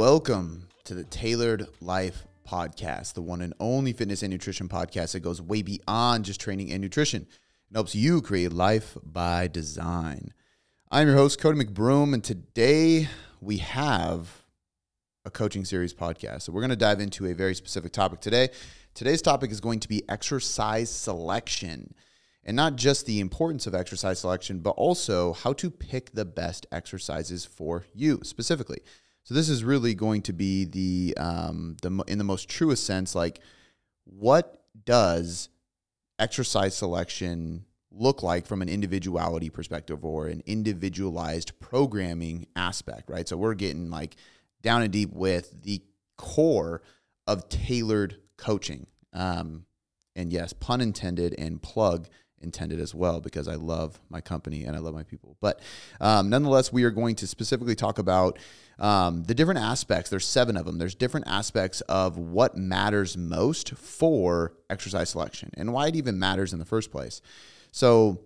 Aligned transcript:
welcome 0.00 0.66
to 0.82 0.94
the 0.94 1.04
Tailored 1.04 1.66
Life 1.82 2.24
Podcast, 2.48 3.12
the 3.12 3.20
one 3.20 3.42
and 3.42 3.52
only 3.60 3.92
fitness 3.92 4.22
and 4.22 4.32
nutrition 4.32 4.66
podcast 4.66 5.12
that 5.12 5.20
goes 5.20 5.42
way 5.42 5.60
beyond 5.60 6.24
just 6.24 6.40
training 6.40 6.72
and 6.72 6.80
nutrition. 6.80 7.26
It 7.70 7.74
helps 7.74 7.94
you 7.94 8.22
create 8.22 8.50
life 8.50 8.96
by 9.04 9.46
design. 9.46 10.32
I'm 10.90 11.06
your 11.06 11.18
host, 11.18 11.38
Cody 11.38 11.62
McBroom, 11.62 12.14
and 12.14 12.24
today 12.24 13.08
we 13.42 13.58
have 13.58 14.42
a 15.26 15.30
coaching 15.30 15.66
series 15.66 15.92
podcast. 15.92 16.42
So 16.42 16.52
we're 16.52 16.62
going 16.62 16.70
to 16.70 16.76
dive 16.76 17.00
into 17.00 17.26
a 17.26 17.34
very 17.34 17.54
specific 17.54 17.92
topic 17.92 18.20
today. 18.20 18.48
Today's 18.94 19.20
topic 19.20 19.50
is 19.50 19.60
going 19.60 19.80
to 19.80 19.88
be 19.88 20.08
exercise 20.08 20.88
selection. 20.88 21.92
And 22.42 22.56
not 22.56 22.76
just 22.76 23.04
the 23.04 23.20
importance 23.20 23.66
of 23.66 23.74
exercise 23.74 24.20
selection, 24.20 24.60
but 24.60 24.70
also 24.70 25.34
how 25.34 25.52
to 25.52 25.70
pick 25.70 26.12
the 26.12 26.24
best 26.24 26.66
exercises 26.72 27.44
for 27.44 27.84
you 27.92 28.20
specifically. 28.22 28.78
So 29.30 29.34
this 29.36 29.48
is 29.48 29.62
really 29.62 29.94
going 29.94 30.22
to 30.22 30.32
be 30.32 30.64
the 30.64 31.14
um, 31.16 31.76
the 31.82 32.02
in 32.08 32.18
the 32.18 32.24
most 32.24 32.48
truest 32.48 32.84
sense, 32.84 33.14
like 33.14 33.38
what 34.02 34.64
does 34.84 35.50
exercise 36.18 36.74
selection 36.74 37.64
look 37.92 38.24
like 38.24 38.44
from 38.44 38.60
an 38.60 38.68
individuality 38.68 39.48
perspective 39.48 40.04
or 40.04 40.26
an 40.26 40.42
individualized 40.46 41.60
programming 41.60 42.48
aspect, 42.56 43.08
right? 43.08 43.28
So 43.28 43.36
we're 43.36 43.54
getting 43.54 43.88
like 43.88 44.16
down 44.62 44.82
and 44.82 44.92
deep 44.92 45.12
with 45.12 45.62
the 45.62 45.80
core 46.18 46.82
of 47.28 47.48
tailored 47.48 48.16
coaching. 48.36 48.88
Um, 49.12 49.64
and 50.16 50.32
yes, 50.32 50.52
pun 50.52 50.80
intended 50.80 51.36
and 51.38 51.62
plug 51.62 52.08
intended 52.40 52.80
as 52.80 52.94
well 52.94 53.20
because 53.20 53.48
I 53.48 53.54
love 53.54 54.00
my 54.08 54.20
company 54.20 54.64
and 54.64 54.74
I 54.74 54.78
love 54.78 54.94
my 54.94 55.02
people. 55.02 55.36
But 55.40 55.60
um, 56.00 56.30
nonetheless, 56.30 56.72
we 56.72 56.84
are 56.84 56.90
going 56.90 57.14
to 57.16 57.26
specifically 57.26 57.74
talk 57.74 57.98
about 57.98 58.38
um, 58.78 59.24
the 59.24 59.34
different 59.34 59.60
aspects. 59.60 60.10
There's 60.10 60.26
seven 60.26 60.56
of 60.56 60.64
them. 60.64 60.78
There's 60.78 60.94
different 60.94 61.28
aspects 61.28 61.80
of 61.82 62.16
what 62.16 62.56
matters 62.56 63.16
most 63.16 63.70
for 63.76 64.54
exercise 64.70 65.10
selection 65.10 65.50
and 65.54 65.72
why 65.72 65.88
it 65.88 65.96
even 65.96 66.18
matters 66.18 66.52
in 66.52 66.58
the 66.58 66.64
first 66.64 66.90
place. 66.90 67.20
So 67.72 68.20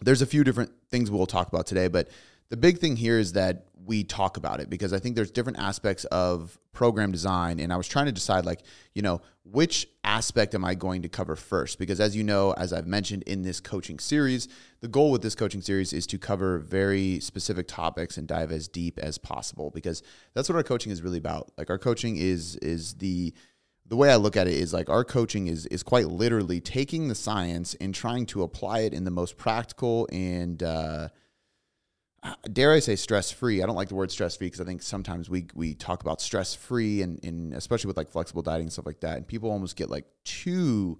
there's 0.00 0.22
a 0.22 0.26
few 0.26 0.44
different 0.44 0.70
things 0.90 1.10
we'll 1.10 1.26
talk 1.26 1.48
about 1.48 1.66
today, 1.66 1.88
but 1.88 2.08
the 2.50 2.56
big 2.56 2.78
thing 2.78 2.96
here 2.96 3.18
is 3.18 3.32
that 3.32 3.66
we 3.84 4.04
talk 4.04 4.36
about 4.36 4.60
it 4.60 4.68
because 4.68 4.92
I 4.92 4.98
think 4.98 5.16
there's 5.16 5.30
different 5.30 5.58
aspects 5.58 6.04
of 6.06 6.58
program 6.72 7.10
design. 7.10 7.58
And 7.58 7.72
I 7.72 7.76
was 7.76 7.88
trying 7.88 8.06
to 8.06 8.12
decide, 8.12 8.44
like, 8.44 8.60
you 8.94 9.02
know, 9.02 9.20
which 9.44 9.88
aspect 10.04 10.54
am 10.54 10.64
I 10.64 10.74
going 10.74 11.02
to 11.02 11.08
cover 11.08 11.36
first? 11.36 11.78
Because 11.78 11.98
as 11.98 12.14
you 12.14 12.22
know, 12.22 12.52
as 12.52 12.72
I've 12.72 12.86
mentioned 12.86 13.22
in 13.24 13.42
this 13.42 13.60
coaching 13.60 13.98
series, 13.98 14.46
the 14.80 14.88
goal 14.88 15.10
with 15.10 15.22
this 15.22 15.34
coaching 15.34 15.62
series 15.62 15.92
is 15.92 16.06
to 16.08 16.18
cover 16.18 16.58
very 16.58 17.18
specific 17.20 17.66
topics 17.66 18.18
and 18.18 18.28
dive 18.28 18.52
as 18.52 18.68
deep 18.68 18.98
as 18.98 19.16
possible 19.16 19.70
because 19.70 20.02
that's 20.34 20.48
what 20.48 20.56
our 20.56 20.62
coaching 20.62 20.92
is 20.92 21.02
really 21.02 21.18
about. 21.18 21.50
Like, 21.56 21.70
our 21.70 21.78
coaching 21.78 22.16
is, 22.16 22.56
is 22.56 22.94
the, 22.94 23.32
the 23.86 23.96
way 23.96 24.10
I 24.10 24.16
look 24.16 24.36
at 24.36 24.46
it 24.46 24.54
is 24.54 24.74
like 24.74 24.90
our 24.90 25.02
coaching 25.02 25.46
is 25.46 25.64
is 25.66 25.82
quite 25.82 26.08
literally 26.08 26.60
taking 26.60 27.08
the 27.08 27.14
science 27.14 27.74
and 27.80 27.94
trying 27.94 28.26
to 28.26 28.42
apply 28.42 28.80
it 28.80 28.92
in 28.92 29.04
the 29.04 29.10
most 29.10 29.38
practical 29.38 30.06
and 30.12 30.62
uh, 30.62 31.08
dare 32.52 32.72
I 32.72 32.80
say 32.80 32.96
stress 32.96 33.30
free. 33.30 33.62
I 33.62 33.66
don't 33.66 33.76
like 33.76 33.88
the 33.88 33.94
word 33.94 34.10
stress 34.10 34.36
free 34.36 34.48
because 34.48 34.60
I 34.60 34.64
think 34.64 34.82
sometimes 34.82 35.30
we 35.30 35.46
we 35.54 35.74
talk 35.74 36.02
about 36.02 36.20
stress 36.20 36.54
free 36.54 37.02
and, 37.02 37.22
and 37.24 37.54
especially 37.54 37.88
with 37.88 37.96
like 37.96 38.10
flexible 38.10 38.42
dieting 38.42 38.64
and 38.64 38.72
stuff 38.72 38.86
like 38.86 39.00
that, 39.00 39.16
and 39.16 39.26
people 39.26 39.50
almost 39.50 39.76
get 39.76 39.90
like 39.90 40.06
too 40.24 40.98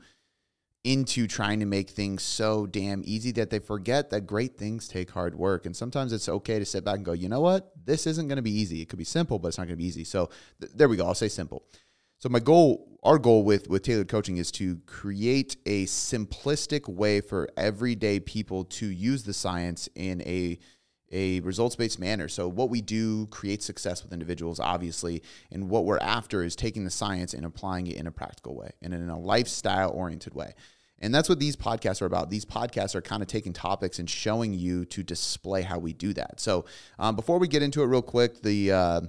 into 0.85 1.27
trying 1.27 1.61
to 1.61 1.67
make 1.67 1.91
things 1.91 2.23
so 2.23 2.67
damn 2.67 3.03
easy 3.05 3.33
that 3.33 3.51
they 3.51 3.59
forget 3.59 4.11
that 4.11 4.23
great 4.23 4.57
things 4.57 4.87
take 4.87 5.11
hard 5.11 5.35
work. 5.35 5.67
And 5.67 5.77
sometimes 5.77 6.13
it's 6.13 6.29
okay 6.29 6.59
to 6.59 6.65
sit 6.65 6.85
back 6.85 6.97
and 6.97 7.05
go, 7.05 7.13
you 7.13 7.29
know 7.29 7.41
what, 7.41 7.73
this 7.85 8.07
isn't 8.07 8.29
going 8.29 8.37
to 8.37 8.43
be 8.43 8.53
easy. 8.53 8.81
It 8.81 8.89
could 8.89 8.99
be 8.99 9.05
simple, 9.05 9.39
but 9.39 9.49
it's 9.49 9.59
not 9.59 9.65
going 9.67 9.77
to 9.77 9.83
be 9.83 9.87
easy. 9.87 10.05
So 10.05 10.31
th- 10.61 10.73
there 10.75 10.89
we 10.89 10.97
go. 10.97 11.07
I'll 11.07 11.15
say 11.15 11.29
simple. 11.29 11.65
So 12.21 12.29
my 12.29 12.39
goal, 12.39 12.99
our 13.03 13.19
goal 13.19 13.45
with 13.45 13.69
with 13.69 13.83
tailored 13.83 14.09
coaching 14.09 14.39
is 14.39 14.51
to 14.53 14.79
create 14.87 15.57
a 15.67 15.85
simplistic 15.87 16.89
way 16.89 17.21
for 17.21 17.49
everyday 17.57 18.19
people 18.19 18.65
to 18.65 18.87
use 18.87 19.25
the 19.25 19.35
science 19.35 19.89
in 19.95 20.23
a 20.23 20.59
a 21.11 21.41
results 21.41 21.77
based 21.77 21.99
manner. 21.99 22.29
So, 22.29 22.49
what 22.49 22.71
we 22.71 22.81
do 22.81 23.27
creates 23.27 23.65
success 23.65 24.03
with 24.03 24.13
individuals, 24.13 24.61
obviously. 24.61 25.23
And 25.51 25.71
what 25.71 25.85
we're 25.85 25.99
after 25.99 26.43
is 26.43 26.57
taking 26.57 26.85
the 26.85 26.91
science 26.91 27.35
and 27.35 27.45
applying 27.45 27.87
it 27.87 27.97
in 27.97 28.07
a 28.07 28.11
practical 28.11 28.55
way 28.55 28.71
and 28.83 28.93
in 28.95 29.09
a 29.09 29.19
lifestyle 29.19 29.91
oriented 29.91 30.35
way. 30.35 30.55
And 31.01 31.15
that's 31.15 31.29
what 31.29 31.39
these 31.39 31.57
podcasts 31.57 32.03
are 32.03 32.07
about. 32.07 32.29
These 32.29 32.45
podcasts 32.45 32.95
are 32.95 33.01
kind 33.01 33.23
of 33.23 33.29
taking 33.29 33.53
topics 33.53 33.99
and 33.99 34.11
showing 34.11 34.53
you 34.53 34.85
to 34.87 35.03
display 35.03 35.63
how 35.63 35.79
we 35.79 35.93
do 35.93 36.13
that. 36.15 36.41
So, 36.41 36.65
um, 36.99 37.17
before 37.17 37.39
we 37.39 37.49
get 37.49 37.63
into 37.63 37.83
it, 37.83 37.87
real 37.87 38.03
quick, 38.03 38.43
the 38.43 38.73
uh, 38.73 39.01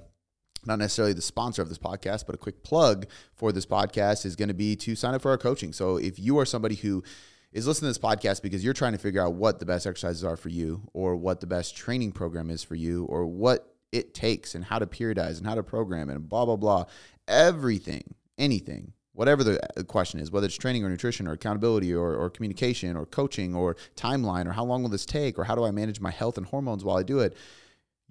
not 0.66 0.79
necessarily 0.79 1.13
the 1.13 1.21
sponsor 1.21 1.61
of 1.61 1.69
this 1.69 1.79
podcast, 1.79 2.25
but 2.25 2.35
a 2.35 2.37
quick 2.37 2.63
plug 2.63 3.07
for 3.33 3.51
this 3.51 3.66
podcast 3.66 4.25
is 4.25 4.35
going 4.35 4.49
to 4.49 4.53
be 4.53 4.75
to 4.75 4.95
sign 4.95 5.16
up 5.16 5.21
for 5.21 5.31
our 5.31 5.37
coaching. 5.37 5.73
So, 5.73 5.97
if 5.97 6.19
you 6.19 6.37
are 6.39 6.45
somebody 6.45 6.75
who 6.75 7.03
is 7.51 7.67
listening 7.67 7.91
to 7.91 7.99
this 7.99 8.03
podcast 8.09 8.41
because 8.41 8.63
you're 8.63 8.73
trying 8.73 8.93
to 8.93 8.97
figure 8.99 9.21
out 9.21 9.33
what 9.33 9.59
the 9.59 9.65
best 9.65 9.87
exercises 9.87 10.23
are 10.23 10.37
for 10.37 10.49
you 10.49 10.81
or 10.93 11.15
what 11.15 11.39
the 11.39 11.47
best 11.47 11.75
training 11.75 12.11
program 12.11 12.49
is 12.49 12.63
for 12.63 12.75
you 12.75 13.05
or 13.05 13.25
what 13.25 13.73
it 13.91 14.13
takes 14.13 14.53
and 14.53 14.65
how 14.65 14.77
to 14.77 14.85
periodize 14.85 15.37
and 15.39 15.47
how 15.47 15.55
to 15.55 15.63
program 15.63 16.09
and 16.09 16.29
blah 16.29 16.45
blah 16.45 16.55
blah. 16.55 16.85
Everything 17.27 18.15
anything 18.37 18.93
whatever 19.13 19.43
the 19.43 19.59
uh, 19.77 19.83
question 19.83 20.19
is 20.19 20.31
whether 20.31 20.47
it's 20.47 20.55
training 20.55 20.83
or 20.83 20.89
nutrition 20.89 21.27
or 21.27 21.33
accountability 21.33 21.93
or, 21.93 22.15
or 22.15 22.29
communication 22.29 22.95
or 22.95 23.05
coaching 23.05 23.53
or 23.53 23.75
timeline 23.95 24.45
or 24.45 24.53
how 24.53 24.63
long 24.63 24.81
will 24.81 24.89
this 24.89 25.05
take 25.05 25.37
or 25.37 25.43
how 25.43 25.55
do 25.55 25.66
i 25.66 25.71
manage 25.71 25.99
my 25.99 26.09
health 26.09 26.37
and 26.37 26.47
hormones 26.47 26.85
while 26.85 26.97
i 26.97 27.03
do 27.03 27.19
it 27.19 27.35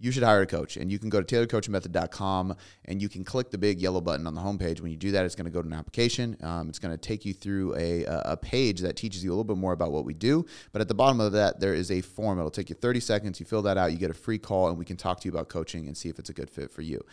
you 0.01 0.13
should 0.13 0.23
hire 0.23 0.43
a 0.43 0.47
coach. 0.47 0.77
And 0.77 0.91
you 0.93 0.99
can 0.99 1.09
go 1.09 1.21
to 1.21 1.27
tailoredcoachingmethod.com 1.27 2.57
and 2.85 3.03
you 3.03 3.09
can 3.09 3.25
click 3.25 3.51
the 3.51 3.59
big 3.59 3.81
yellow 3.81 4.01
button 4.01 4.27
on 4.27 4.35
the 4.35 4.41
homepage. 4.41 4.81
When 4.81 4.91
you 4.91 4.97
do 4.97 5.11
that, 5.13 5.25
it's 5.25 5.35
going 5.35 5.47
to 5.47 5.51
go 5.51 5.61
to 5.61 5.67
an 5.67 5.75
application. 5.75 6.37
Um, 6.43 6.69
it's 6.69 6.79
going 6.79 6.93
to 6.93 6.99
take 6.99 7.25
you 7.25 7.35
through 7.35 7.75
a, 7.77 8.05
a 8.05 8.37
page 8.37 8.81
that 8.81 8.97
teaches 8.97 9.25
you 9.25 9.31
a 9.31 9.33
little 9.33 9.45
bit 9.45 9.57
more 9.57 9.73
about 9.73 9.93
what 9.93 10.05
we 10.05 10.15
do. 10.15 10.47
But 10.73 10.81
at 10.81 10.89
the 10.89 10.95
bottom 10.95 11.21
of 11.21 11.33
that, 11.33 11.61
there 11.61 11.75
is 11.75 11.91
a 11.91 12.01
form. 12.01 12.39
It'll 12.39 12.51
take 12.51 12.71
you 12.71 12.77
30 12.77 13.01
seconds. 13.01 13.41
You 13.41 13.47
fill 13.47 13.63
that 13.63 13.77
out, 13.77 13.93
you 13.93 13.99
get 13.99 14.11
a 14.11 14.15
free 14.15 14.39
call, 14.39 14.69
and 14.69 14.79
we 14.79 14.85
can 14.85 14.97
talk 14.97 15.21
to 15.21 15.29
you 15.29 15.33
about 15.33 15.49
coaching 15.49 15.87
and 15.87 15.97
see 15.97 16.09
if 16.09 16.19
it's 16.19 16.31
a 16.31 16.35
good 16.35 16.51
fit 16.51 16.71
for 16.71 16.83
you. 16.83 17.05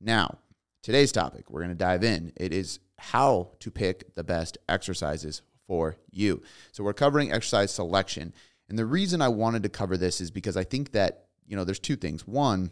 Now, 0.00 0.38
today's 0.82 1.12
topic, 1.12 1.50
we're 1.50 1.60
going 1.60 1.70
to 1.70 1.74
dive 1.74 2.04
in. 2.04 2.32
It 2.36 2.52
is 2.52 2.80
how 2.98 3.52
to 3.60 3.70
pick 3.70 4.14
the 4.14 4.24
best 4.24 4.58
exercises 4.68 5.42
for 5.66 5.96
you. 6.10 6.42
So 6.72 6.84
we're 6.84 6.92
covering 6.92 7.32
exercise 7.32 7.72
selection. 7.72 8.32
And 8.68 8.78
the 8.78 8.86
reason 8.86 9.22
I 9.22 9.28
wanted 9.28 9.62
to 9.62 9.68
cover 9.68 9.96
this 9.96 10.20
is 10.20 10.30
because 10.30 10.56
I 10.56 10.64
think 10.64 10.92
that 10.92 11.25
you 11.46 11.56
know, 11.56 11.64
there's 11.64 11.78
two 11.78 11.96
things. 11.96 12.26
One, 12.26 12.70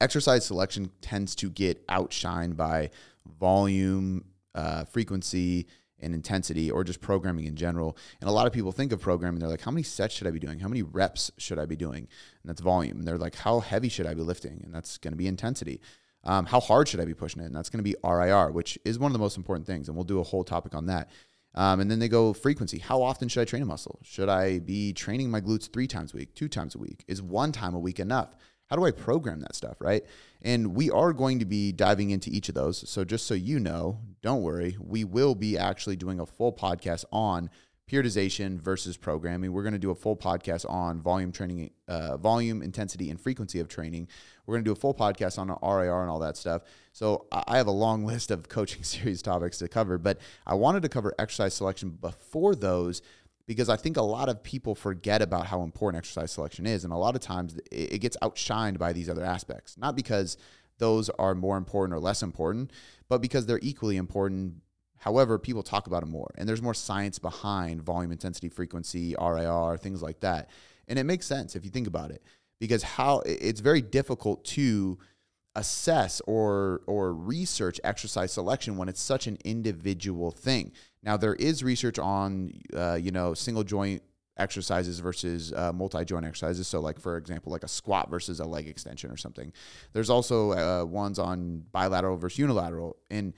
exercise 0.00 0.46
selection 0.46 0.90
tends 1.00 1.34
to 1.36 1.50
get 1.50 1.86
outshined 1.88 2.56
by 2.56 2.90
volume, 3.38 4.24
uh, 4.54 4.84
frequency, 4.84 5.66
and 6.00 6.14
intensity, 6.14 6.70
or 6.70 6.84
just 6.84 7.00
programming 7.00 7.46
in 7.46 7.56
general. 7.56 7.96
And 8.20 8.30
a 8.30 8.32
lot 8.32 8.46
of 8.46 8.52
people 8.52 8.70
think 8.70 8.92
of 8.92 9.00
programming, 9.00 9.40
they're 9.40 9.48
like, 9.48 9.62
how 9.62 9.72
many 9.72 9.82
sets 9.82 10.14
should 10.14 10.26
I 10.26 10.30
be 10.30 10.38
doing? 10.38 10.60
How 10.60 10.68
many 10.68 10.82
reps 10.82 11.30
should 11.38 11.58
I 11.58 11.66
be 11.66 11.76
doing? 11.76 12.06
And 12.42 12.48
that's 12.48 12.60
volume. 12.60 12.98
And 12.98 13.06
they're 13.06 13.18
like, 13.18 13.34
how 13.34 13.60
heavy 13.60 13.88
should 13.88 14.06
I 14.06 14.14
be 14.14 14.22
lifting? 14.22 14.62
And 14.64 14.72
that's 14.72 14.98
going 14.98 15.12
to 15.12 15.16
be 15.16 15.26
intensity. 15.26 15.80
Um, 16.24 16.46
how 16.46 16.60
hard 16.60 16.88
should 16.88 17.00
I 17.00 17.04
be 17.04 17.14
pushing 17.14 17.42
it? 17.42 17.46
And 17.46 17.56
that's 17.56 17.70
going 17.70 17.82
to 17.82 17.90
be 17.90 17.96
RIR, 18.04 18.52
which 18.52 18.78
is 18.84 18.98
one 18.98 19.10
of 19.10 19.12
the 19.12 19.18
most 19.18 19.36
important 19.36 19.66
things. 19.66 19.88
And 19.88 19.96
we'll 19.96 20.04
do 20.04 20.20
a 20.20 20.24
whole 20.24 20.44
topic 20.44 20.74
on 20.74 20.86
that. 20.86 21.10
Um, 21.54 21.80
and 21.80 21.90
then 21.90 21.98
they 21.98 22.08
go 22.08 22.32
frequency. 22.32 22.78
How 22.78 23.02
often 23.02 23.28
should 23.28 23.40
I 23.40 23.44
train 23.44 23.62
a 23.62 23.66
muscle? 23.66 23.98
Should 24.02 24.28
I 24.28 24.58
be 24.60 24.92
training 24.92 25.30
my 25.30 25.40
glutes 25.40 25.72
three 25.72 25.86
times 25.86 26.14
a 26.14 26.18
week, 26.18 26.34
two 26.34 26.48
times 26.48 26.74
a 26.74 26.78
week? 26.78 27.04
Is 27.08 27.22
one 27.22 27.52
time 27.52 27.74
a 27.74 27.78
week 27.78 27.98
enough? 27.98 28.36
How 28.68 28.76
do 28.76 28.84
I 28.84 28.90
program 28.90 29.40
that 29.40 29.54
stuff, 29.54 29.76
right? 29.80 30.04
And 30.42 30.74
we 30.74 30.90
are 30.90 31.14
going 31.14 31.38
to 31.38 31.46
be 31.46 31.72
diving 31.72 32.10
into 32.10 32.30
each 32.30 32.50
of 32.50 32.54
those. 32.54 32.88
So 32.88 33.02
just 33.02 33.26
so 33.26 33.34
you 33.34 33.58
know, 33.58 33.98
don't 34.22 34.42
worry, 34.42 34.76
we 34.78 35.04
will 35.04 35.34
be 35.34 35.56
actually 35.56 35.96
doing 35.96 36.20
a 36.20 36.26
full 36.26 36.52
podcast 36.52 37.06
on 37.10 37.48
periodization 37.88 38.60
versus 38.60 38.96
programming. 38.96 39.52
We're 39.52 39.62
going 39.62 39.72
to 39.72 39.78
do 39.78 39.90
a 39.90 39.94
full 39.94 40.16
podcast 40.16 40.68
on 40.68 41.00
volume 41.00 41.32
training, 41.32 41.70
uh, 41.88 42.16
volume, 42.18 42.62
intensity, 42.62 43.10
and 43.10 43.20
frequency 43.20 43.60
of 43.60 43.68
training. 43.68 44.08
We're 44.46 44.54
going 44.54 44.64
to 44.64 44.68
do 44.68 44.72
a 44.72 44.76
full 44.76 44.94
podcast 44.94 45.38
on 45.38 45.48
RIR 45.48 46.02
and 46.02 46.10
all 46.10 46.18
that 46.20 46.36
stuff. 46.36 46.62
So 46.92 47.26
I 47.32 47.56
have 47.56 47.66
a 47.66 47.72
long 47.72 48.04
list 48.06 48.30
of 48.30 48.48
coaching 48.48 48.82
series 48.84 49.22
topics 49.22 49.58
to 49.58 49.68
cover, 49.68 49.98
but 49.98 50.18
I 50.46 50.54
wanted 50.54 50.82
to 50.82 50.88
cover 50.88 51.14
exercise 51.18 51.54
selection 51.54 51.90
before 51.90 52.54
those 52.54 53.02
because 53.46 53.70
I 53.70 53.76
think 53.76 53.96
a 53.96 54.02
lot 54.02 54.28
of 54.28 54.42
people 54.42 54.74
forget 54.74 55.22
about 55.22 55.46
how 55.46 55.62
important 55.62 55.98
exercise 55.98 56.30
selection 56.30 56.66
is. 56.66 56.84
And 56.84 56.92
a 56.92 56.96
lot 56.96 57.14
of 57.14 57.22
times 57.22 57.58
it 57.72 57.98
gets 58.02 58.16
outshined 58.18 58.78
by 58.78 58.92
these 58.92 59.08
other 59.08 59.24
aspects, 59.24 59.78
not 59.78 59.96
because 59.96 60.36
those 60.76 61.08
are 61.10 61.34
more 61.34 61.56
important 61.56 61.96
or 61.96 62.00
less 62.00 62.22
important, 62.22 62.72
but 63.08 63.22
because 63.22 63.46
they're 63.46 63.58
equally 63.62 63.96
important 63.96 64.56
However, 64.98 65.38
people 65.38 65.62
talk 65.62 65.86
about 65.86 66.02
it 66.02 66.06
more, 66.06 66.30
and 66.36 66.48
there's 66.48 66.62
more 66.62 66.74
science 66.74 67.18
behind 67.18 67.82
volume, 67.82 68.12
intensity, 68.12 68.48
frequency, 68.48 69.14
RIR, 69.20 69.76
things 69.78 70.02
like 70.02 70.20
that. 70.20 70.50
And 70.88 70.98
it 70.98 71.04
makes 71.04 71.26
sense 71.26 71.54
if 71.54 71.64
you 71.64 71.70
think 71.70 71.86
about 71.86 72.10
it, 72.10 72.22
because 72.60 72.82
how 72.82 73.22
it's 73.24 73.60
very 73.60 73.82
difficult 73.82 74.44
to 74.46 74.98
assess 75.54 76.20
or 76.26 76.82
or 76.86 77.12
research 77.12 77.80
exercise 77.82 78.32
selection 78.32 78.76
when 78.76 78.88
it's 78.88 79.00
such 79.00 79.26
an 79.26 79.38
individual 79.44 80.30
thing. 80.30 80.72
Now 81.02 81.16
there 81.16 81.34
is 81.34 81.64
research 81.64 81.98
on 81.98 82.52
uh, 82.74 82.98
you 83.00 83.10
know 83.10 83.34
single 83.34 83.64
joint 83.64 84.02
exercises 84.38 85.00
versus 85.00 85.52
uh, 85.52 85.72
multi 85.72 86.04
joint 86.04 86.24
exercises. 86.24 86.68
So, 86.68 86.80
like 86.80 86.98
for 86.98 87.16
example, 87.16 87.52
like 87.52 87.64
a 87.64 87.68
squat 87.68 88.10
versus 88.10 88.40
a 88.40 88.44
leg 88.44 88.68
extension 88.68 89.10
or 89.10 89.16
something. 89.16 89.52
There's 89.92 90.10
also 90.10 90.52
uh, 90.52 90.84
ones 90.84 91.18
on 91.18 91.64
bilateral 91.72 92.16
versus 92.16 92.38
unilateral. 92.38 92.96
And 93.10 93.34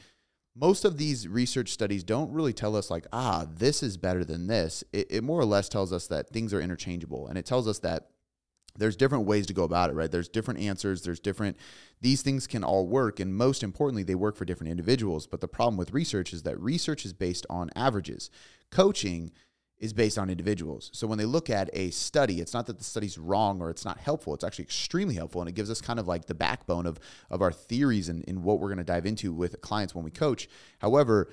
most 0.61 0.85
of 0.85 0.99
these 0.99 1.27
research 1.27 1.71
studies 1.71 2.05
don't 2.05 2.33
really 2.33 2.53
tell 2.53 2.77
us, 2.77 2.91
like, 2.91 3.07
ah, 3.13 3.47
this 3.51 3.83
is 3.83 3.97
better 3.97 4.25
than 4.25 4.47
this. 4.47 4.85
It, 4.93 5.07
it 5.11 5.25
more 5.25 5.41
or 5.41 5.45
less 5.45 5.69
tells 5.69 5.93
us 5.93 6.07
that 6.09 6.29
things 6.29 6.53
are 6.53 6.61
interchangeable. 6.61 7.27
And 7.29 7.39
it 7.39 7.47
tells 7.47 7.67
us 7.67 7.79
that 7.81 8.11
there's 8.77 8.97
different 8.97 9.27
ways 9.27 9.47
to 9.47 9.55
go 9.55 9.65
about 9.65 9.91
it, 9.91 9.95
right? 9.95 10.11
There's 10.11 10.29
different 10.29 10.61
answers, 10.61 11.03
there's 11.03 11.21
different 11.21 11.57
these 12.01 12.23
things 12.23 12.47
can 12.47 12.65
all 12.65 12.87
work 12.87 13.21
and 13.21 13.35
most 13.35 13.63
importantly 13.63 14.03
they 14.03 14.15
work 14.15 14.37
for 14.37 14.45
different 14.45 14.71
individuals, 14.71 15.27
but 15.27 15.41
the 15.41 15.49
problem 15.49 15.77
with 15.77 15.93
research 15.93 16.33
is 16.33 16.45
that 16.45 16.59
research 16.61 17.05
is 17.05 17.13
based 17.13 17.47
on 17.51 17.71
averages. 17.75 18.31
Coaching 18.71 19.33
is 19.81 19.95
based 19.95 20.19
on 20.19 20.29
individuals. 20.29 20.91
So 20.93 21.07
when 21.07 21.19
they 21.19 21.25
look 21.25 21.49
at 21.49 21.71
a 21.73 21.91
study, 21.91 22.41
it's 22.41 22.53
not 22.53 22.67
that 22.67 22.79
the 22.79 22.85
study's 22.85 23.19
wrong 23.19 23.61
or 23.61 23.71
it's 23.71 23.85
not 23.85 23.99
helpful. 23.99 24.35
It's 24.35 24.45
actually 24.45 24.65
extremely 24.65 25.15
helpful 25.15 25.41
and 25.41 25.49
it 25.49 25.55
gives 25.55 25.71
us 25.71 25.81
kind 25.81 25.99
of 25.99 26.07
like 26.07 26.27
the 26.27 26.35
backbone 26.35 26.87
of 26.87 27.01
of 27.31 27.41
our 27.41 27.51
theories 27.51 28.09
and, 28.09 28.23
in 28.25 28.43
what 28.43 28.61
we're 28.61 28.69
going 28.69 28.79
to 28.79 28.85
dive 28.85 29.07
into 29.07 29.33
with 29.33 29.61
clients 29.63 29.95
when 29.95 30.05
we 30.05 30.11
coach. 30.11 30.49
However, 30.81 31.31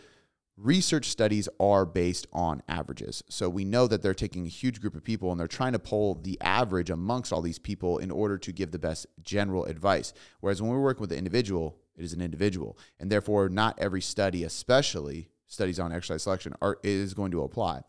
research 0.56 1.10
studies 1.10 1.48
are 1.60 1.86
based 1.86 2.26
on 2.34 2.64
averages. 2.68 3.24
So 3.30 3.50
we 3.50 3.66
know 3.66 3.86
that 3.88 4.02
they're 4.02 4.14
taking 4.14 4.46
a 4.46 4.50
huge 4.50 4.82
group 4.82 4.96
of 4.96 5.04
people 5.04 5.32
and 5.32 5.40
they're 5.40 5.48
trying 5.48 5.74
to 5.74 5.80
pull 5.80 6.16
the 6.16 6.40
average 6.42 6.90
amongst 6.90 7.32
all 7.32 7.42
these 7.42 7.60
people 7.60 8.00
in 8.00 8.10
order 8.10 8.38
to 8.40 8.52
give 8.52 8.72
the 8.72 8.80
best 8.80 9.06
general 9.22 9.66
advice. 9.66 10.14
Whereas 10.40 10.62
when 10.62 10.72
we're 10.72 10.82
working 10.82 11.02
with 11.02 11.12
the 11.12 11.18
individual, 11.18 11.78
it 11.96 12.04
is 12.04 12.14
an 12.14 12.22
individual. 12.22 12.78
And 13.00 13.12
therefore, 13.12 13.50
not 13.50 13.78
every 13.78 14.02
study, 14.02 14.44
especially 14.44 15.30
studies 15.46 15.80
on 15.80 15.92
exercise 15.92 16.24
selection, 16.24 16.56
are, 16.62 16.80
is 16.82 17.14
going 17.14 17.32
to 17.32 17.44
apply. 17.44 17.82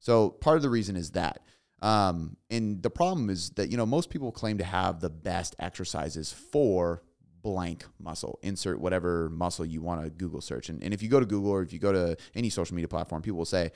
So 0.00 0.30
part 0.30 0.56
of 0.56 0.62
the 0.62 0.70
reason 0.70 0.96
is 0.96 1.12
that. 1.12 1.42
Um, 1.82 2.36
and 2.50 2.82
the 2.82 2.90
problem 2.90 3.30
is 3.30 3.50
that, 3.50 3.70
you 3.70 3.76
know, 3.76 3.86
most 3.86 4.10
people 4.10 4.32
claim 4.32 4.58
to 4.58 4.64
have 4.64 5.00
the 5.00 5.08
best 5.08 5.54
exercises 5.58 6.32
for 6.32 7.02
blank 7.42 7.84
muscle. 7.98 8.38
Insert 8.42 8.80
whatever 8.80 9.30
muscle 9.30 9.64
you 9.64 9.80
want 9.80 10.02
to 10.02 10.10
Google 10.10 10.40
search. 10.40 10.68
And, 10.68 10.82
and 10.82 10.92
if 10.92 11.02
you 11.02 11.08
go 11.08 11.20
to 11.20 11.26
Google 11.26 11.50
or 11.50 11.62
if 11.62 11.72
you 11.72 11.78
go 11.78 11.92
to 11.92 12.16
any 12.34 12.50
social 12.50 12.74
media 12.74 12.88
platform, 12.88 13.22
people 13.22 13.38
will 13.38 13.44
say, 13.44 13.72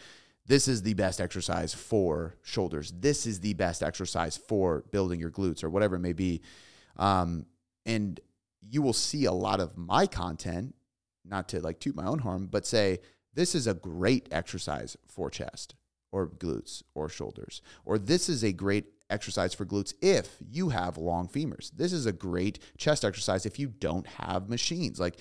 this 0.46 0.68
is 0.68 0.82
the 0.82 0.92
best 0.92 1.20
exercise 1.20 1.72
for 1.72 2.34
shoulders. 2.42 2.92
This 2.92 3.26
is 3.26 3.40
the 3.40 3.54
best 3.54 3.82
exercise 3.82 4.36
for 4.36 4.84
building 4.90 5.18
your 5.18 5.30
glutes 5.30 5.64
or 5.64 5.70
whatever 5.70 5.96
it 5.96 6.00
may 6.00 6.12
be. 6.12 6.42
Um, 6.98 7.46
and 7.86 8.20
you 8.60 8.82
will 8.82 8.92
see 8.92 9.24
a 9.24 9.32
lot 9.32 9.60
of 9.60 9.78
my 9.78 10.06
content, 10.06 10.74
not 11.24 11.48
to 11.50 11.60
like 11.60 11.80
toot 11.80 11.96
my 11.96 12.04
own 12.04 12.18
horn, 12.18 12.46
but 12.46 12.66
say, 12.66 12.98
this 13.32 13.54
is 13.54 13.66
a 13.66 13.74
great 13.74 14.28
exercise 14.30 14.96
for 15.06 15.30
chest 15.30 15.74
or 16.14 16.28
glutes 16.28 16.84
or 16.94 17.08
shoulders. 17.08 17.60
Or 17.84 17.98
this 17.98 18.28
is 18.28 18.44
a 18.44 18.52
great 18.52 18.86
exercise 19.10 19.52
for 19.52 19.66
glutes 19.66 19.92
if 20.00 20.36
you 20.48 20.68
have 20.68 20.96
long 20.96 21.28
femurs. 21.28 21.72
This 21.72 21.92
is 21.92 22.06
a 22.06 22.12
great 22.12 22.60
chest 22.78 23.04
exercise 23.04 23.44
if 23.44 23.58
you 23.58 23.66
don't 23.68 24.06
have 24.06 24.48
machines. 24.48 25.00
Like 25.00 25.16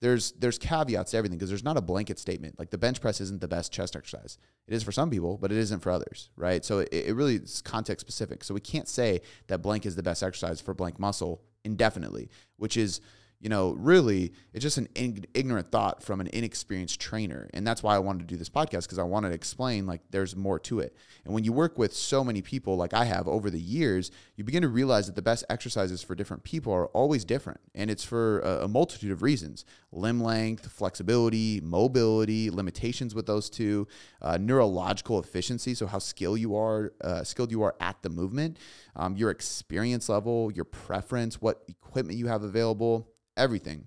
there's 0.00 0.32
there's 0.32 0.56
caveats 0.56 1.10
to 1.10 1.18
everything 1.18 1.36
because 1.36 1.50
there's 1.50 1.64
not 1.64 1.76
a 1.76 1.82
blanket 1.82 2.18
statement. 2.18 2.58
Like 2.58 2.70
the 2.70 2.78
bench 2.78 3.02
press 3.02 3.20
isn't 3.20 3.42
the 3.42 3.48
best 3.48 3.72
chest 3.72 3.94
exercise. 3.94 4.38
It 4.66 4.72
is 4.72 4.82
for 4.82 4.90
some 4.90 5.10
people, 5.10 5.36
but 5.36 5.52
it 5.52 5.58
isn't 5.58 5.80
for 5.80 5.90
others, 5.90 6.30
right? 6.34 6.64
So 6.64 6.78
it, 6.78 6.88
it 6.92 7.14
really 7.14 7.36
is 7.36 7.60
context 7.60 8.00
specific. 8.00 8.42
So 8.42 8.54
we 8.54 8.60
can't 8.60 8.88
say 8.88 9.20
that 9.48 9.60
blank 9.60 9.84
is 9.84 9.96
the 9.96 10.02
best 10.02 10.22
exercise 10.22 10.62
for 10.62 10.72
blank 10.72 10.98
muscle 10.98 11.42
indefinitely, 11.62 12.30
which 12.56 12.78
is 12.78 13.02
you 13.40 13.48
know, 13.48 13.70
really, 13.72 14.32
it's 14.52 14.64
just 14.64 14.78
an 14.78 14.88
ignorant 14.94 15.70
thought 15.70 16.02
from 16.02 16.20
an 16.20 16.28
inexperienced 16.32 17.00
trainer. 17.00 17.48
And 17.54 17.64
that's 17.64 17.82
why 17.82 17.94
I 17.94 18.00
wanted 18.00 18.20
to 18.20 18.34
do 18.34 18.36
this 18.36 18.48
podcast 18.48 18.82
because 18.82 18.98
I 18.98 19.04
wanted 19.04 19.28
to 19.28 19.34
explain 19.34 19.86
like 19.86 20.00
there's 20.10 20.34
more 20.34 20.58
to 20.60 20.80
it. 20.80 20.96
And 21.24 21.32
when 21.32 21.44
you 21.44 21.52
work 21.52 21.78
with 21.78 21.94
so 21.94 22.24
many 22.24 22.42
people 22.42 22.76
like 22.76 22.94
I 22.94 23.04
have 23.04 23.28
over 23.28 23.48
the 23.48 23.60
years, 23.60 24.10
you 24.34 24.42
begin 24.42 24.62
to 24.62 24.68
realize 24.68 25.06
that 25.06 25.14
the 25.14 25.22
best 25.22 25.44
exercises 25.48 26.02
for 26.02 26.16
different 26.16 26.42
people 26.42 26.72
are 26.72 26.86
always 26.86 27.24
different. 27.24 27.60
And 27.76 27.90
it's 27.90 28.04
for 28.04 28.40
a, 28.40 28.64
a 28.64 28.68
multitude 28.68 29.12
of 29.12 29.22
reasons 29.22 29.64
limb 29.92 30.20
length, 30.20 30.70
flexibility, 30.70 31.60
mobility, 31.62 32.50
limitations 32.50 33.14
with 33.14 33.26
those 33.26 33.48
two, 33.48 33.86
uh, 34.20 34.36
neurological 34.36 35.18
efficiency. 35.18 35.74
So, 35.74 35.86
how 35.86 35.98
skilled 35.98 36.40
you 36.40 36.56
are, 36.56 36.92
uh, 37.00 37.24
skilled 37.24 37.50
you 37.50 37.62
are 37.62 37.74
at 37.80 38.02
the 38.02 38.10
movement, 38.10 38.58
um, 38.98 39.16
your 39.16 39.30
experience 39.30 40.08
level, 40.08 40.50
your 40.52 40.64
preference, 40.64 41.40
what 41.40 41.62
equipment 41.68 42.18
you 42.18 42.26
have 42.26 42.42
available 42.42 43.08
everything. 43.36 43.86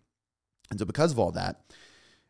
And 0.71 0.79
so, 0.79 0.85
because 0.85 1.11
of 1.11 1.19
all 1.19 1.33
that, 1.33 1.61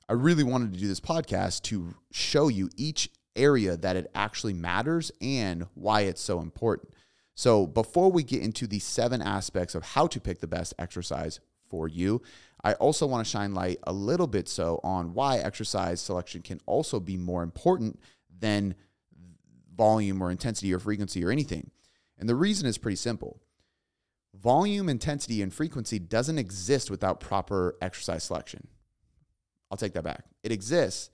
I 0.09 0.13
really 0.13 0.43
wanted 0.43 0.73
to 0.73 0.79
do 0.79 0.87
this 0.87 0.99
podcast 0.99 1.61
to 1.63 1.93
show 2.11 2.47
you 2.47 2.69
each 2.75 3.09
area 3.35 3.77
that 3.77 3.95
it 3.95 4.09
actually 4.13 4.53
matters 4.53 5.11
and 5.21 5.67
why 5.75 6.01
it's 6.01 6.21
so 6.21 6.41
important. 6.41 6.89
So, 7.35 7.67
before 7.67 8.11
we 8.11 8.23
get 8.23 8.41
into 8.41 8.67
the 8.67 8.79
seven 8.79 9.21
aspects 9.21 9.75
of 9.75 9.83
how 9.83 10.07
to 10.07 10.19
pick 10.19 10.39
the 10.39 10.47
best 10.47 10.73
exercise 10.79 11.39
for 11.69 11.87
you, 11.87 12.21
I 12.63 12.73
also 12.73 13.05
want 13.05 13.25
to 13.25 13.31
shine 13.31 13.53
light 13.53 13.79
a 13.83 13.93
little 13.93 14.27
bit 14.27 14.49
so 14.49 14.79
on 14.83 15.13
why 15.13 15.37
exercise 15.37 16.01
selection 16.01 16.41
can 16.41 16.59
also 16.65 16.99
be 16.99 17.15
more 17.15 17.43
important 17.43 17.99
than 18.39 18.75
volume 19.75 20.21
or 20.21 20.31
intensity 20.31 20.73
or 20.73 20.79
frequency 20.79 21.23
or 21.23 21.31
anything. 21.31 21.71
And 22.21 22.29
the 22.29 22.35
reason 22.35 22.67
is 22.67 22.77
pretty 22.77 22.95
simple 22.95 23.41
volume, 24.33 24.87
intensity, 24.87 25.41
and 25.41 25.53
frequency 25.53 25.99
doesn't 25.99 26.37
exist 26.37 26.89
without 26.89 27.19
proper 27.19 27.75
exercise 27.81 28.23
selection. 28.23 28.65
I'll 29.69 29.77
take 29.77 29.93
that 29.93 30.03
back. 30.03 30.23
It 30.43 30.53
exists, 30.53 31.09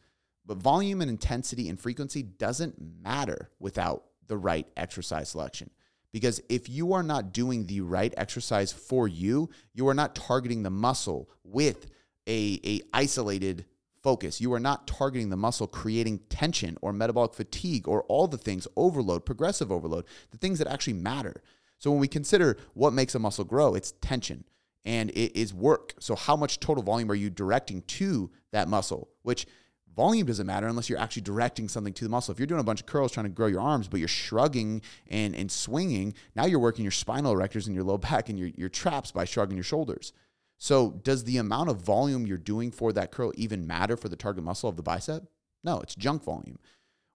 but 0.45 0.57
volume 0.57 1.01
and 1.01 1.09
intensity 1.09 1.69
and 1.69 1.80
frequency 1.80 2.21
doesn't 2.21 2.75
matter 3.01 3.50
without 3.59 4.04
the 4.27 4.38
right 4.38 4.68
exercise 4.77 5.30
selection. 5.30 5.71
Because 6.12 6.42
if 6.50 6.69
you 6.69 6.94
are 6.94 7.04
not 7.04 7.33
doing 7.33 7.65
the 7.65 7.81
right 7.81 8.13
exercise 8.18 8.71
for 8.71 9.07
you, 9.07 9.50
you 9.74 9.88
are 9.88 9.94
not 9.94 10.15
targeting 10.15 10.63
the 10.63 10.69
muscle 10.69 11.30
with 11.44 11.88
a, 12.27 12.59
a 12.63 12.81
isolated 12.94 13.65
focus. 14.07 14.39
You 14.39 14.54
are 14.54 14.59
not 14.62 14.88
targeting 14.88 15.30
the 15.30 15.36
muscle 15.36 15.68
creating 15.68 16.19
tension 16.30 16.77
or 16.81 16.94
metabolic 16.94 17.33
fatigue 17.33 17.89
or 17.89 18.04
all 18.04 18.25
the 18.25 18.38
things, 18.38 18.65
overload, 18.77 19.25
progressive 19.25 19.69
overload, 19.69 20.06
the 20.31 20.38
things 20.38 20.59
that 20.59 20.68
actually 20.69 20.94
matter. 20.94 21.44
So 21.77 21.92
when 21.92 22.00
we 22.00 22.07
consider 22.07 22.56
what 22.74 22.94
makes 22.94 23.15
a 23.15 23.19
muscle 23.19 23.44
grow, 23.44 23.75
it's 23.75 23.92
tension 24.00 24.45
and 24.86 25.09
it 25.09 25.38
is 25.38 25.54
work. 25.54 25.94
So 26.00 26.15
how 26.15 26.38
much 26.38 26.62
total 26.62 26.83
volume 26.83 27.12
are 27.12 27.15
you 27.15 27.30
directing 27.30 27.81
to 27.81 28.31
that 28.54 28.69
muscle? 28.69 29.09
Which 29.24 29.45
volume 29.94 30.25
doesn't 30.27 30.48
matter 30.48 30.68
unless 30.68 30.89
you're 30.89 31.00
actually 31.00 31.24
directing 31.24 31.68
something 31.68 31.92
to 31.92 32.06
the 32.06 32.09
muscle. 32.09 32.31
If 32.31 32.39
you're 32.39 32.48
doing 32.48 32.62
a 32.62 32.63
bunch 32.63 32.80
of 32.80 32.86
curls 32.86 33.12
trying 33.12 33.25
to 33.25 33.30
grow 33.30 33.48
your 33.48 33.59
arms, 33.59 33.89
but 33.89 34.00
you're 34.00 34.07
shrugging 34.07 34.83
and, 35.09 35.36
and 35.36 35.51
swinging, 35.51 36.13
now 36.33 36.45
you're 36.45 36.59
working 36.59 36.86
your 36.86 36.94
spinal 36.94 37.36
erectors 37.36 37.65
and 37.65 37.76
your 37.76 37.83
low 37.83 37.97
back 37.97 38.30
and 38.30 38.40
your, 38.40 38.52
your 38.56 38.69
traps 38.69 39.11
by 39.11 39.26
shrugging 39.26 39.57
your 39.57 39.66
shoulders. 39.66 40.14
So 40.57 40.99
does 41.04 41.23
the 41.23 41.37
amount 41.37 41.69
of 41.69 41.81
volume 41.81 42.26
you're 42.26 42.37
doing 42.37 42.71
for 42.71 42.92
that 42.94 43.11
curl 43.11 43.31
even 43.35 43.68
matter 43.68 43.95
for 43.95 44.09
the 44.09 44.16
target 44.16 44.44
muscle 44.44 44.69
of 44.69 44.76
the 44.76 44.83
bicep? 44.83 45.23
No, 45.64 45.80
it's 45.80 45.95
junk 45.95 46.23
volume. 46.23 46.59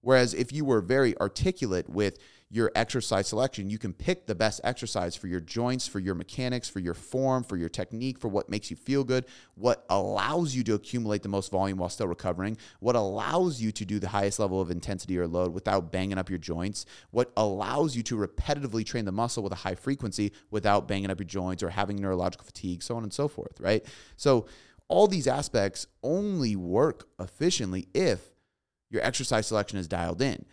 Whereas 0.01 0.35
if 0.35 0.53
you 0.53 0.65
were 0.65 0.81
very 0.81 1.19
articulate 1.19 1.89
with 1.89 2.19
your 2.53 2.71
exercise 2.75 3.27
selection, 3.27 3.71
you 3.71 3.79
can 3.79 3.95
pick 3.95 4.27
the 4.27 4.35
best 4.35 4.61
exercise 4.63 5.17
for 5.17 5.27
your 5.27 5.41
joints, 5.41 5.89
for 5.89 5.99
your 5.99 6.15
mechanics, 6.15 6.69
for 6.69 6.81
your 6.81 6.93
form, 6.93 7.43
for 7.43 7.57
your 7.57 7.71
technique, 7.71 8.19
for 8.19 8.29
what 8.29 8.51
makes 8.51 8.71
you 8.71 8.77
feel 8.77 9.05
good, 9.05 9.25
what 9.55 9.87
allows 9.89 10.55
you 10.55 10.63
to 10.63 10.75
accumulate 10.75 11.23
the 11.23 11.31
most 11.31 11.51
volume 11.51 11.79
while 11.79 11.89
still 11.89 12.07
recovering, 12.07 12.59
what 12.81 12.95
allows 12.95 13.59
you 13.59 13.73
to 13.73 13.87
do 13.87 13.99
the 13.99 14.09
highest 14.09 14.39
level 14.39 14.61
of 14.61 14.71
intensity 14.71 15.19
or 15.19 15.27
load 15.27 15.55
without 15.55 15.91
banging 15.91 16.19
up 16.19 16.29
your 16.29 16.39
joints, 16.39 16.85
what 17.11 17.33
allows 17.39 17.97
you 17.97 18.03
to 18.03 18.19
repetitively 18.19 18.85
train 18.85 19.07
the 19.07 19.13
muscle 19.13 19.43
with 19.43 19.53
a 19.53 19.57
high 19.57 19.75
frequency 19.75 20.31
without 20.51 20.87
banging 20.87 21.11
up 21.11 21.19
your 21.19 21.27
joints 21.27 21.63
or 21.63 21.71
having 21.71 21.97
neurological 21.97 22.45
fatigue, 22.45 22.83
so 22.83 22.95
on 22.97 23.03
and 23.03 23.15
so 23.15 23.29
forth, 23.29 23.59
right? 23.61 23.83
So, 24.17 24.47
all 24.89 25.07
these 25.09 25.27
aspects 25.27 25.87
only 26.03 26.55
work 26.55 27.09
efficiently 27.19 27.89
if 27.95 28.29
your 28.91 29.03
exercise 29.03 29.47
selection 29.47 29.79
is 29.79 29.89
dialed 29.89 30.21
in. 30.21 30.45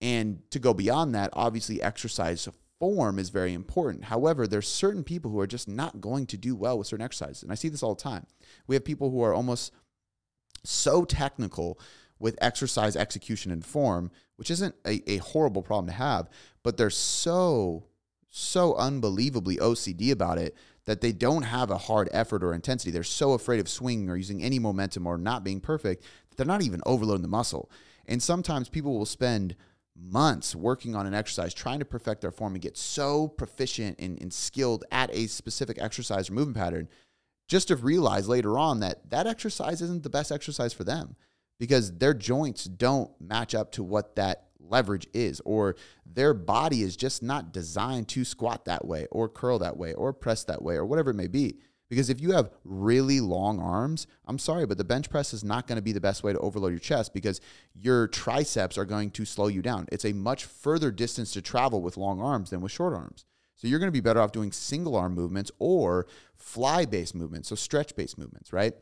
And 0.00 0.42
to 0.50 0.58
go 0.58 0.72
beyond 0.72 1.14
that, 1.14 1.30
obviously, 1.34 1.82
exercise 1.82 2.48
form 2.78 3.18
is 3.18 3.28
very 3.28 3.52
important. 3.52 4.04
However, 4.04 4.46
there's 4.46 4.66
certain 4.66 5.04
people 5.04 5.30
who 5.30 5.40
are 5.40 5.46
just 5.46 5.68
not 5.68 6.00
going 6.00 6.26
to 6.26 6.38
do 6.38 6.56
well 6.56 6.78
with 6.78 6.86
certain 6.86 7.04
exercises. 7.04 7.42
And 7.42 7.52
I 7.52 7.54
see 7.54 7.68
this 7.68 7.82
all 7.82 7.94
the 7.94 8.02
time. 8.02 8.26
We 8.66 8.74
have 8.74 8.84
people 8.84 9.10
who 9.10 9.22
are 9.22 9.34
almost 9.34 9.72
so 10.64 11.04
technical 11.04 11.78
with 12.18 12.38
exercise 12.40 12.96
execution 12.96 13.52
and 13.52 13.64
form, 13.64 14.10
which 14.36 14.50
isn't 14.50 14.74
a, 14.86 15.02
a 15.10 15.18
horrible 15.18 15.62
problem 15.62 15.86
to 15.86 15.92
have, 15.92 16.28
but 16.62 16.76
they're 16.76 16.90
so, 16.90 17.84
so 18.30 18.74
unbelievably 18.76 19.56
OCD 19.56 20.10
about 20.10 20.38
it 20.38 20.56
that 20.86 21.02
they 21.02 21.12
don't 21.12 21.42
have 21.42 21.70
a 21.70 21.78
hard 21.78 22.08
effort 22.12 22.42
or 22.42 22.54
intensity. 22.54 22.90
They're 22.90 23.02
so 23.02 23.32
afraid 23.32 23.60
of 23.60 23.68
swinging 23.68 24.10
or 24.10 24.16
using 24.16 24.42
any 24.42 24.58
momentum 24.58 25.06
or 25.06 25.18
not 25.18 25.44
being 25.44 25.60
perfect 25.60 26.02
that 26.02 26.36
they're 26.36 26.46
not 26.46 26.62
even 26.62 26.80
overloading 26.86 27.22
the 27.22 27.28
muscle. 27.28 27.70
And 28.06 28.22
sometimes 28.22 28.68
people 28.68 28.98
will 28.98 29.06
spend 29.06 29.54
months 30.00 30.54
working 30.54 30.94
on 30.94 31.06
an 31.06 31.14
exercise, 31.14 31.52
trying 31.52 31.78
to 31.78 31.84
perfect 31.84 32.22
their 32.22 32.30
form 32.30 32.54
and 32.54 32.62
get 32.62 32.76
so 32.76 33.28
proficient 33.28 33.98
and, 33.98 34.20
and 34.20 34.32
skilled 34.32 34.84
at 34.90 35.14
a 35.14 35.26
specific 35.26 35.78
exercise 35.80 36.30
or 36.30 36.34
movement 36.34 36.56
pattern, 36.56 36.88
just 37.48 37.68
to 37.68 37.76
realize 37.76 38.28
later 38.28 38.58
on 38.58 38.80
that 38.80 39.10
that 39.10 39.26
exercise 39.26 39.82
isn't 39.82 40.02
the 40.02 40.10
best 40.10 40.32
exercise 40.32 40.72
for 40.72 40.84
them 40.84 41.16
because 41.58 41.98
their 41.98 42.14
joints 42.14 42.64
don't 42.64 43.10
match 43.20 43.54
up 43.54 43.72
to 43.72 43.82
what 43.82 44.16
that 44.16 44.46
leverage 44.58 45.06
is, 45.12 45.40
or 45.44 45.76
their 46.06 46.32
body 46.32 46.82
is 46.82 46.96
just 46.96 47.22
not 47.22 47.52
designed 47.52 48.08
to 48.08 48.24
squat 48.24 48.64
that 48.64 48.86
way, 48.86 49.06
or 49.10 49.28
curl 49.28 49.58
that 49.58 49.76
way, 49.76 49.92
or 49.94 50.12
press 50.12 50.44
that 50.44 50.62
way, 50.62 50.76
or 50.76 50.84
whatever 50.84 51.10
it 51.10 51.16
may 51.16 51.26
be. 51.26 51.58
Because 51.90 52.08
if 52.08 52.20
you 52.20 52.30
have 52.30 52.50
really 52.64 53.20
long 53.20 53.60
arms, 53.60 54.06
I'm 54.26 54.38
sorry, 54.38 54.64
but 54.64 54.78
the 54.78 54.84
bench 54.84 55.10
press 55.10 55.34
is 55.34 55.44
not 55.44 55.66
going 55.66 55.76
to 55.76 55.82
be 55.82 55.92
the 55.92 56.00
best 56.00 56.22
way 56.22 56.32
to 56.32 56.38
overload 56.38 56.70
your 56.70 56.78
chest 56.78 57.12
because 57.12 57.40
your 57.74 58.06
triceps 58.06 58.78
are 58.78 58.84
going 58.84 59.10
to 59.10 59.24
slow 59.24 59.48
you 59.48 59.60
down. 59.60 59.88
It's 59.90 60.04
a 60.04 60.12
much 60.12 60.44
further 60.44 60.92
distance 60.92 61.32
to 61.32 61.42
travel 61.42 61.82
with 61.82 61.96
long 61.96 62.20
arms 62.20 62.50
than 62.50 62.60
with 62.60 62.72
short 62.72 62.94
arms. 62.94 63.26
So 63.56 63.66
you're 63.68 63.80
going 63.80 63.88
to 63.88 63.92
be 63.92 64.00
better 64.00 64.20
off 64.20 64.32
doing 64.32 64.52
single 64.52 64.96
arm 64.96 65.14
movements 65.14 65.50
or 65.58 66.06
fly 66.36 66.86
based 66.86 67.14
movements, 67.14 67.48
so 67.48 67.56
stretch 67.56 67.94
based 67.96 68.16
movements, 68.16 68.52
right? 68.52 68.72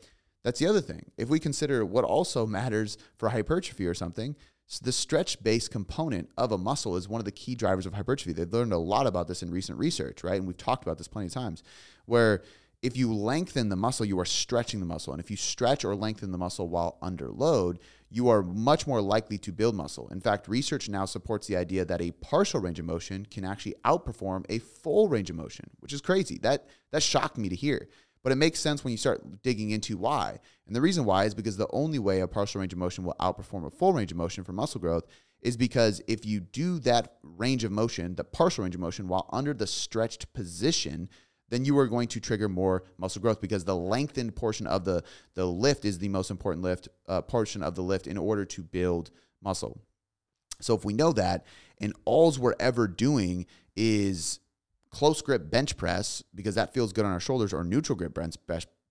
That's 0.45 0.61
the 0.61 0.67
other 0.67 0.83
thing. 0.83 1.11
If 1.17 1.31
we 1.31 1.41
consider 1.41 1.85
what 1.85 2.05
also 2.05 2.47
matters 2.47 2.99
for 3.17 3.31
hypertrophy 3.31 3.87
or 3.87 3.95
something, 3.95 4.37
so 4.67 4.85
the 4.85 4.93
stretch 4.93 5.43
based 5.43 5.71
component 5.71 6.29
of 6.37 6.53
a 6.53 6.59
muscle 6.59 6.95
is 6.97 7.09
one 7.09 7.23
of 7.23 7.25
the 7.25 7.33
key 7.33 7.55
drivers 7.55 7.87
of 7.87 7.95
hypertrophy. 7.95 8.35
They've 8.35 8.53
learned 8.53 8.75
a 8.75 8.79
lot 8.79 9.07
about 9.07 9.27
this 9.27 9.43
in 9.43 9.51
recent 9.51 9.79
research, 9.79 10.23
right? 10.23 10.37
And 10.37 10.47
we've 10.47 10.59
talked 10.59 10.85
about 10.85 10.99
this 10.99 11.09
plenty 11.09 11.29
of 11.29 11.33
times, 11.33 11.63
where 12.05 12.43
if 12.81 12.97
you 12.97 13.13
lengthen 13.13 13.69
the 13.69 13.77
muscle, 13.77 14.07
you 14.07 14.19
are 14.21 14.25
stretching 14.25 14.79
the 14.81 14.87
muscle. 14.87 15.13
And 15.13 15.21
if 15.21 15.31
you 15.31 15.37
stretch 15.37 15.85
or 15.85 15.97
lengthen 15.97 16.31
the 16.31 16.39
muscle 16.39 16.69
while 16.69 16.97
under 17.03 17.29
load, 17.29 17.81
you 18.09 18.29
are 18.29 18.43
much 18.43 18.87
more 18.87 19.01
likely 19.01 19.37
to 19.39 19.53
build 19.53 19.75
muscle. 19.75 20.09
In 20.09 20.21
fact, 20.21 20.49
research 20.49 20.89
now 20.89 21.05
supports 21.05 21.47
the 21.47 21.57
idea 21.57 21.85
that 21.85 22.01
a 22.01 22.13
partial 22.13 22.61
range 22.61 22.79
of 22.79 22.85
motion 22.85 23.27
can 23.27 23.45
actually 23.45 23.75
outperform 23.85 24.45
a 24.49 24.61
full 24.61 25.09
range 25.09 25.29
of 25.29 25.37
motion, 25.37 25.71
which 25.81 25.93
is 25.93 26.01
crazy. 26.01 26.39
That 26.39 26.67
that 26.93 27.03
shocked 27.03 27.37
me 27.37 27.49
to 27.49 27.57
hear. 27.57 27.89
But 28.23 28.33
it 28.33 28.37
makes 28.37 28.61
sense 28.61 28.85
when 28.85 28.93
you 28.93 28.99
start 28.99 29.43
digging 29.43 29.71
into 29.71 29.97
why. 29.97 30.39
And 30.67 30.75
the 30.75 30.81
reason 30.81 31.05
why 31.05 31.25
is 31.25 31.35
because 31.35 31.57
the 31.57 31.69
only 31.71 31.99
way 31.99 32.21
a 32.21 32.29
partial 32.29 32.61
range 32.61 32.73
of 32.73 32.79
motion 32.79 33.05
will 33.05 33.17
outperform 33.21 33.67
a 33.67 33.71
full 33.71 33.93
range 33.93 34.11
of 34.11 34.19
motion 34.19 34.45
for 34.45 34.53
muscle 34.53 34.81
growth 34.81 35.05
is 35.41 35.57
because 35.57 36.03
if 36.09 36.27
you 36.27 36.41
do 36.41 36.79
that 36.81 37.15
range 37.23 37.65
of 37.65 37.71
motion, 37.71 38.17
the 38.17 38.25
partial 38.25 38.65
range 38.65 38.75
of 38.75 38.81
motion, 38.81 39.09
while 39.09 39.29
under 39.33 39.55
the 39.55 39.67
stretched 39.67 40.33
position, 40.33 41.09
then 41.51 41.65
you 41.65 41.79
are 41.79 41.87
going 41.87 42.09
to 42.09 42.21
trigger 42.21 42.49
more 42.49 42.85
muscle 42.99 43.23
growth 43.23 43.41
because 43.41 43.65
the 43.65 43.77
lengthened 43.77 44.37
portion 44.37 44.67
of 44.67 44.85
the, 44.85 45.03
the 45.35 45.47
lift 45.47 45.85
is 45.85 45.99
the 45.99 46.09
most 46.09 46.31
important 46.31 46.63
lift 46.63 46.89
uh, 47.09 47.23
portion 47.23 47.63
of 47.63 47.75
the 47.75 47.83
lift 47.83 48.07
in 48.07 48.19
order 48.19 48.45
to 48.45 48.63
build 48.63 49.11
muscle. 49.43 49.81
So 50.61 50.75
if 50.75 50.85
we 50.85 50.93
know 50.93 51.13
that, 51.13 51.47
and 51.81 51.95
alls 52.05 52.39
we're 52.39 52.55
ever 52.59 52.89
doing 52.89 53.47
is 53.77 54.41
close 54.91 55.23
grip 55.23 55.51
bench 55.51 55.77
press 55.77 56.23
because 56.35 56.57
that 56.57 56.75
feels 56.75 56.93
good 56.93 57.05
on 57.05 57.13
our 57.13 57.21
shoulders, 57.21 57.53
or 57.53 57.65
neutral 57.65 57.97
grip 57.97 58.15
bench 58.15 58.37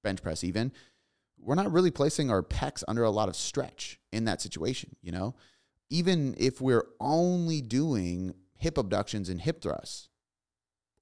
bench 0.03 0.21
press 0.21 0.43
even, 0.43 0.71
we're 1.39 1.55
not 1.55 1.71
really 1.71 1.91
placing 1.91 2.31
our 2.31 2.41
pecs 2.41 2.83
under 2.87 3.03
a 3.03 3.09
lot 3.09 3.29
of 3.29 3.35
stretch 3.35 3.99
in 4.11 4.25
that 4.25 4.41
situation. 4.41 4.95
You 5.01 5.11
know, 5.11 5.35
even 5.89 6.35
if 6.37 6.61
we're 6.61 6.87
only 6.99 7.61
doing 7.61 8.33
hip 8.55 8.77
abductions 8.77 9.29
and 9.29 9.41
hip 9.41 9.61
thrusts, 9.61 10.09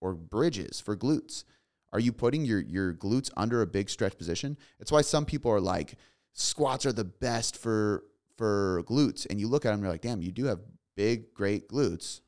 or 0.05 0.13
bridges 0.13 0.79
for 0.79 0.95
glutes? 0.95 1.43
Are 1.91 1.99
you 1.99 2.11
putting 2.11 2.45
your 2.45 2.59
your 2.59 2.93
glutes 2.93 3.31
under 3.35 3.61
a 3.61 3.67
big 3.67 3.89
stretch 3.89 4.17
position? 4.17 4.55
It's 4.79 4.91
why 4.91 5.01
some 5.01 5.25
people 5.25 5.51
are 5.51 5.59
like 5.59 5.95
squats 6.33 6.85
are 6.85 6.93
the 6.93 7.03
best 7.03 7.57
for 7.57 8.03
for 8.37 8.83
glutes 8.85 9.25
and 9.29 9.39
you 9.39 9.47
look 9.47 9.65
at 9.65 9.69
them 9.69 9.75
and 9.75 9.83
you're 9.83 9.91
like, 9.91 10.01
"Damn, 10.01 10.21
you 10.21 10.31
do 10.31 10.45
have 10.45 10.59
big 10.95 11.33
great 11.33 11.67
glutes." 11.69 12.21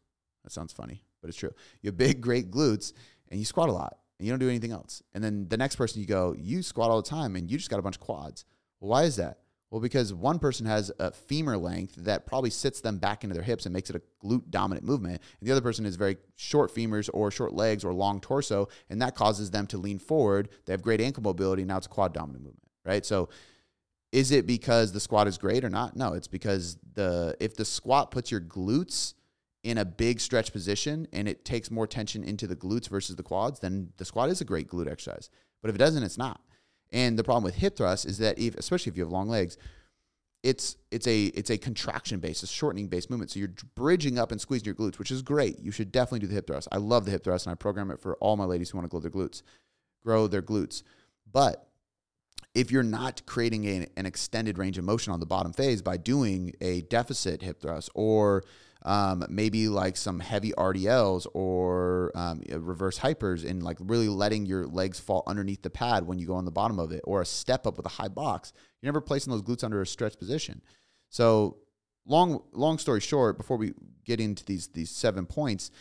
That 0.43 0.51
sounds 0.51 0.73
funny, 0.73 1.03
but 1.21 1.27
it's 1.27 1.37
true. 1.37 1.53
You 1.81 1.89
have 1.89 1.97
big 1.97 2.19
great 2.19 2.49
glutes 2.49 2.93
and 3.29 3.39
you 3.39 3.45
squat 3.45 3.69
a 3.69 3.73
lot 3.73 3.99
and 4.17 4.25
you 4.25 4.31
don't 4.31 4.39
do 4.39 4.49
anything 4.49 4.71
else. 4.71 5.03
And 5.13 5.23
then 5.23 5.47
the 5.47 5.57
next 5.57 5.75
person 5.75 6.01
you 6.01 6.07
go, 6.07 6.33
"You 6.33 6.63
squat 6.63 6.89
all 6.89 7.01
the 7.01 7.09
time 7.09 7.35
and 7.35 7.51
you 7.51 7.57
just 7.57 7.69
got 7.69 7.79
a 7.79 7.83
bunch 7.83 7.97
of 7.97 8.01
quads." 8.01 8.45
Well, 8.79 8.89
why 8.89 9.03
is 9.03 9.17
that? 9.17 9.41
Well, 9.69 9.81
because 9.81 10.13
one 10.13 10.39
person 10.39 10.65
has 10.65 10.91
a 10.97 11.11
femur 11.11 11.57
length 11.57 11.95
that 11.97 12.25
probably 12.25 12.49
sits 12.49 12.79
them 12.79 12.99
back 12.99 13.23
into 13.23 13.33
their 13.33 13.43
hips 13.43 13.65
and 13.65 13.73
makes 13.73 13.89
it 13.89 13.97
a 13.97 14.25
glute 14.25 14.49
dominant 14.49 14.85
movement. 14.85 15.21
And 15.39 15.47
the 15.47 15.51
other 15.51 15.61
person 15.61 15.85
is 15.85 15.97
very 15.97 16.17
short 16.37 16.73
femurs 16.73 17.09
or 17.13 17.31
short 17.31 17.53
legs 17.53 17.83
or 17.83 17.93
long 17.93 18.21
torso, 18.21 18.69
and 18.89 19.01
that 19.01 19.13
causes 19.13 19.51
them 19.51 19.67
to 19.67 19.77
lean 19.77 19.99
forward. 19.99 20.47
They 20.65 20.73
have 20.73 20.81
great 20.81 21.01
ankle 21.01 21.23
mobility. 21.23 21.65
Now 21.65 21.77
it's 21.77 21.87
quad 21.87 22.13
dominant 22.13 22.45
movement, 22.45 22.69
right? 22.85 23.05
So 23.05 23.27
is 24.13 24.31
it 24.31 24.47
because 24.47 24.93
the 24.93 25.01
squat 25.01 25.27
is 25.27 25.37
great 25.37 25.65
or 25.65 25.69
not? 25.69 25.97
No, 25.97 26.13
it's 26.13 26.29
because 26.29 26.77
the 26.93 27.35
if 27.41 27.57
the 27.57 27.65
squat 27.65 28.09
puts 28.09 28.31
your 28.31 28.39
glutes 28.41 29.15
in 29.63 29.77
a 29.77 29.83
big 29.83 30.21
stretch 30.21 30.53
position 30.53 31.07
and 31.11 31.27
it 31.27 31.43
takes 31.43 31.69
more 31.69 31.87
tension 31.87 32.23
into 32.23 32.47
the 32.47 32.55
glutes 32.55 32.87
versus 32.87 33.17
the 33.17 33.23
quads, 33.23 33.59
then 33.59 33.91
the 33.97 34.05
squat 34.05 34.29
is 34.29 34.39
a 34.39 34.45
great 34.45 34.69
glute 34.69 34.89
exercise. 34.89 35.29
But 35.61 35.69
if 35.69 35.75
it 35.75 35.79
doesn't, 35.79 36.03
it's 36.03 36.17
not. 36.17 36.39
And 36.91 37.17
the 37.17 37.23
problem 37.23 37.43
with 37.43 37.55
hip 37.55 37.77
thrust 37.77 38.05
is 38.05 38.17
that 38.19 38.39
if, 38.39 38.55
especially 38.55 38.91
if 38.91 38.97
you 38.97 39.03
have 39.03 39.11
long 39.11 39.27
legs, 39.27 39.57
it's 40.43 40.77
it's 40.91 41.07
a 41.07 41.25
it's 41.25 41.49
a 41.49 41.57
contraction 41.57 42.19
based, 42.19 42.43
a 42.43 42.47
shortening 42.47 42.87
based 42.87 43.09
movement. 43.09 43.31
So 43.31 43.39
you're 43.39 43.53
bridging 43.75 44.17
up 44.17 44.31
and 44.31 44.39
squeezing 44.39 44.65
your 44.65 44.75
glutes, 44.75 44.99
which 44.99 45.11
is 45.11 45.21
great. 45.21 45.59
You 45.59 45.71
should 45.71 45.91
definitely 45.91 46.19
do 46.19 46.27
the 46.27 46.35
hip 46.35 46.47
thrust. 46.47 46.67
I 46.71 46.77
love 46.77 47.05
the 47.05 47.11
hip 47.11 47.23
thrust, 47.23 47.45
and 47.45 47.51
I 47.51 47.55
program 47.55 47.91
it 47.91 47.99
for 47.99 48.15
all 48.17 48.37
my 48.37 48.45
ladies 48.45 48.69
who 48.69 48.77
want 48.77 48.85
to 48.85 48.89
grow 48.89 48.99
their 48.99 49.11
glutes, 49.11 49.41
grow 50.03 50.27
their 50.27 50.41
glutes. 50.41 50.83
But 51.29 51.67
if 52.53 52.71
you're 52.71 52.83
not 52.83 53.25
creating 53.25 53.65
a, 53.65 53.87
an 53.97 54.05
extended 54.05 54.57
range 54.57 54.77
of 54.77 54.83
motion 54.83 55.11
on 55.11 55.19
the 55.19 55.25
bottom 55.25 55.53
phase 55.53 55.81
by 55.81 55.97
doing 55.97 56.53
a 56.61 56.81
deficit 56.81 57.41
hip 57.41 57.61
thrust 57.61 57.89
or 57.93 58.43
um, 58.83 59.25
maybe 59.29 59.67
like 59.67 59.97
some 59.97 60.19
heavy 60.19 60.51
RDLs 60.57 61.27
or 61.33 62.11
um, 62.15 62.41
reverse 62.49 62.99
hypers 62.99 63.47
and 63.47 63.63
like 63.63 63.77
really 63.79 64.09
letting 64.09 64.45
your 64.45 64.67
legs 64.67 64.99
fall 64.99 65.23
underneath 65.27 65.61
the 65.61 65.69
pad 65.69 66.05
when 66.05 66.19
you 66.19 66.27
go 66.27 66.35
on 66.35 66.45
the 66.45 66.51
bottom 66.51 66.79
of 66.79 66.91
it 66.91 67.01
or 67.03 67.21
a 67.21 67.25
step 67.25 67.67
up 67.67 67.77
with 67.77 67.85
a 67.85 67.89
high 67.89 68.07
box. 68.07 68.53
You're 68.81 68.87
never 68.87 69.01
placing 69.01 69.31
those 69.31 69.41
glutes 69.41 69.63
under 69.63 69.81
a 69.81 69.87
stretch 69.87 70.17
position. 70.17 70.61
So 71.09 71.57
long 72.05 72.43
long 72.53 72.77
story 72.77 73.01
short, 73.01 73.37
before 73.37 73.57
we 73.57 73.73
get 74.05 74.19
into 74.19 74.45
these 74.45 74.67
these 74.67 74.89
seven 74.89 75.25
points, 75.25 75.71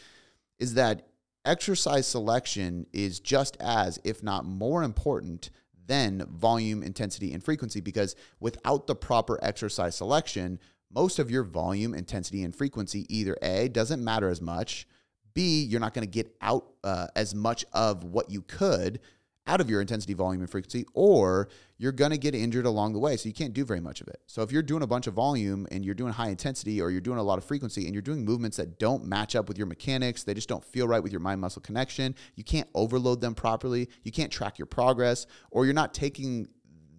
is 0.59 0.75
that 0.75 1.07
exercise 1.45 2.07
selection 2.07 2.87
is 2.93 3.21
just 3.21 3.57
as, 3.61 3.99
if 4.05 4.23
not 4.23 4.45
more 4.45 4.83
important 4.83 5.51
than 5.87 6.27
volume, 6.29 6.83
intensity, 6.83 7.33
and 7.33 7.43
frequency 7.45 7.81
because 7.81 8.17
without 8.41 8.87
the 8.87 8.95
proper 8.95 9.39
exercise 9.43 9.95
selection, 9.95 10.59
most 10.93 11.19
of 11.19 11.31
your 11.31 11.45
volume, 11.45 11.95
intensity, 11.95 12.43
and 12.43 12.55
frequency 12.55 13.07
either 13.09 13.37
A, 13.43 13.69
doesn't 13.69 14.03
matter 14.03 14.29
as 14.29 14.41
much, 14.41 14.87
B, 15.35 15.63
you're 15.63 15.81
not 15.81 15.93
going 15.93 16.07
to 16.07 16.11
get 16.11 16.35
out 16.41 16.67
uh, 16.83 17.09
as 17.15 17.35
much 17.35 17.65
of 17.73 18.05
what 18.05 18.31
you 18.31 18.43
could 18.43 19.01
out 19.47 19.61
of 19.61 19.71
your 19.71 19.81
intensity, 19.81 20.13
volume, 20.13 20.41
and 20.41 20.51
frequency, 20.51 20.85
or 20.93 21.49
you're 21.79 21.93
going 21.93 22.11
to 22.11 22.19
get 22.19 22.35
injured 22.35 22.67
along 22.67 22.93
the 22.93 22.99
way. 22.99 23.17
So 23.17 23.29
you 23.29 23.35
can't 23.35 23.53
do 23.53 23.65
very 23.65 23.81
much 23.81 24.01
of 24.01 24.09
it. 24.09 24.21
So 24.27 24.43
if 24.43 24.51
you're 24.51 24.63
doing 24.63 24.83
a 24.83 24.87
bunch 24.87 25.07
of 25.07 25.15
volume 25.15 25.67
and 25.71 25.85
you're 25.85 25.95
doing 25.95 26.13
high 26.13 26.31
intensity 26.31 26.81
or 26.81 26.91
you're 26.91 27.01
doing 27.01 27.19
a 27.19 27.23
lot 27.23 27.39
of 27.39 27.45
frequency 27.45 27.85
and 27.85 27.95
you're 27.95 28.03
doing 28.03 28.25
movements 28.25 28.57
that 28.57 28.79
don't 28.79 29.05
match 29.05 29.37
up 29.37 29.47
with 29.47 29.57
your 29.57 29.67
mechanics, 29.67 30.25
they 30.25 30.35
just 30.35 30.49
don't 30.49 30.65
feel 30.65 30.89
right 30.89 31.03
with 31.03 31.13
your 31.13 31.21
mind 31.21 31.41
muscle 31.41 31.63
connection, 31.63 32.15
you 32.35 32.43
can't 32.43 32.69
overload 32.75 33.21
them 33.21 33.35
properly, 33.35 33.89
you 34.03 34.11
can't 34.11 34.33
track 34.33 34.59
your 34.59 34.67
progress, 34.67 35.27
or 35.51 35.65
you're 35.65 35.75
not 35.75 35.95
taking 35.95 36.49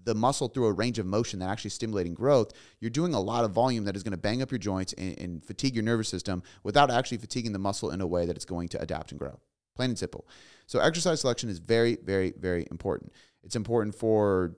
the 0.07 0.15
muscle 0.15 0.47
through 0.47 0.65
a 0.65 0.71
range 0.71 0.99
of 0.99 1.05
motion 1.05 1.39
that 1.39 1.49
actually 1.49 1.69
stimulating 1.69 2.13
growth, 2.13 2.53
you're 2.79 2.89
doing 2.89 3.13
a 3.13 3.19
lot 3.19 3.43
of 3.43 3.51
volume 3.51 3.83
that 3.83 3.95
is 3.95 4.03
going 4.03 4.11
to 4.11 4.17
bang 4.17 4.41
up 4.41 4.49
your 4.49 4.57
joints 4.57 4.93
and, 4.93 5.19
and, 5.19 5.43
fatigue 5.43 5.75
your 5.75 5.83
nervous 5.83 6.07
system 6.07 6.41
without 6.63 6.89
actually 6.89 7.17
fatiguing 7.17 7.51
the 7.51 7.59
muscle 7.59 7.91
in 7.91 7.99
a 7.99 8.07
way 8.07 8.25
that 8.25 8.37
it's 8.37 8.45
going 8.45 8.69
to 8.69 8.81
adapt 8.81 9.11
and 9.11 9.19
grow. 9.19 9.37
Plain 9.75 9.91
and 9.91 9.99
simple. 9.99 10.25
So 10.65 10.79
exercise 10.79 11.19
selection 11.19 11.49
is 11.49 11.59
very, 11.59 11.97
very, 12.03 12.33
very 12.39 12.65
important. 12.71 13.11
It's 13.43 13.57
important 13.57 13.95
for 13.95 14.55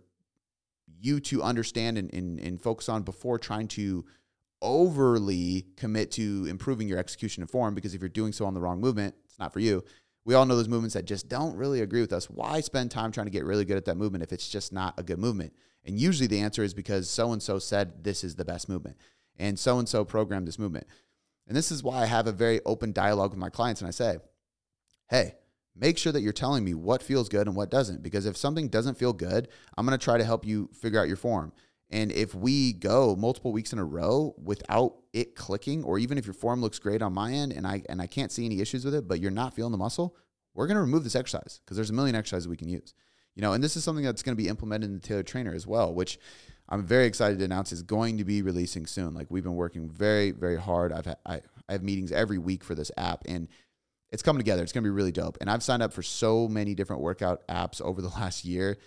you 1.01 1.19
to 1.21 1.41
understand 1.41 1.97
and, 1.97 2.13
and, 2.13 2.39
and 2.39 2.61
focus 2.61 2.87
on 2.87 3.01
before 3.01 3.39
trying 3.39 3.67
to 3.69 4.05
overly 4.61 5.65
commit 5.77 6.11
to 6.11 6.45
improving 6.47 6.87
your 6.87 6.99
execution 6.99 7.41
and 7.41 7.49
form 7.49 7.73
because 7.73 7.95
if 7.95 8.01
you're 8.01 8.09
doing 8.09 8.33
so 8.33 8.45
on 8.45 8.53
the 8.53 8.61
wrong 8.61 8.79
movement, 8.79 9.15
it's 9.25 9.39
not 9.39 9.51
for 9.51 9.59
you 9.59 9.83
we 10.29 10.35
all 10.35 10.45
know 10.45 10.55
those 10.55 10.69
movements 10.69 10.93
that 10.93 11.05
just 11.05 11.27
don't 11.27 11.55
really 11.55 11.81
agree 11.81 12.01
with 12.01 12.13
us. 12.13 12.29
Why 12.29 12.61
spend 12.61 12.91
time 12.91 13.11
trying 13.11 13.25
to 13.25 13.31
get 13.31 13.45
really 13.45 13.65
good 13.65 13.77
at 13.77 13.85
that 13.85 13.97
movement 13.97 14.23
if 14.23 14.31
it's 14.31 14.47
just 14.47 14.71
not 14.71 14.93
a 14.99 15.01
good 15.01 15.17
movement? 15.17 15.53
And 15.83 15.99
usually 15.99 16.27
the 16.27 16.41
answer 16.41 16.61
is 16.63 16.75
because 16.75 17.09
so 17.09 17.31
and 17.31 17.41
so 17.41 17.57
said 17.57 18.03
this 18.03 18.23
is 18.23 18.35
the 18.35 18.45
best 18.45 18.69
movement, 18.69 18.97
and 19.39 19.57
so 19.57 19.79
and 19.79 19.89
so 19.89 20.05
programmed 20.05 20.47
this 20.47 20.59
movement. 20.59 20.85
And 21.47 21.57
this 21.57 21.71
is 21.71 21.81
why 21.81 22.03
I 22.03 22.05
have 22.05 22.27
a 22.27 22.31
very 22.31 22.61
open 22.63 22.91
dialogue 22.91 23.31
with 23.31 23.39
my 23.39 23.49
clients 23.49 23.81
and 23.81 23.87
I 23.87 23.91
say, 23.91 24.19
hey, 25.09 25.33
make 25.75 25.97
sure 25.97 26.11
that 26.11 26.21
you're 26.21 26.31
telling 26.31 26.63
me 26.63 26.75
what 26.75 27.01
feels 27.01 27.27
good 27.27 27.47
and 27.47 27.55
what 27.55 27.71
doesn't. 27.71 28.03
Because 28.03 28.27
if 28.27 28.37
something 28.37 28.67
doesn't 28.67 28.99
feel 28.99 29.13
good, 29.13 29.47
I'm 29.75 29.85
going 29.87 29.97
to 29.97 30.03
try 30.03 30.19
to 30.19 30.23
help 30.23 30.45
you 30.45 30.69
figure 30.79 31.01
out 31.01 31.07
your 31.07 31.17
form. 31.17 31.53
And 31.91 32.11
if 32.11 32.35
we 32.35 32.73
go 32.73 33.15
multiple 33.15 33.51
weeks 33.51 33.73
in 33.73 33.79
a 33.79 33.85
row 33.85 34.35
without 34.41 34.95
it 35.11 35.35
clicking, 35.35 35.83
or 35.83 35.97
even 35.97 36.17
if 36.17 36.25
your 36.25 36.35
form 36.35 36.61
looks 36.61 36.77
great 36.77 37.01
on 37.01 37.13
my 37.13 37.31
end 37.31 37.51
and 37.51 37.65
I 37.65 37.81
and 37.89 38.01
I 38.01 38.07
can't 38.07 38.31
see 38.31 38.45
any 38.45 38.61
issues 38.61 38.85
with 38.85 38.93
it, 38.93 39.07
but 39.07 39.19
you're 39.19 39.31
not 39.31 39.55
feeling 39.55 39.71
the 39.71 39.77
muscle, 39.77 40.15
we're 40.53 40.67
to 40.75 40.81
remove 40.81 41.03
this 41.03 41.15
exercise 41.15 41.61
because 41.63 41.77
there's 41.77 41.89
a 41.89 41.93
million 41.93 42.15
exercises 42.15 42.47
we 42.47 42.57
can 42.57 42.69
use. 42.69 42.93
You 43.35 43.41
know, 43.41 43.53
and 43.53 43.63
this 43.63 43.77
is 43.77 43.83
something 43.83 44.03
that's 44.03 44.21
to 44.35 44.41
be 44.41 44.49
implemented 44.49 44.89
in 44.89 44.95
the 44.95 44.99
Tailored 44.99 45.25
Trainer 45.25 45.53
as 45.53 45.65
well, 45.65 45.93
which 45.93 46.19
I'm 46.67 46.83
very 46.83 47.05
excited 47.05 47.39
to 47.39 47.45
announce 47.45 47.71
is 47.71 47.81
going 47.81 48.17
to 48.17 48.23
be 48.23 48.41
releasing 48.41 48.85
soon. 48.85 49.13
Like 49.13 49.27
we've 49.29 49.43
been 49.43 49.55
working 49.55 49.89
very, 49.89 50.31
very 50.31 50.57
hard. 50.57 50.93
I've 50.93 51.07
I, 51.25 51.41
I 51.67 51.71
have 51.71 51.83
meetings 51.83 52.11
every 52.11 52.37
week 52.37 52.63
for 52.63 52.75
this 52.75 52.91
app, 52.97 53.23
and 53.27 53.47
it's 54.11 54.21
coming 54.21 54.39
together. 54.39 54.61
It's 54.61 54.71
going 54.71 54.83
to 54.83 54.87
be 54.87 54.93
really 54.93 55.11
dope. 55.11 55.37
And 55.41 55.49
I've 55.49 55.63
signed 55.63 55.81
up 55.81 55.93
for 55.93 56.03
so 56.03 56.47
many 56.47 56.75
different 56.75 57.01
workout 57.01 57.47
apps 57.47 57.81
over 57.81 58.01
the 58.01 58.09
last 58.19 58.45
year, 58.45 58.77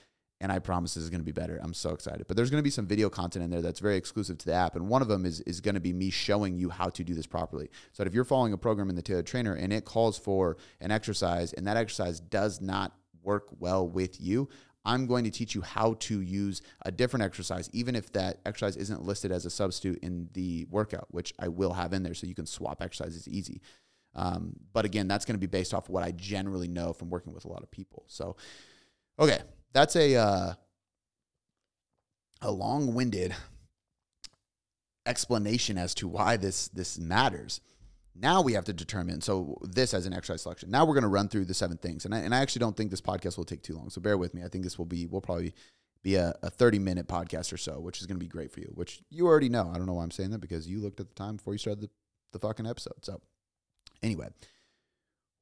and 0.43 0.51
I 0.51 0.59
promise 0.59 0.95
this 0.95 1.05
is 1.05 1.09
going 1.09 1.21
to 1.21 1.25
be 1.25 1.33
better. 1.33 1.59
I'm 1.63 1.73
so 1.73 1.91
excited. 1.91 2.27
But 2.27 2.37
there's 2.37 2.51
going 2.51 2.59
to 2.59 2.65
be 2.65 2.71
some 2.71 2.87
video 2.87 3.09
content 3.09 3.45
in 3.45 3.51
there 3.51 3.63
that's 3.63 3.79
very 3.79 3.97
exclusive 3.97 4.39
to 4.39 4.47
the 4.47 4.53
app, 4.53 4.75
and 4.75 4.89
one 4.89 5.01
of 5.01 5.09
them 5.09 5.25
is 5.25 5.41
is 5.43 5.61
going 5.61 5.77
to 5.77 5.81
be 5.81 5.93
me 5.93 6.11
showing 6.11 6.59
you 6.59 6.69
how 6.69 6.91
to 6.91 7.05
do 7.05 7.15
this 7.15 7.27
properly. 7.27 7.71
So 7.93 8.03
if 8.03 8.13
you're 8.13 8.25
following 8.25 8.53
a 8.53 8.59
program 8.59 8.91
in 8.91 8.97
the 8.97 9.03
Tailored 9.03 9.27
Trainer 9.27 9.55
and 9.55 9.73
it 9.73 9.85
calls 9.85 10.19
for 10.19 10.59
an 10.81 10.91
exercise 10.91 11.53
and 11.53 11.67
that 11.67 11.77
exercise 11.77 12.21
does 12.21 12.61
not 12.61 12.93
work 13.23 13.49
well 13.61 13.89
with 13.89 14.21
you, 14.21 14.49
I'm 14.85 15.07
going 15.07 15.23
to 15.25 15.31
teach 15.31 15.55
you 15.55 15.63
how 15.63 15.95
to 16.01 16.21
use 16.21 16.61
a 16.85 16.91
different 16.91 17.23
exercise, 17.23 17.71
even 17.73 17.95
if 17.95 18.13
that 18.13 18.41
exercise 18.45 18.77
isn't 18.77 19.05
listed 19.05 19.31
as 19.31 19.47
a 19.47 19.51
substitute 19.51 20.01
in 20.03 20.29
the 20.33 20.67
workout, 20.71 21.07
which 21.13 21.33
I 21.39 21.49
will 21.49 21.75
have 21.75 21.93
in 21.93 22.03
there 22.03 22.15
so 22.15 22.27
you 22.27 22.35
can 22.35 22.47
swap 22.47 22.83
exercises 22.83 23.29
easy. 23.29 23.63
Um, 24.15 24.57
but 24.73 24.85
again, 24.85 25.07
that's 25.07 25.25
going 25.25 25.37
to 25.37 25.41
be 25.41 25.47
based 25.47 25.73
off 25.73 25.89
of 25.89 25.91
what 25.91 26.03
I 26.03 26.11
generally 26.11 26.69
know 26.69 26.93
from 26.93 27.11
working 27.11 27.33
with 27.33 27.45
a 27.45 27.49
lot 27.49 27.63
of 27.63 27.71
people. 27.71 28.05
So, 28.09 28.37
okay, 29.19 29.39
that's 29.73 29.97
a 29.97 30.17
uh, 30.17 30.55
a 32.41 32.51
long-winded 32.51 33.35
explanation 35.07 35.79
as 35.79 35.95
to 35.95 36.09
why 36.09 36.37
this 36.37 36.69
this 36.69 36.99
matters. 36.99 37.61
Now 38.15 38.43
we 38.43 38.53
have 38.53 38.65
to 38.67 38.73
determine. 38.73 39.23
So 39.23 39.59
this 39.63 39.95
as 39.95 40.05
an 40.05 40.13
exercise 40.13 40.43
selection. 40.43 40.71
Now 40.71 40.85
we're 40.85 40.95
going 40.95 41.03
to 41.03 41.09
run 41.09 41.29
through 41.29 41.47
the 41.47 41.55
seven 41.55 41.79
things, 41.79 42.05
and 42.05 42.15
I, 42.15 42.19
and 42.19 42.35
I 42.35 42.41
actually 42.41 42.61
don't 42.61 42.77
think 42.77 42.91
this 42.91 43.01
podcast 43.01 43.39
will 43.39 43.45
take 43.45 43.63
too 43.63 43.75
long. 43.75 43.91
So 43.91 44.01
bear 44.01 44.19
with 44.19 44.35
me. 44.35 44.43
I 44.45 44.49
think 44.49 44.65
this 44.65 44.79
will 44.79 44.87
be. 44.87 45.07
We'll 45.07 45.23
probably 45.23 45.55
be 46.03 46.17
a, 46.17 46.35
a 46.43 46.51
30 46.51 46.79
minute 46.79 47.07
podcast 47.07 47.53
or 47.53 47.57
so, 47.57 47.81
which 47.81 48.01
is 48.01 48.07
going 48.07 48.19
to 48.19 48.25
be 48.25 48.29
great 48.29 48.51
for 48.51 48.61
you, 48.61 48.71
which 48.75 49.03
you 49.11 49.27
already 49.27 49.49
know. 49.49 49.71
I 49.73 49.79
don't 49.79 49.87
know 49.87 49.95
why 49.95 50.03
I'm 50.03 50.11
saying 50.11 50.31
that 50.31 50.41
because 50.41 50.69
you 50.69 50.81
looked 50.81 51.01
at 51.01 51.09
the 51.09 51.15
time 51.15 51.37
before 51.37 51.55
you 51.55 51.59
started 51.59 51.83
the, 51.83 51.91
the 52.33 52.39
fucking 52.39 52.67
episode. 52.67 53.05
So, 53.05 53.21
anyway, 54.03 54.29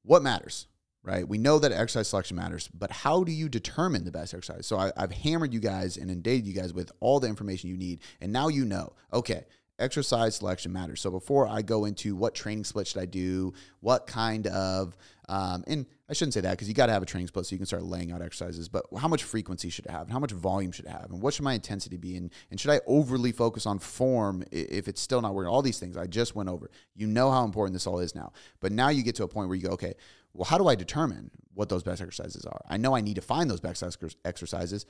what 0.03 0.21
matters, 0.21 0.67
right? 1.03 1.27
We 1.27 1.37
know 1.37 1.59
that 1.59 1.71
exercise 1.71 2.09
selection 2.09 2.37
matters, 2.37 2.69
but 2.73 2.91
how 2.91 3.23
do 3.23 3.31
you 3.31 3.49
determine 3.49 4.05
the 4.05 4.11
best 4.11 4.33
exercise? 4.33 4.67
So, 4.67 4.77
I, 4.77 4.91
I've 4.95 5.11
hammered 5.11 5.53
you 5.53 5.59
guys 5.59 5.97
and 5.97 6.09
inundated 6.09 6.45
you 6.45 6.53
guys 6.53 6.73
with 6.73 6.91
all 6.99 7.19
the 7.19 7.27
information 7.27 7.69
you 7.69 7.77
need. 7.77 8.01
And 8.19 8.31
now 8.31 8.47
you 8.47 8.65
know, 8.65 8.93
okay, 9.13 9.45
exercise 9.81 10.35
selection 10.35 10.71
matters. 10.71 11.01
So 11.01 11.11
before 11.11 11.47
I 11.47 11.61
go 11.61 11.85
into 11.85 12.15
what 12.15 12.35
training 12.35 12.63
split 12.63 12.87
should 12.87 13.01
I 13.01 13.05
do, 13.05 13.53
what 13.79 14.07
kind 14.07 14.47
of, 14.47 14.95
um, 15.27 15.63
and 15.67 15.85
I 16.09 16.13
shouldn't 16.13 16.33
say 16.33 16.41
that 16.41 16.51
because 16.51 16.67
you 16.67 16.73
got 16.73 16.87
to 16.87 16.91
have 16.91 17.01
a 17.01 17.05
training 17.05 17.27
split 17.27 17.45
so 17.45 17.53
you 17.53 17.57
can 17.57 17.65
start 17.65 17.83
laying 17.83 18.11
out 18.11 18.21
exercises, 18.21 18.69
but 18.69 18.85
how 18.97 19.07
much 19.07 19.23
frequency 19.23 19.69
should 19.69 19.85
it 19.85 19.91
have 19.91 20.03
and 20.03 20.11
how 20.11 20.19
much 20.19 20.31
volume 20.31 20.71
should 20.71 20.85
it 20.85 20.91
have 20.91 21.09
and 21.09 21.21
what 21.21 21.33
should 21.33 21.43
my 21.43 21.53
intensity 21.53 21.97
be 21.97 22.15
and, 22.15 22.31
and 22.51 22.59
should 22.59 22.71
I 22.71 22.79
overly 22.85 23.31
focus 23.31 23.65
on 23.65 23.79
form 23.79 24.43
if 24.51 24.87
it's 24.87 25.01
still 25.01 25.21
not 25.21 25.33
working? 25.33 25.49
All 25.49 25.61
these 25.61 25.79
things 25.79 25.97
I 25.97 26.05
just 26.05 26.35
went 26.35 26.49
over. 26.49 26.69
You 26.95 27.07
know 27.07 27.31
how 27.31 27.43
important 27.43 27.73
this 27.73 27.87
all 27.87 27.99
is 27.99 28.13
now. 28.13 28.33
But 28.59 28.71
now 28.71 28.89
you 28.89 29.03
get 29.03 29.15
to 29.15 29.23
a 29.23 29.27
point 29.27 29.47
where 29.47 29.55
you 29.55 29.67
go, 29.67 29.73
okay, 29.73 29.95
well, 30.33 30.45
how 30.45 30.57
do 30.57 30.67
I 30.67 30.75
determine 30.75 31.31
what 31.53 31.69
those 31.69 31.83
best 31.83 32.01
exercises 32.01 32.45
are? 32.45 32.61
I 32.69 32.77
know 32.77 32.95
I 32.95 33.01
need 33.01 33.15
to 33.15 33.21
find 33.21 33.49
those 33.49 33.59
best 33.59 33.83
exercises. 34.25 34.85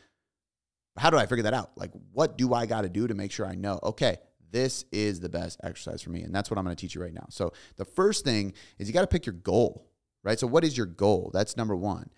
How 0.97 1.09
do 1.09 1.17
I 1.17 1.25
figure 1.25 1.43
that 1.43 1.53
out? 1.53 1.71
Like, 1.75 1.91
what 2.11 2.37
do 2.37 2.53
I 2.53 2.65
got 2.65 2.81
to 2.81 2.89
do 2.89 3.07
to 3.07 3.13
make 3.13 3.31
sure 3.31 3.45
I 3.45 3.55
know, 3.55 3.79
okay, 3.81 4.17
this 4.51 4.85
is 4.91 5.19
the 5.19 5.29
best 5.29 5.59
exercise 5.63 6.01
for 6.01 6.09
me. 6.09 6.21
And 6.21 6.35
that's 6.35 6.51
what 6.51 6.57
I'm 6.57 6.65
going 6.65 6.75
to 6.75 6.79
teach 6.79 6.95
you 6.95 7.01
right 7.01 7.13
now. 7.13 7.25
So 7.29 7.53
the 7.77 7.85
first 7.85 8.25
thing 8.25 8.53
is 8.77 8.87
you 8.87 8.93
got 8.93 9.01
to 9.01 9.07
pick 9.07 9.25
your 9.25 9.33
goal, 9.33 9.87
right? 10.23 10.37
So 10.37 10.47
what 10.47 10.63
is 10.63 10.77
your 10.77 10.85
goal? 10.85 11.31
That's 11.33 11.57
number 11.57 11.75
one. 11.75 12.09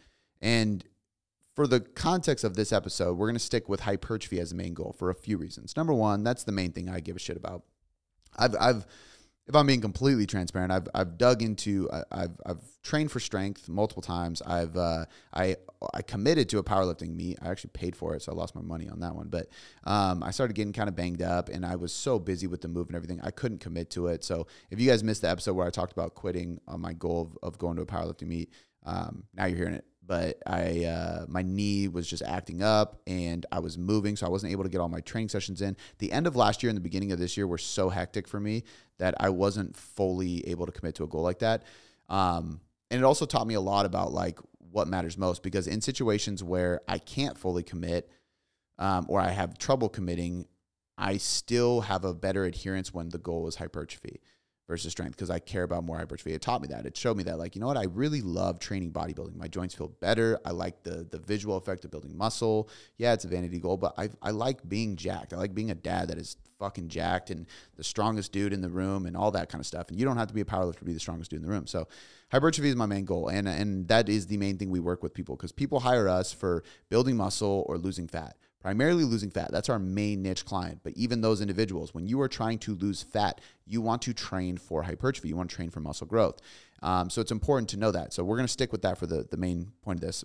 And 0.42 0.84
for 1.56 1.68
the 1.68 1.80
context 1.80 2.44
of 2.44 2.56
this 2.56 2.74
episode, 2.74 3.18
we're 3.18 3.28
going 3.28 3.36
to 3.36 3.40
stick 3.40 3.70
with 3.70 3.82
hypertrophy 3.82 4.40
as 4.40 4.50
the 4.50 4.56
main 4.56 4.74
goal 4.74 4.96
for 4.98 5.10
a 5.10 5.16
few 5.16 5.38
reasons. 5.38 5.78
Number 5.78 5.94
one, 5.94 6.24
that's 6.24 6.44
the 6.44 6.52
main 6.52 6.72
thing 6.72 6.90
I 6.90 7.00
give 7.00 7.16
a 7.16 7.20
shit 7.20 7.38
about. 7.38 7.64
I've, 8.36 8.56
I've, 8.60 8.88
if 9.46 9.56
I'm 9.56 9.68
being 9.68 9.82
completely 9.82 10.26
transparent, 10.26 10.72
I've 10.72 10.88
I've 10.94 11.18
dug 11.18 11.42
into 11.42 11.90
I've 12.12 12.32
I've 12.46 12.62
trained 12.82 13.12
for 13.12 13.20
strength 13.20 13.68
multiple 13.68 14.02
times. 14.02 14.42
I've 14.42 14.78
uh, 14.78 15.06
I 15.34 15.58
I 15.94 16.02
committed 16.02 16.48
to 16.50 16.60
a 16.60 16.64
powerlifting 16.64 17.16
meet. 17.16 17.40
I 17.42 17.50
actually 17.50 17.72
paid 17.74 17.96
for 17.96 18.16
it, 18.16 18.22
so 18.22 18.32
I 18.32 18.36
lost 18.36 18.56
my 18.56 18.62
money 18.62 18.88
on 18.88 19.02
that 19.02 19.16
one. 19.16 19.28
But 19.28 19.50
um, 19.84 20.24
I 20.24 20.32
started 20.32 20.54
getting 20.54 20.72
kind 20.72 20.88
of 20.88 20.96
banged 20.96 21.22
up, 21.22 21.50
and 21.50 21.66
I 21.66 21.76
was 21.76 21.92
so 21.92 22.20
busy 22.20 22.48
with 22.48 22.62
the 22.62 22.70
move 22.70 22.88
and 22.88 22.96
everything, 22.96 23.20
I 23.22 23.32
couldn't 23.32 23.60
commit 23.60 23.90
to 23.92 24.08
it. 24.08 24.24
So 24.24 24.48
if 24.72 24.80
you 24.80 24.90
guys 24.90 25.04
missed 25.04 25.24
the 25.24 25.30
episode 25.30 25.54
where 25.54 25.68
I 25.68 25.72
talked 25.72 25.92
about 25.92 26.16
quitting 26.16 26.62
on 26.68 26.80
my 26.80 26.94
goal 26.94 27.22
of, 27.22 27.38
of 27.54 27.58
going 27.58 27.76
to 27.76 27.82
a 27.82 27.86
powerlifting 27.86 28.28
meet, 28.28 28.50
um, 28.86 29.24
now 29.34 29.46
you're 29.46 29.58
hearing 29.58 29.74
it 29.74 29.86
but 30.06 30.38
I 30.46 30.86
uh, 30.86 31.26
my 31.28 31.42
knee 31.42 31.88
was 31.88 32.08
just 32.08 32.24
acting 32.24 32.62
up 32.62 33.02
and 33.08 33.46
I 33.52 33.60
was 33.60 33.78
moving, 33.78 34.16
so 34.16 34.26
I 34.26 34.30
wasn't 34.30 34.52
able 34.52 34.64
to 34.64 34.70
get 34.70 34.80
all 34.80 34.90
my 34.90 35.00
training 35.00 35.30
sessions 35.30 35.62
in. 35.62 35.78
The 36.00 36.12
end 36.12 36.28
of 36.28 36.36
last 36.36 36.62
year 36.64 36.70
and 36.70 36.78
the 36.78 36.82
beginning 36.82 37.12
of 37.12 37.20
this 37.20 37.38
year 37.38 37.48
were 37.48 37.58
so 37.58 37.90
hectic 37.90 38.28
for 38.28 38.40
me 38.40 38.64
that 39.00 39.16
I 39.20 39.30
wasn't 39.30 39.76
fully 39.76 40.48
able 40.48 40.66
to 40.66 40.72
commit 40.72 40.96
to 40.96 41.04
a 41.04 41.08
goal 41.08 41.22
like 41.22 41.40
that. 41.40 41.64
Um, 42.10 42.60
and 42.92 43.00
it 43.00 43.04
also 43.04 43.26
taught 43.26 43.48
me 43.48 43.54
a 43.54 43.62
lot 43.62 43.86
about 43.86 44.12
like 44.12 44.40
what 44.72 44.88
matters 44.88 45.18
most 45.18 45.44
because 45.44 45.68
in 45.68 45.82
situations 45.82 46.44
where 46.44 46.82
I 46.88 46.98
can't 46.98 47.38
fully 47.38 47.64
commit 47.64 48.10
um, 48.78 49.06
or 49.08 49.22
I 49.22 49.30
have 49.30 49.58
trouble 49.58 49.90
committing, 49.90 50.48
I 50.98 51.18
still 51.18 51.82
have 51.82 52.04
a 52.04 52.14
better 52.14 52.44
adherence 52.44 52.94
when 52.94 53.10
the 53.10 53.18
goal 53.18 53.48
is 53.48 53.56
hypertrophy 53.56 54.22
versus 54.68 54.92
strength 54.92 55.16
because 55.16 55.30
I 55.30 55.40
care 55.40 55.64
about 55.64 55.84
more 55.84 55.98
hypertrophy. 55.98 56.34
It 56.34 56.42
taught 56.42 56.62
me 56.62 56.68
that. 56.70 56.86
It 56.86 56.96
showed 56.96 57.18
me 57.18 57.24
that, 57.24 57.38
like, 57.38 57.56
you 57.56 57.62
know 57.62 57.68
what? 57.68 57.78
I 57.78 57.86
really 57.86 58.22
love 58.22 58.60
training 58.60 58.92
bodybuilding. 58.92 59.36
My 59.36 59.48
joints 59.48 59.76
feel 59.76 59.90
better. 59.90 60.40
I 60.46 60.52
like 60.52 60.84
the 60.84 61.06
the 61.10 61.20
visual 61.20 61.58
effect 61.58 61.86
of 61.86 61.92
building 61.92 62.18
muscle. 62.18 62.70
Yeah, 62.98 63.14
it's 63.14 63.26
a 63.26 63.28
vanity 63.28 63.60
goal, 63.60 63.78
but 63.78 63.94
I, 63.98 64.10
I 64.22 64.32
like 64.32 64.68
being 64.68 64.96
jacked. 64.96 65.34
I 65.34 65.38
like 65.38 65.54
being 65.54 65.72
a 65.72 65.76
dad 65.76 66.08
that 66.10 66.18
is 66.18 66.38
fucking 66.60 66.88
jacked 66.88 67.30
and 67.30 67.46
the 67.76 67.84
strongest 67.84 68.32
dude 68.32 68.54
in 68.54 68.62
the 68.62 68.70
room 68.70 69.06
and 69.06 69.18
all 69.18 69.32
that 69.32 69.50
kind 69.50 69.60
of 69.60 69.66
stuff. 69.66 69.90
And 69.90 70.00
you 70.00 70.06
don't 70.06 70.18
have 70.18 70.30
to 70.30 70.34
be 70.34 70.42
a 70.42 70.46
powerlifter 70.46 70.80
to 70.80 70.86
be 70.86 70.94
the 70.94 71.00
strongest 71.00 71.32
dude 71.32 71.42
in 71.42 71.46
the 71.46 71.52
room. 71.52 71.68
So 71.68 71.88
hypertrophy 72.32 72.70
is 72.70 72.76
my 72.76 72.86
main 72.86 73.04
goal. 73.04 73.28
And, 73.28 73.50
and 73.50 73.88
that 73.90 74.08
is 74.08 74.28
the 74.28 74.38
main 74.38 74.58
thing 74.58 74.70
we 74.70 74.80
work 74.80 75.04
with 75.04 75.14
people 75.14 75.36
because 75.36 75.52
people 75.52 75.82
hire 75.82 76.08
us 76.08 76.32
for 76.32 76.64
building 76.90 77.18
muscle 77.18 77.66
or 77.68 77.78
losing 77.78 78.08
fat 78.08 78.38
primarily 78.64 79.04
losing 79.04 79.30
fat. 79.30 79.52
That's 79.52 79.68
our 79.68 79.78
main 79.78 80.24
niche 80.24 80.46
client. 80.46 80.80
But 80.84 80.94
even 80.96 81.20
those 81.20 81.42
individuals, 81.42 81.94
when 81.94 82.08
you 82.08 82.22
are 82.22 82.30
trying 82.30 82.60
to 82.60 82.76
lose 82.76 83.04
fat, 83.04 83.42
you 83.68 83.82
want 83.82 84.02
to 84.04 84.14
train 84.14 84.58
for 84.58 84.84
hypertrophy. 84.84 85.28
You 85.28 85.36
want 85.36 85.50
to 85.50 85.56
train 85.56 85.70
for 85.70 85.82
muscle 85.82 86.08
growth. 86.08 86.40
Um, 86.82 87.10
so 87.10 87.20
it's 87.20 87.32
important 87.32 87.70
to 87.72 87.78
know 87.78 87.92
that. 87.92 88.14
So 88.14 88.24
we're 88.24 88.38
going 88.38 88.48
to 88.48 88.52
stick 88.52 88.72
with 88.72 88.82
that 88.84 88.98
for 88.98 89.06
the, 89.06 89.28
the 89.30 89.36
main 89.36 89.74
point 89.82 89.98
of 89.98 90.06
this. 90.06 90.24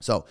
So 0.00 0.24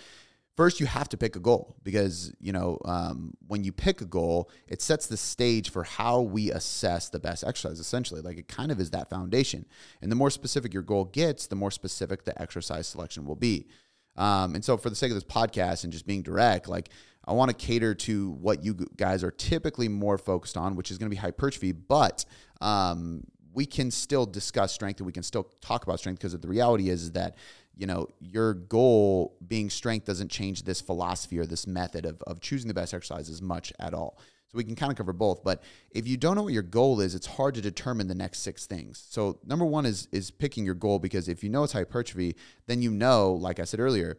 first, 0.56 0.80
you 0.80 0.86
have 0.86 1.08
to 1.10 1.16
pick 1.16 1.36
a 1.36 1.40
goal 1.40 1.76
because 1.84 2.34
you 2.40 2.52
know 2.52 2.78
um, 2.84 3.34
when 3.46 3.62
you 3.62 3.70
pick 3.70 4.00
a 4.00 4.06
goal, 4.06 4.50
it 4.66 4.82
sets 4.82 5.06
the 5.06 5.16
stage 5.16 5.70
for 5.70 5.84
how 5.84 6.20
we 6.22 6.50
assess 6.50 7.10
the 7.10 7.20
best 7.20 7.44
exercise. 7.44 7.78
Essentially, 7.78 8.22
like 8.22 8.38
it 8.38 8.48
kind 8.48 8.72
of 8.72 8.80
is 8.80 8.90
that 8.90 9.08
foundation. 9.08 9.66
And 10.02 10.10
the 10.10 10.16
more 10.16 10.30
specific 10.30 10.74
your 10.74 10.82
goal 10.82 11.04
gets, 11.04 11.46
the 11.46 11.54
more 11.54 11.70
specific 11.70 12.24
the 12.24 12.40
exercise 12.42 12.88
selection 12.88 13.24
will 13.24 13.36
be. 13.36 13.68
Um, 14.16 14.54
and 14.56 14.64
so, 14.64 14.76
for 14.76 14.90
the 14.90 14.96
sake 14.96 15.12
of 15.12 15.14
this 15.14 15.24
podcast 15.24 15.84
and 15.84 15.92
just 15.92 16.06
being 16.06 16.22
direct, 16.22 16.68
like 16.68 16.90
I 17.24 17.32
want 17.32 17.50
to 17.50 17.54
cater 17.54 17.94
to 17.94 18.30
what 18.30 18.64
you 18.64 18.74
guys 18.96 19.22
are 19.22 19.30
typically 19.30 19.88
more 19.88 20.18
focused 20.18 20.56
on, 20.56 20.74
which 20.74 20.90
is 20.90 20.98
going 20.98 21.10
to 21.10 21.14
be 21.14 21.20
hypertrophy, 21.20 21.72
but 21.72 22.24
um, 22.60 23.24
we 23.52 23.66
can 23.66 23.90
still 23.90 24.26
discuss 24.26 24.72
strength 24.72 25.00
and 25.00 25.06
we 25.06 25.12
can 25.12 25.22
still 25.22 25.44
talk 25.60 25.82
about 25.82 25.98
strength 25.98 26.18
because 26.18 26.38
the 26.38 26.48
reality 26.48 26.88
is, 26.88 27.12
that 27.12 27.36
you 27.76 27.86
know 27.86 28.06
your 28.20 28.54
goal 28.54 29.36
being 29.46 29.70
strength 29.70 30.06
doesn't 30.06 30.30
change 30.30 30.64
this 30.64 30.80
philosophy 30.80 31.38
or 31.38 31.46
this 31.46 31.66
method 31.66 32.04
of, 32.04 32.20
of 32.22 32.40
choosing 32.40 32.68
the 32.68 32.74
best 32.74 32.92
exercise 32.92 33.28
as 33.28 33.40
much 33.40 33.72
at 33.78 33.94
all. 33.94 34.18
So 34.48 34.58
we 34.58 34.64
can 34.64 34.74
kind 34.74 34.90
of 34.90 34.98
cover 34.98 35.12
both 35.12 35.44
but 35.44 35.62
if 35.92 36.08
you 36.08 36.16
don't 36.16 36.36
know 36.36 36.42
what 36.42 36.52
your 36.52 36.62
goal 36.62 37.00
is 37.00 37.14
it's 37.14 37.26
hard 37.26 37.54
to 37.54 37.60
determine 37.60 38.08
the 38.08 38.14
next 38.14 38.40
six 38.40 38.66
things. 38.66 39.04
So 39.08 39.38
number 39.44 39.64
one 39.64 39.86
is 39.86 40.08
is 40.12 40.30
picking 40.30 40.64
your 40.64 40.74
goal 40.74 40.98
because 40.98 41.28
if 41.28 41.42
you 41.42 41.48
know 41.50 41.62
it's 41.62 41.72
hypertrophy 41.72 42.36
then 42.66 42.82
you 42.82 42.90
know 42.90 43.32
like 43.32 43.60
i 43.60 43.64
said 43.64 43.80
earlier 43.80 44.18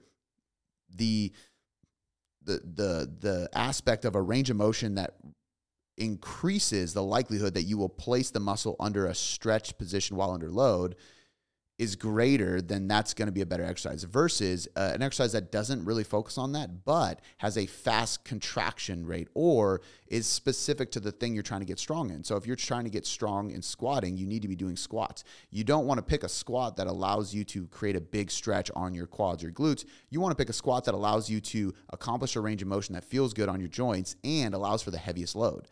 the 0.96 1.32
the 2.44 2.62
the 2.76 3.12
the 3.20 3.50
aspect 3.54 4.06
of 4.06 4.16
a 4.16 4.22
range 4.22 4.50
of 4.50 4.58
motion 4.58 4.96
that 4.96 5.16
increases 5.98 6.94
the 6.94 7.04
likelihood 7.04 7.54
that 7.54 7.64
you 7.64 7.78
will 7.78 7.90
place 7.90 8.32
the 8.32 8.40
muscle 8.40 8.76
under 8.80 9.06
a 9.06 9.16
stretched 9.16 9.78
position 9.78 10.16
while 10.16 10.32
under 10.32 10.50
load 10.50 10.96
is 11.82 11.96
greater, 11.96 12.62
then 12.62 12.88
that's 12.88 13.12
going 13.16 13.26
to 13.26 13.32
be 13.32 13.42
a 13.42 13.46
better 13.46 13.64
exercise 13.64 14.04
versus 14.04 14.68
uh, 14.76 14.92
an 14.94 15.02
exercise 15.02 15.32
that 15.32 15.52
doesn't 15.52 15.84
really 15.84 16.04
focus 16.04 16.38
on 16.38 16.52
that, 16.52 16.86
but 16.86 17.20
has 17.40 17.58
a 17.58 17.66
fast 17.66 18.24
contraction 18.24 19.04
rate 19.04 19.28
or 19.34 19.82
is 20.08 20.28
specific 20.28 20.92
to 20.92 21.00
the 21.00 21.12
thing 21.12 21.34
you're 21.34 21.42
trying 21.42 21.60
to 21.60 21.66
get 21.66 21.80
strong 21.80 22.12
in. 22.12 22.24
So 22.24 22.36
if 22.36 22.46
you're 22.46 22.56
trying 22.56 22.84
to 22.84 22.92
get 22.92 23.08
strong 23.08 23.50
in 23.50 23.64
squatting, 23.64 24.16
you 24.16 24.28
need 24.28 24.44
to 24.44 24.48
be 24.48 24.56
doing 24.56 24.76
squats. 24.76 25.24
You 25.50 25.64
don't 25.64 25.88
want 25.88 25.98
to 25.98 26.04
pick 26.04 26.24
a 26.24 26.30
squat 26.30 26.78
that 26.78 26.86
allows 26.86 27.34
you 27.34 27.44
to 27.46 27.66
create 27.70 27.96
a 27.96 28.02
big 28.02 28.30
stretch 28.30 28.70
on 28.76 28.94
your 28.94 29.08
quads 29.08 29.44
or 29.44 29.52
glutes. 29.52 29.84
You 30.12 30.22
want 30.22 30.38
to 30.38 30.40
pick 30.40 30.50
a 30.50 30.54
squat 30.54 30.86
that 30.86 30.94
allows 30.94 31.32
you 31.32 31.42
to 31.42 31.74
accomplish 31.90 32.36
a 32.36 32.42
range 32.42 32.62
of 32.62 32.68
motion 32.68 32.94
that 32.94 33.06
feels 33.06 33.34
good 33.34 33.50
on 33.50 33.60
your 33.60 33.70
joints 33.70 34.18
and 34.24 34.54
allows 34.54 34.84
for 34.84 34.92
the 34.92 35.00
heaviest 35.00 35.36
load. 35.36 35.68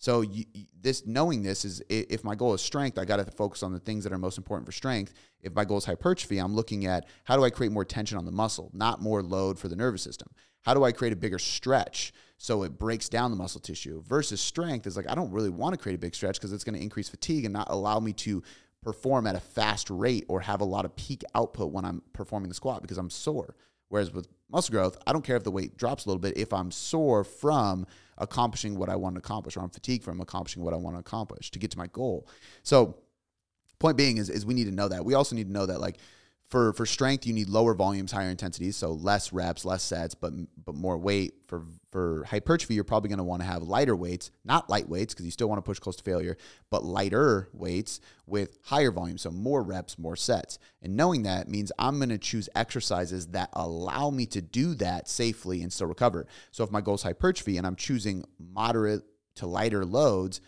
So 0.00 0.22
you, 0.22 0.46
this 0.80 1.06
knowing 1.06 1.42
this 1.42 1.66
is 1.66 1.82
if 1.90 2.24
my 2.24 2.34
goal 2.34 2.54
is 2.54 2.62
strength, 2.62 2.98
I 2.98 3.04
got 3.04 3.18
to 3.18 3.24
focus 3.30 3.62
on 3.62 3.72
the 3.72 3.78
things 3.78 4.02
that 4.04 4.14
are 4.14 4.18
most 4.18 4.38
important 4.38 4.64
for 4.66 4.72
strength. 4.72 5.12
If 5.42 5.54
my 5.54 5.66
goal 5.66 5.76
is 5.76 5.84
hypertrophy, 5.84 6.38
I'm 6.38 6.54
looking 6.54 6.86
at 6.86 7.06
how 7.24 7.36
do 7.36 7.44
I 7.44 7.50
create 7.50 7.70
more 7.70 7.84
tension 7.84 8.16
on 8.16 8.24
the 8.24 8.32
muscle, 8.32 8.70
not 8.72 9.02
more 9.02 9.22
load 9.22 9.58
for 9.58 9.68
the 9.68 9.76
nervous 9.76 10.02
system. 10.02 10.28
How 10.62 10.72
do 10.72 10.84
I 10.84 10.92
create 10.92 11.12
a 11.12 11.16
bigger 11.16 11.38
stretch 11.38 12.14
so 12.38 12.62
it 12.62 12.78
breaks 12.78 13.10
down 13.10 13.30
the 13.30 13.36
muscle 13.36 13.60
tissue? 13.60 14.02
Versus 14.06 14.40
strength 14.40 14.86
is 14.86 14.96
like 14.96 15.08
I 15.08 15.14
don't 15.14 15.30
really 15.30 15.50
want 15.50 15.74
to 15.74 15.78
create 15.78 15.96
a 15.96 15.98
big 15.98 16.14
stretch 16.14 16.36
because 16.36 16.54
it's 16.54 16.64
going 16.64 16.76
to 16.76 16.82
increase 16.82 17.10
fatigue 17.10 17.44
and 17.44 17.52
not 17.52 17.68
allow 17.68 18.00
me 18.00 18.14
to 18.14 18.42
perform 18.82 19.26
at 19.26 19.36
a 19.36 19.40
fast 19.40 19.90
rate 19.90 20.24
or 20.28 20.40
have 20.40 20.62
a 20.62 20.64
lot 20.64 20.86
of 20.86 20.96
peak 20.96 21.22
output 21.34 21.72
when 21.72 21.84
I'm 21.84 22.00
performing 22.14 22.48
the 22.48 22.54
squat 22.54 22.80
because 22.80 22.96
I'm 22.96 23.10
sore. 23.10 23.54
Whereas 23.90 24.12
with 24.12 24.28
muscle 24.50 24.72
growth, 24.72 24.96
I 25.06 25.12
don't 25.12 25.24
care 25.24 25.36
if 25.36 25.44
the 25.44 25.50
weight 25.50 25.76
drops 25.76 26.06
a 26.06 26.08
little 26.08 26.20
bit 26.20 26.36
if 26.36 26.52
I'm 26.52 26.70
sore 26.70 27.22
from 27.24 27.86
accomplishing 28.16 28.78
what 28.78 28.88
I 28.88 28.96
want 28.96 29.16
to 29.16 29.18
accomplish 29.18 29.56
or 29.56 29.60
I'm 29.60 29.70
fatigued 29.70 30.04
from 30.04 30.20
accomplishing 30.20 30.62
what 30.62 30.72
I 30.72 30.76
want 30.76 30.96
to 30.96 31.00
accomplish 31.00 31.50
to 31.50 31.58
get 31.58 31.70
to 31.72 31.78
my 31.78 31.88
goal. 31.88 32.26
So, 32.62 32.96
point 33.78 33.96
being 33.96 34.18
is, 34.18 34.30
is 34.30 34.46
we 34.46 34.54
need 34.54 34.64
to 34.64 34.70
know 34.70 34.88
that. 34.88 35.04
We 35.04 35.14
also 35.14 35.34
need 35.34 35.48
to 35.48 35.52
know 35.52 35.66
that 35.66 35.80
like 35.80 35.98
for 36.50 36.72
for 36.72 36.84
strength 36.84 37.26
you 37.26 37.32
need 37.32 37.48
lower 37.48 37.74
volumes 37.74 38.10
higher 38.10 38.28
intensities 38.28 38.76
so 38.76 38.90
less 38.92 39.32
reps 39.32 39.64
less 39.64 39.82
sets 39.82 40.14
but 40.14 40.32
but 40.64 40.74
more 40.74 40.98
weight. 40.98 41.34
For 41.46 41.62
for 41.90 42.24
hypertrophy 42.24 42.74
you're 42.74 42.84
probably 42.84 43.08
going 43.08 43.18
to 43.18 43.24
want 43.24 43.42
to 43.42 43.46
have 43.46 43.62
lighter 43.62 43.96
weights 43.96 44.30
not 44.44 44.68
light 44.68 44.88
weights 44.88 45.14
because 45.14 45.24
you 45.24 45.32
still 45.32 45.48
want 45.48 45.58
to 45.58 45.62
push 45.62 45.78
close 45.78 45.96
to 45.96 46.04
failure 46.04 46.36
but 46.70 46.84
lighter 46.84 47.48
weights 47.52 48.00
with 48.26 48.58
higher 48.64 48.90
volumes 48.90 49.22
so 49.22 49.30
more 49.30 49.62
reps 49.62 49.98
more 49.98 50.16
sets. 50.16 50.58
And 50.82 50.96
knowing 50.96 51.22
that 51.22 51.48
means 51.48 51.72
i'm 51.78 51.98
going 51.98 52.08
to 52.10 52.18
choose 52.18 52.48
exercises 52.54 53.28
that 53.28 53.50
allow 53.52 54.10
me 54.10 54.26
to 54.26 54.42
do 54.42 54.74
that 54.74 55.08
safely 55.08 55.62
and 55.62 55.72
still 55.72 55.86
recover. 55.86 56.26
So 56.50 56.64
if 56.64 56.70
my 56.70 56.80
goal 56.80 56.94
is 56.96 57.02
hypertrophy 57.02 57.56
and 57.58 57.66
i'm 57.66 57.76
choosing 57.76 58.24
moderate 58.38 59.02
to 59.36 59.46
lighter 59.46 59.84
loads 59.84 60.40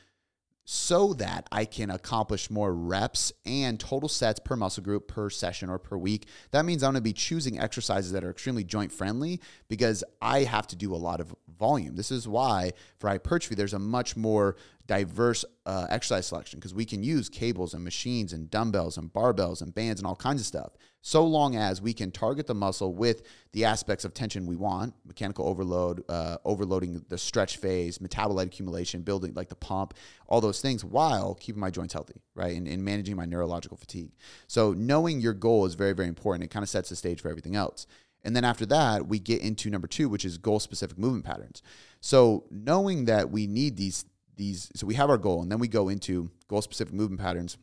so 0.75 1.13
that 1.13 1.47
I 1.53 1.67
can 1.67 1.91
accomplish 1.91 2.49
more 2.49 2.73
reps 2.73 3.31
and 3.45 3.79
total 3.79 4.09
sets 4.09 4.41
per 4.41 4.57
muscle 4.57 4.83
group 4.83 5.07
per 5.07 5.29
session 5.29 5.69
or 5.69 5.79
per 5.79 5.99
week. 5.99 6.27
That 6.51 6.65
means 6.65 6.83
I'm 6.83 6.93
going 6.93 6.95
to 6.95 7.03
be 7.03 7.13
choosing 7.13 7.61
exercises 7.61 8.13
that 8.13 8.25
are 8.25 8.31
extremely 8.31 8.65
joint 8.65 8.91
friendly 8.91 9.43
because 9.69 10.03
I 10.23 10.45
have 10.45 10.67
to 10.69 10.77
do 10.77 10.95
a 10.95 10.97
lot 10.97 11.21
of 11.21 11.35
volume. 11.59 11.97
This 11.97 12.11
is 12.11 12.27
why 12.27 12.73
for 12.99 13.11
hypertrophy, 13.11 13.55
there's 13.55 13.75
a 13.75 13.79
much 13.79 14.17
more 14.17 14.57
diverse 14.87 15.45
uh, 15.65 15.87
exercise 15.91 16.27
selection 16.27 16.59
because 16.59 16.75
we 16.75 16.85
can 16.85 17.03
use 17.03 17.29
cables 17.29 17.75
and 17.75 17.85
machines 17.85 18.33
and 18.33 18.51
dumbbells 18.51 18.97
and 18.97 19.13
barbells 19.13 19.63
and 19.63 19.75
bands 19.75 20.01
and 20.01 20.07
all 20.07 20.17
kinds 20.17 20.41
of 20.41 20.47
stuff. 20.47 20.73
So 21.03 21.25
long 21.25 21.57
as 21.57 21.83
we 21.83 21.93
can 21.93 22.11
target 22.11 22.47
the 22.47 22.55
muscle 22.55 22.95
with 22.95 23.23
the 23.53 23.65
aspects 23.65 24.05
of 24.05 24.15
tension 24.15 24.47
we 24.47 24.57
want 24.57 24.95
mechanical 25.05 25.47
overload 25.47 26.05
uh, 26.09 26.39
overloading 26.45 27.05
the 27.09 27.19
stretch 27.19 27.57
phase 27.57 27.99
metabolite 27.99 28.47
accumulation 28.47 29.03
building 29.03 29.35
like 29.35 29.49
the 29.49 29.57
pump 29.57 29.95
all 30.29 30.41
those 30.41 30.61
things 30.61 30.85
while 30.85 31.35
keeping 31.35 31.61
my 31.61 31.71
joints 31.71 31.93
healthy 31.93 32.21
right 32.35 32.57
and, 32.57 32.69
and 32.69 32.85
managing 32.85 33.17
my 33.17 33.25
neurological 33.25 33.77
fatigue. 33.77 34.13
So 34.47 34.73
knowing 34.73 35.21
your 35.21 35.35
goal 35.35 35.67
is 35.67 35.75
very 35.75 35.93
very 35.93 36.09
important. 36.09 36.45
It 36.45 36.51
kind 36.51 36.63
of 36.63 36.71
sets 36.71 36.89
the 36.89 36.97
stage 36.97 37.21
for 37.21 37.29
everything 37.29 37.57
else. 37.57 37.87
And 38.25 38.37
then 38.37 38.45
after 38.45 38.67
that 38.67 39.09
we 39.09 39.19
get 39.19 39.43
into 39.43 39.71
number 39.71 39.89
two 39.89 40.09
which 40.09 40.25
is 40.25 40.39
goal 40.39 40.61
specific 40.61 40.99
movement 40.99 41.25
patterns. 41.25 41.63
So 42.01 42.45
knowing 42.51 43.07
that 43.07 43.31
we 43.31 43.47
need 43.47 43.77
these 43.77 44.05
these 44.37 44.71
so 44.75 44.87
we 44.87 44.95
have 44.95 45.11
our 45.11 45.19
goal 45.19 45.43
and 45.43 45.51
then 45.53 45.59
we 45.59 45.69
go 45.69 45.89
into 45.89 46.31
goal 46.49 46.63
specific 46.63 46.95
movement 46.95 47.21
patterns 47.21 47.59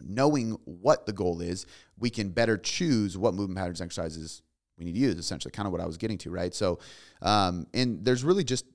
knowing 0.00 0.58
what 0.64 1.06
the 1.06 1.12
goal 1.12 1.40
is, 1.40 1.66
we 1.98 2.10
can 2.10 2.30
better 2.30 2.56
choose 2.56 3.16
what 3.16 3.34
movement 3.34 3.58
patterns 3.58 3.80
exercises 3.80 4.42
we 4.78 4.84
need 4.84 4.94
to 4.94 4.98
use. 4.98 5.16
Essentially, 5.16 5.52
kind 5.52 5.66
of 5.66 5.72
what 5.72 5.80
I 5.80 5.86
was 5.86 5.96
getting 5.96 6.18
to, 6.18 6.30
right? 6.30 6.54
So, 6.54 6.78
um, 7.22 7.66
and 7.72 8.04
there's 8.04 8.24
really 8.24 8.44
just 8.44 8.66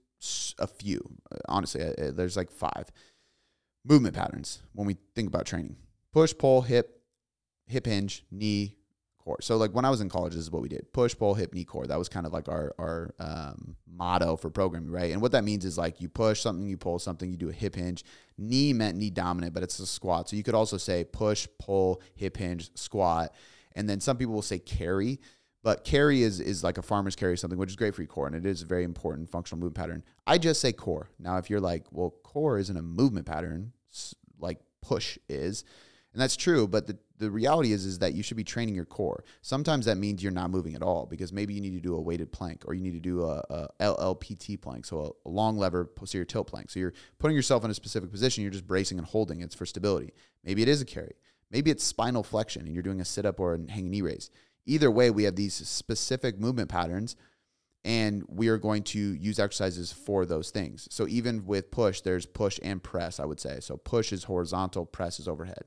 a 0.59 0.67
few. 0.67 1.01
Honestly, 1.47 1.83
uh, 1.83 1.91
uh, 1.91 2.11
there's 2.11 2.37
like 2.37 2.51
five 2.51 2.91
movement 3.85 4.15
patterns 4.15 4.61
when 4.73 4.87
we 4.87 4.97
think 5.15 5.27
about 5.27 5.45
training: 5.45 5.75
push, 6.11 6.33
pull, 6.37 6.61
hip, 6.61 7.01
hip 7.67 7.85
hinge, 7.85 8.25
knee, 8.31 8.75
core. 9.21 9.41
So 9.41 9.57
like 9.57 9.71
when 9.71 9.85
I 9.85 9.89
was 9.89 10.01
in 10.01 10.09
college, 10.09 10.33
this 10.33 10.41
is 10.41 10.51
what 10.51 10.61
we 10.61 10.69
did: 10.69 10.91
push, 10.93 11.15
pull, 11.15 11.33
hip, 11.33 11.53
knee, 11.53 11.63
core. 11.63 11.85
That 11.85 11.99
was 11.99 12.09
kind 12.09 12.25
of 12.25 12.33
like 12.33 12.49
our 12.49 12.73
our 12.77 13.13
um, 13.19 13.75
motto 13.87 14.35
for 14.35 14.49
programming, 14.49 14.91
right? 14.91 15.11
And 15.11 15.21
what 15.21 15.31
that 15.33 15.43
means 15.43 15.65
is 15.65 15.77
like 15.77 16.01
you 16.01 16.09
push 16.09 16.41
something, 16.41 16.67
you 16.67 16.77
pull 16.77 16.99
something, 16.99 17.29
you 17.29 17.37
do 17.37 17.49
a 17.49 17.53
hip 17.53 17.75
hinge. 17.75 18.03
Knee 18.37 18.73
meant 18.73 18.97
knee 18.97 19.09
dominant, 19.09 19.53
but 19.53 19.63
it's 19.63 19.79
a 19.79 19.85
squat. 19.85 20.29
So 20.29 20.35
you 20.35 20.43
could 20.43 20.55
also 20.55 20.77
say 20.77 21.03
push, 21.03 21.47
pull, 21.59 22.01
hip 22.15 22.37
hinge, 22.37 22.71
squat, 22.75 23.33
and 23.75 23.89
then 23.89 23.99
some 23.99 24.17
people 24.17 24.33
will 24.33 24.41
say 24.41 24.59
carry. 24.59 25.19
But 25.63 25.83
carry 25.83 26.23
is 26.23 26.39
is 26.39 26.63
like 26.63 26.77
a 26.77 26.81
farmer's 26.81 27.15
carry 27.15 27.37
something, 27.37 27.59
which 27.59 27.69
is 27.69 27.75
great 27.75 27.93
for 27.93 28.01
your 28.01 28.07
core, 28.07 28.27
and 28.27 28.35
it 28.35 28.45
is 28.45 28.63
a 28.63 28.65
very 28.65 28.83
important 28.83 29.29
functional 29.29 29.59
movement 29.59 29.75
pattern. 29.75 30.03
I 30.25 30.37
just 30.37 30.59
say 30.59 30.71
core. 30.71 31.09
Now, 31.19 31.37
if 31.37 31.49
you're 31.49 31.59
like, 31.59 31.85
well, 31.91 32.15
core 32.23 32.57
isn't 32.57 32.75
a 32.75 32.81
movement 32.81 33.27
pattern, 33.27 33.73
like 34.39 34.59
push 34.81 35.19
is, 35.29 35.63
and 36.13 36.21
that's 36.21 36.35
true, 36.35 36.67
but 36.67 36.87
the, 36.87 36.97
the 37.19 37.31
reality 37.31 37.71
is 37.71 37.85
is 37.85 37.99
that 37.99 38.13
you 38.13 38.21
should 38.21 38.35
be 38.35 38.43
training 38.43 38.75
your 38.75 38.85
core. 38.85 39.23
Sometimes 39.41 39.85
that 39.85 39.97
means 39.97 40.21
you're 40.21 40.31
not 40.31 40.49
moving 40.49 40.75
at 40.75 40.81
all 40.81 41.05
because 41.05 41.31
maybe 41.31 41.53
you 41.53 41.61
need 41.61 41.73
to 41.73 41.79
do 41.79 41.95
a 41.95 42.01
weighted 42.01 42.33
plank 42.33 42.63
or 42.65 42.73
you 42.73 42.81
need 42.81 42.93
to 42.93 42.99
do 42.99 43.23
a, 43.23 43.41
a 43.49 43.69
LLPT 43.79 44.59
plank, 44.59 44.85
so 44.85 44.99
a, 45.25 45.29
a 45.29 45.31
long 45.31 45.57
lever 45.57 45.85
posterior 45.85 46.25
tilt 46.25 46.47
plank. 46.47 46.69
So 46.69 46.79
you're 46.79 46.93
putting 47.17 47.35
yourself 47.35 47.63
in 47.63 47.71
a 47.71 47.73
specific 47.73 48.11
position, 48.11 48.41
you're 48.41 48.51
just 48.51 48.67
bracing 48.67 48.97
and 48.97 49.07
holding. 49.07 49.39
It's 49.41 49.55
for 49.55 49.65
stability. 49.65 50.13
Maybe 50.43 50.61
it 50.61 50.67
is 50.67 50.81
a 50.81 50.85
carry. 50.85 51.15
Maybe 51.49 51.71
it's 51.71 51.83
spinal 51.83 52.23
flexion 52.23 52.63
and 52.65 52.73
you're 52.73 52.83
doing 52.83 52.99
a 52.99 53.05
sit 53.05 53.25
up 53.25 53.39
or 53.39 53.53
a 53.53 53.71
hanging 53.71 53.91
knee 53.91 54.01
raise. 54.01 54.31
Either 54.65 54.91
way, 54.91 55.11
we 55.11 55.23
have 55.23 55.35
these 55.35 55.53
specific 55.53 56.39
movement 56.39 56.69
patterns 56.69 57.15
and 57.83 58.23
we 58.27 58.49
are 58.49 58.57
going 58.57 58.83
to 58.83 58.99
use 58.99 59.39
exercises 59.39 59.93
for 59.93 60.25
those 60.25 60.51
things. 60.51 60.87
So 60.91 61.07
even 61.07 61.45
with 61.45 61.71
push, 61.71 62.01
there's 62.01 62.25
push 62.25 62.59
and 62.61 62.83
press, 62.83 63.19
I 63.19 63.25
would 63.25 63.39
say. 63.39 63.59
So 63.61 63.77
push 63.77 64.11
is 64.11 64.25
horizontal, 64.25 64.85
press 64.85 65.19
is 65.19 65.27
overhead 65.27 65.63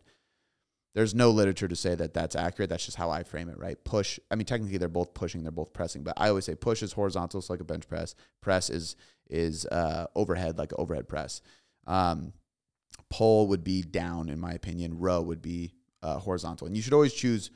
there's 0.94 1.14
no 1.14 1.30
literature 1.30 1.66
to 1.66 1.76
say 1.76 1.94
that 1.96 2.14
that's 2.14 2.36
accurate. 2.36 2.70
That's 2.70 2.84
just 2.84 2.96
how 2.96 3.10
I 3.10 3.24
frame 3.24 3.48
it, 3.48 3.58
right? 3.58 3.82
Push. 3.84 4.20
I 4.30 4.36
mean, 4.36 4.46
technically 4.46 4.78
they're 4.78 4.88
both 4.88 5.12
pushing, 5.12 5.42
they're 5.42 5.50
both 5.50 5.72
pressing, 5.72 6.04
but 6.04 6.14
I 6.16 6.28
always 6.28 6.44
say 6.44 6.54
push 6.54 6.82
is 6.82 6.92
horizontal, 6.92 7.42
so 7.42 7.52
like 7.52 7.60
a 7.60 7.64
bench 7.64 7.88
press. 7.88 8.14
Press 8.40 8.70
is 8.70 8.96
is 9.28 9.66
uh, 9.66 10.06
overhead, 10.14 10.56
like 10.58 10.72
overhead 10.78 11.08
press. 11.08 11.42
Um, 11.86 12.32
pull 13.10 13.48
would 13.48 13.64
be 13.64 13.82
down, 13.82 14.28
in 14.28 14.38
my 14.38 14.52
opinion. 14.52 14.98
Row 14.98 15.20
would 15.20 15.42
be 15.42 15.74
uh, 16.02 16.18
horizontal, 16.18 16.66
and 16.66 16.76
you 16.76 16.82
should 16.82 16.92
always 16.92 17.12
choose 17.12 17.50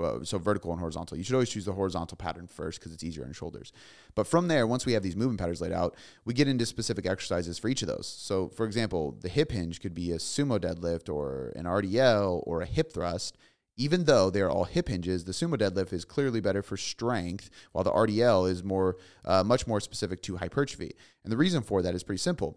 uh, 0.00 0.24
so 0.24 0.38
vertical 0.38 0.70
and 0.72 0.80
horizontal. 0.80 1.16
You 1.16 1.24
should 1.24 1.34
always 1.34 1.50
choose 1.50 1.64
the 1.64 1.72
horizontal 1.72 2.16
pattern 2.16 2.46
first 2.46 2.80
because 2.80 2.92
it's 2.92 3.04
easier 3.04 3.24
on 3.24 3.32
shoulders. 3.32 3.72
But 4.14 4.26
from 4.26 4.48
there, 4.48 4.66
once 4.66 4.86
we 4.86 4.92
have 4.92 5.02
these 5.02 5.16
movement 5.16 5.40
patterns 5.40 5.60
laid 5.60 5.72
out, 5.72 5.96
we 6.24 6.34
get 6.34 6.48
into 6.48 6.66
specific 6.66 7.06
exercises 7.06 7.58
for 7.58 7.68
each 7.68 7.82
of 7.82 7.88
those. 7.88 8.06
So, 8.06 8.48
for 8.48 8.66
example, 8.66 9.16
the 9.20 9.28
hip 9.28 9.52
hinge 9.52 9.80
could 9.80 9.94
be 9.94 10.10
a 10.10 10.16
sumo 10.16 10.58
deadlift 10.58 11.12
or 11.12 11.52
an 11.56 11.64
RDL 11.64 12.42
or 12.46 12.62
a 12.62 12.66
hip 12.66 12.92
thrust. 12.92 13.36
Even 13.76 14.04
though 14.04 14.30
they 14.30 14.40
are 14.40 14.50
all 14.50 14.64
hip 14.64 14.88
hinges, 14.88 15.24
the 15.24 15.32
sumo 15.32 15.56
deadlift 15.56 15.92
is 15.92 16.04
clearly 16.04 16.40
better 16.40 16.62
for 16.62 16.76
strength, 16.76 17.50
while 17.72 17.82
the 17.82 17.90
RDL 17.90 18.48
is 18.48 18.62
more, 18.62 18.96
uh, 19.24 19.42
much 19.42 19.66
more 19.66 19.80
specific 19.80 20.22
to 20.22 20.36
hypertrophy. 20.36 20.92
And 21.24 21.32
the 21.32 21.36
reason 21.36 21.62
for 21.62 21.82
that 21.82 21.94
is 21.94 22.04
pretty 22.04 22.20
simple 22.20 22.56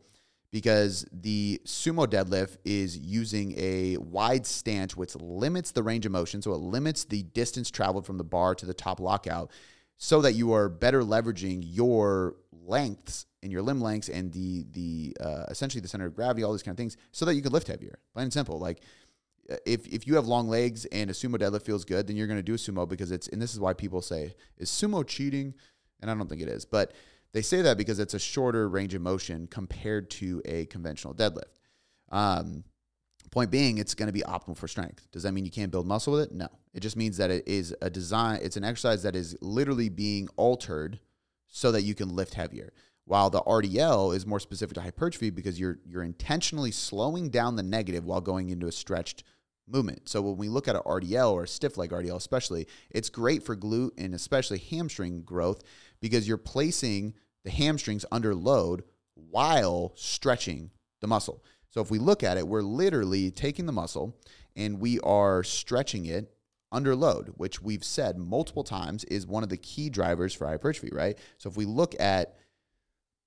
because 0.58 1.06
the 1.12 1.62
sumo 1.66 2.08
deadlift 2.08 2.58
is 2.66 2.98
using 2.98 3.54
a 3.60 3.96
wide 3.98 4.44
stance, 4.44 4.98
which 4.98 5.16
limits 5.18 5.70
the 5.70 5.84
range 5.84 6.08
of 6.08 6.12
motion. 6.12 6.42
So 6.42 6.52
it 6.54 6.58
limits 6.58 7.06
the 7.06 7.22
distance 7.22 7.70
traveled 7.70 8.08
from 8.08 8.18
the 8.18 8.24
bar 8.24 8.56
to 8.56 8.66
the 8.66 8.74
top 8.74 9.00
lockout 9.00 9.52
so 9.98 10.20
that 10.22 10.34
you 10.34 10.54
are 10.54 10.68
better 10.68 11.04
leveraging 11.04 11.60
your 11.62 12.38
lengths 12.52 13.28
and 13.44 13.52
your 13.52 13.62
limb 13.62 13.80
lengths 13.80 14.10
and 14.10 14.34
the, 14.34 14.66
the 14.72 15.16
uh, 15.24 15.46
essentially 15.50 15.80
the 15.80 15.88
center 15.88 16.08
of 16.08 16.16
gravity, 16.16 16.42
all 16.42 16.54
these 16.54 16.64
kind 16.64 16.74
of 16.74 16.78
things, 16.78 16.98
so 17.12 17.24
that 17.24 17.36
you 17.36 17.44
can 17.44 17.52
lift 17.52 17.68
heavier. 17.68 18.00
Plain 18.14 18.24
and 18.24 18.34
simple. 18.34 18.58
Like, 18.58 18.82
uh, 19.52 19.58
if, 19.68 19.86
if 19.86 20.08
you 20.08 20.16
have 20.16 20.26
long 20.26 20.50
legs 20.50 20.86
and 20.86 21.12
a 21.12 21.14
sumo 21.14 21.36
deadlift 21.36 21.66
feels 21.66 21.86
good, 21.86 22.08
then 22.08 22.16
you're 22.16 22.26
going 22.26 22.40
to 22.40 22.42
do 22.42 22.56
a 22.56 22.58
sumo 22.58 22.90
because 22.90 23.12
it's, 23.12 23.28
and 23.28 23.40
this 23.40 23.54
is 23.54 23.60
why 23.60 23.74
people 23.74 24.02
say, 24.02 24.34
is 24.58 24.72
sumo 24.72 25.06
cheating? 25.06 25.54
And 26.02 26.10
I 26.10 26.16
don't 26.16 26.28
think 26.28 26.42
it 26.42 26.48
is. 26.48 26.66
But 26.66 26.94
they 27.34 27.42
say 27.42 27.62
that 27.62 27.78
because 27.78 28.00
it's 28.00 28.14
a 28.14 28.20
shorter 28.20 28.68
range 28.70 28.94
of 28.94 29.02
motion 29.02 29.48
compared 29.48 30.10
to 30.12 30.42
a 30.46 30.66
conventional 30.68 31.14
deadlift. 31.14 31.52
Um, 32.10 32.64
point 33.32 33.52
being, 33.52 33.78
it's 33.78 33.94
going 33.94 34.08
to 34.08 34.14
be 34.14 34.22
optimal 34.22 34.58
for 34.58 34.68
strength. 34.68 35.08
Does 35.12 35.24
that 35.24 35.34
mean 35.34 35.46
you 35.46 35.52
can't 35.52 35.72
build 35.72 35.86
muscle 35.86 36.14
with 36.14 36.24
it? 36.24 36.32
No. 36.32 36.48
It 36.74 36.80
just 36.80 36.96
means 36.96 37.18
that 37.18 37.32
it 37.32 37.48
is 37.48 37.76
a 37.82 37.90
design, 37.90 38.40
it's 38.42 38.58
an 38.58 38.64
exercise 38.64 39.04
that 39.04 39.16
is 39.16 39.38
literally 39.42 39.90
being 39.90 40.30
altered 40.38 41.00
so 41.48 41.72
that 41.72 41.82
you 41.82 41.96
can 41.96 42.16
lift 42.16 42.34
heavier. 42.36 42.74
While 43.06 43.30
the 43.30 43.42
RDL 43.42 44.16
is 44.16 44.26
more 44.26 44.40
specific 44.40 44.76
to 44.76 44.82
hypertrophy 44.82 45.30
because 45.30 45.58
you're 45.60 45.80
you're 45.86 46.04
intentionally 46.04 46.72
slowing 46.72 47.30
down 47.30 47.56
the 47.56 47.64
negative 47.64 48.04
while 48.04 48.20
going 48.20 48.50
into 48.50 48.68
a 48.68 48.72
stretched 48.72 49.24
movement. 49.68 50.10
So 50.10 50.22
when 50.22 50.38
we 50.38 50.50
look 50.50 50.68
at 50.68 50.76
an 50.76 50.82
RDL 50.86 51.32
or 51.32 51.44
a 51.44 51.48
stiff 51.48 51.78
leg 51.78 51.92
RDL 51.92 52.16
especially, 52.16 52.68
it's 52.90 53.10
great 53.10 53.44
for 53.44 53.56
glute 53.56 53.92
and 53.98 54.14
especially 54.14 54.58
hamstring 54.58 55.22
growth 55.22 55.64
because 56.00 56.28
you're 56.28 56.38
placing 56.38 57.14
the 57.44 57.52
hamstrings 57.52 58.06
under 58.12 58.36
load 58.36 58.84
while 59.16 59.94
stretching 59.96 60.72
the 61.02 61.08
muscle. 61.08 61.44
So 61.70 61.82
if 61.82 61.92
we 61.92 62.00
look 62.00 62.24
at 62.24 62.38
it, 62.38 62.48
we're 62.48 62.62
literally 62.62 63.32
taking 63.32 63.66
the 63.66 63.72
muscle 63.72 64.18
and 64.56 64.80
we 64.80 65.00
are 65.02 65.44
stretching 65.44 66.06
it 66.06 66.32
under 66.72 66.96
load, 66.96 67.34
which 67.36 67.62
we've 67.62 67.84
said 67.84 68.18
multiple 68.18 68.64
times 68.64 69.04
is 69.06 69.26
one 69.26 69.44
of 69.44 69.50
the 69.50 69.58
key 69.58 69.90
drivers 69.90 70.34
for 70.34 70.48
hypertrophy, 70.48 70.90
right? 70.92 71.18
So 71.38 71.50
if 71.50 71.56
we 71.56 71.66
look 71.66 71.96
at 72.00 72.36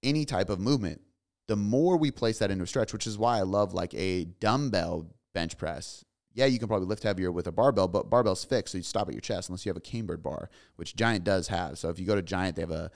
any 0.02 0.24
type 0.24 0.50
of 0.50 0.60
movement, 0.60 1.00
the 1.48 1.56
more 1.56 1.96
we 1.96 2.10
place 2.10 2.38
that 2.38 2.50
into 2.50 2.64
a 2.64 2.66
stretch, 2.66 2.92
which 2.92 3.06
is 3.06 3.18
why 3.18 3.38
I 3.38 3.42
love 3.42 3.72
like 3.72 3.94
a 3.94 4.24
dumbbell 4.24 5.06
bench 5.32 5.56
press. 5.58 6.04
Yeah, 6.40 6.46
you 6.46 6.58
can 6.58 6.68
probably 6.68 6.86
lift 6.86 7.02
heavier 7.02 7.30
with 7.30 7.48
a 7.48 7.52
barbell, 7.52 7.86
but 7.86 8.08
barbell's 8.08 8.46
fixed, 8.46 8.72
so 8.72 8.78
you 8.78 8.82
stop 8.82 9.08
at 9.08 9.12
your 9.12 9.20
chest 9.20 9.50
unless 9.50 9.66
you 9.66 9.68
have 9.68 9.76
a 9.76 9.80
cambered 9.80 10.22
bar, 10.22 10.48
which 10.76 10.96
Giant 10.96 11.22
does 11.22 11.48
have. 11.48 11.76
So 11.76 11.90
if 11.90 11.98
you 12.00 12.06
go 12.06 12.14
to 12.14 12.22
Giant, 12.22 12.56
they 12.56 12.62
have 12.62 12.70
a 12.70 12.90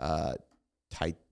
uh, 0.00 0.32
tit- 0.90 1.22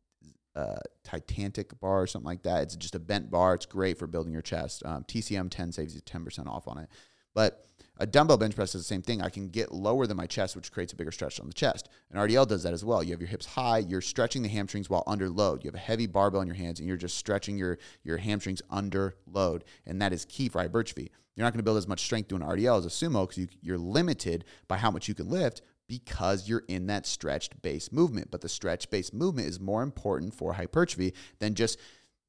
uh, 0.54 0.78
Titanic 1.02 1.80
bar 1.80 2.02
or 2.02 2.06
something 2.06 2.28
like 2.28 2.44
that. 2.44 2.62
It's 2.62 2.76
just 2.76 2.94
a 2.94 3.00
bent 3.00 3.28
bar. 3.28 3.54
It's 3.54 3.66
great 3.66 3.98
for 3.98 4.06
building 4.06 4.32
your 4.32 4.40
chest. 4.40 4.84
Um, 4.86 5.02
TCM 5.02 5.50
10 5.50 5.72
saves 5.72 5.96
you 5.96 6.00
10% 6.00 6.46
off 6.46 6.68
on 6.68 6.78
it. 6.78 6.88
But 7.34 7.67
A 8.00 8.06
dumbbell 8.06 8.36
bench 8.36 8.54
press 8.54 8.76
is 8.76 8.82
the 8.82 8.86
same 8.86 9.02
thing. 9.02 9.20
I 9.20 9.28
can 9.28 9.48
get 9.48 9.72
lower 9.72 10.06
than 10.06 10.16
my 10.16 10.26
chest, 10.26 10.54
which 10.54 10.70
creates 10.70 10.92
a 10.92 10.96
bigger 10.96 11.10
stretch 11.10 11.40
on 11.40 11.48
the 11.48 11.52
chest. 11.52 11.88
An 12.12 12.18
RDL 12.18 12.46
does 12.46 12.62
that 12.62 12.72
as 12.72 12.84
well. 12.84 13.02
You 13.02 13.10
have 13.10 13.20
your 13.20 13.28
hips 13.28 13.46
high, 13.46 13.78
you're 13.78 14.00
stretching 14.00 14.42
the 14.42 14.48
hamstrings 14.48 14.88
while 14.88 15.02
under 15.08 15.28
load. 15.28 15.64
You 15.64 15.68
have 15.68 15.74
a 15.74 15.78
heavy 15.78 16.06
barbell 16.06 16.40
in 16.40 16.46
your 16.46 16.56
hands, 16.56 16.78
and 16.78 16.86
you're 16.86 16.96
just 16.96 17.16
stretching 17.16 17.58
your, 17.58 17.78
your 18.04 18.18
hamstrings 18.18 18.62
under 18.70 19.16
load. 19.26 19.64
And 19.84 20.00
that 20.00 20.12
is 20.12 20.24
key 20.26 20.48
for 20.48 20.60
hypertrophy. 20.60 21.10
You're 21.34 21.44
not 21.44 21.52
going 21.52 21.58
to 21.58 21.64
build 21.64 21.76
as 21.76 21.88
much 21.88 22.02
strength 22.02 22.28
doing 22.28 22.42
RDL 22.42 22.78
as 22.78 22.86
a 22.86 22.88
sumo 22.88 23.22
because 23.22 23.38
you, 23.38 23.48
you're 23.62 23.78
limited 23.78 24.44
by 24.68 24.76
how 24.76 24.92
much 24.92 25.08
you 25.08 25.14
can 25.14 25.28
lift 25.28 25.62
because 25.88 26.48
you're 26.48 26.64
in 26.68 26.86
that 26.86 27.06
stretched 27.06 27.60
base 27.62 27.90
movement. 27.90 28.30
But 28.30 28.42
the 28.42 28.48
stretch 28.48 28.90
base 28.90 29.12
movement 29.12 29.48
is 29.48 29.58
more 29.58 29.82
important 29.82 30.34
for 30.34 30.52
hypertrophy 30.52 31.14
than 31.40 31.54
just 31.54 31.78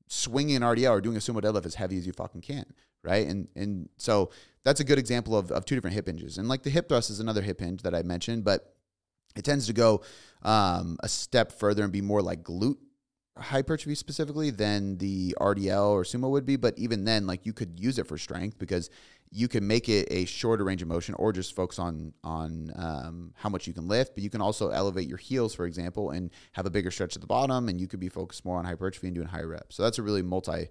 swinging 0.07 0.55
an 0.55 0.63
RDL 0.63 0.91
or 0.91 1.01
doing 1.01 1.17
a 1.17 1.19
sumo 1.19 1.41
deadlift 1.41 1.65
as 1.65 1.75
heavy 1.75 1.97
as 1.97 2.07
you 2.07 2.13
fucking 2.13 2.41
can, 2.41 2.65
right? 3.03 3.27
And 3.27 3.47
and 3.55 3.89
so 3.97 4.31
that's 4.63 4.79
a 4.79 4.83
good 4.83 4.99
example 4.99 5.37
of, 5.37 5.51
of 5.51 5.65
two 5.65 5.75
different 5.75 5.95
hip 5.95 6.07
hinges. 6.07 6.37
And 6.37 6.47
like 6.47 6.63
the 6.63 6.69
hip 6.69 6.89
thrust 6.89 7.09
is 7.09 7.19
another 7.19 7.41
hip 7.41 7.59
hinge 7.59 7.81
that 7.83 7.95
I 7.95 8.03
mentioned, 8.03 8.43
but 8.43 8.75
it 9.35 9.43
tends 9.43 9.67
to 9.67 9.73
go 9.73 10.01
um, 10.41 10.97
a 11.01 11.07
step 11.09 11.51
further 11.51 11.83
and 11.83 11.93
be 11.93 12.01
more 12.01 12.21
like 12.21 12.43
glute 12.43 12.77
hypertrophy 13.37 13.95
specifically 13.95 14.49
than 14.49 14.97
the 14.97 15.35
RDL 15.39 15.91
or 15.91 16.03
sumo 16.03 16.29
would 16.29 16.45
be. 16.45 16.55
But 16.55 16.77
even 16.77 17.05
then, 17.05 17.25
like 17.25 17.45
you 17.45 17.53
could 17.53 17.79
use 17.79 17.97
it 17.97 18.07
for 18.07 18.17
strength 18.17 18.57
because 18.57 18.89
you 19.31 19.47
can 19.47 19.65
make 19.65 19.87
it 19.89 20.07
a 20.09 20.25
shorter 20.25 20.63
range 20.63 20.81
of 20.81 20.87
motion 20.87 21.13
or 21.15 21.31
just 21.31 21.55
focus 21.55 21.79
on 21.79 22.13
on 22.23 22.71
um, 22.75 23.33
how 23.35 23.49
much 23.49 23.67
you 23.67 23.73
can 23.73 23.87
lift. 23.87 24.15
But 24.15 24.23
you 24.23 24.29
can 24.29 24.41
also 24.41 24.69
elevate 24.69 25.07
your 25.07 25.17
heels, 25.17 25.53
for 25.53 25.65
example, 25.65 26.11
and 26.11 26.31
have 26.53 26.65
a 26.65 26.69
bigger 26.69 26.91
stretch 26.91 27.15
at 27.15 27.21
the 27.21 27.27
bottom, 27.27 27.69
and 27.69 27.79
you 27.79 27.87
could 27.87 27.99
be 27.99 28.09
focused 28.09 28.43
more 28.43 28.57
on 28.57 28.65
hypertrophy 28.65 29.07
and 29.07 29.15
doing 29.15 29.27
higher 29.27 29.47
reps. 29.47 29.75
So 29.75 29.83
that's 29.83 29.99
a 29.99 30.03
really 30.03 30.23
multifaceted 30.23 30.69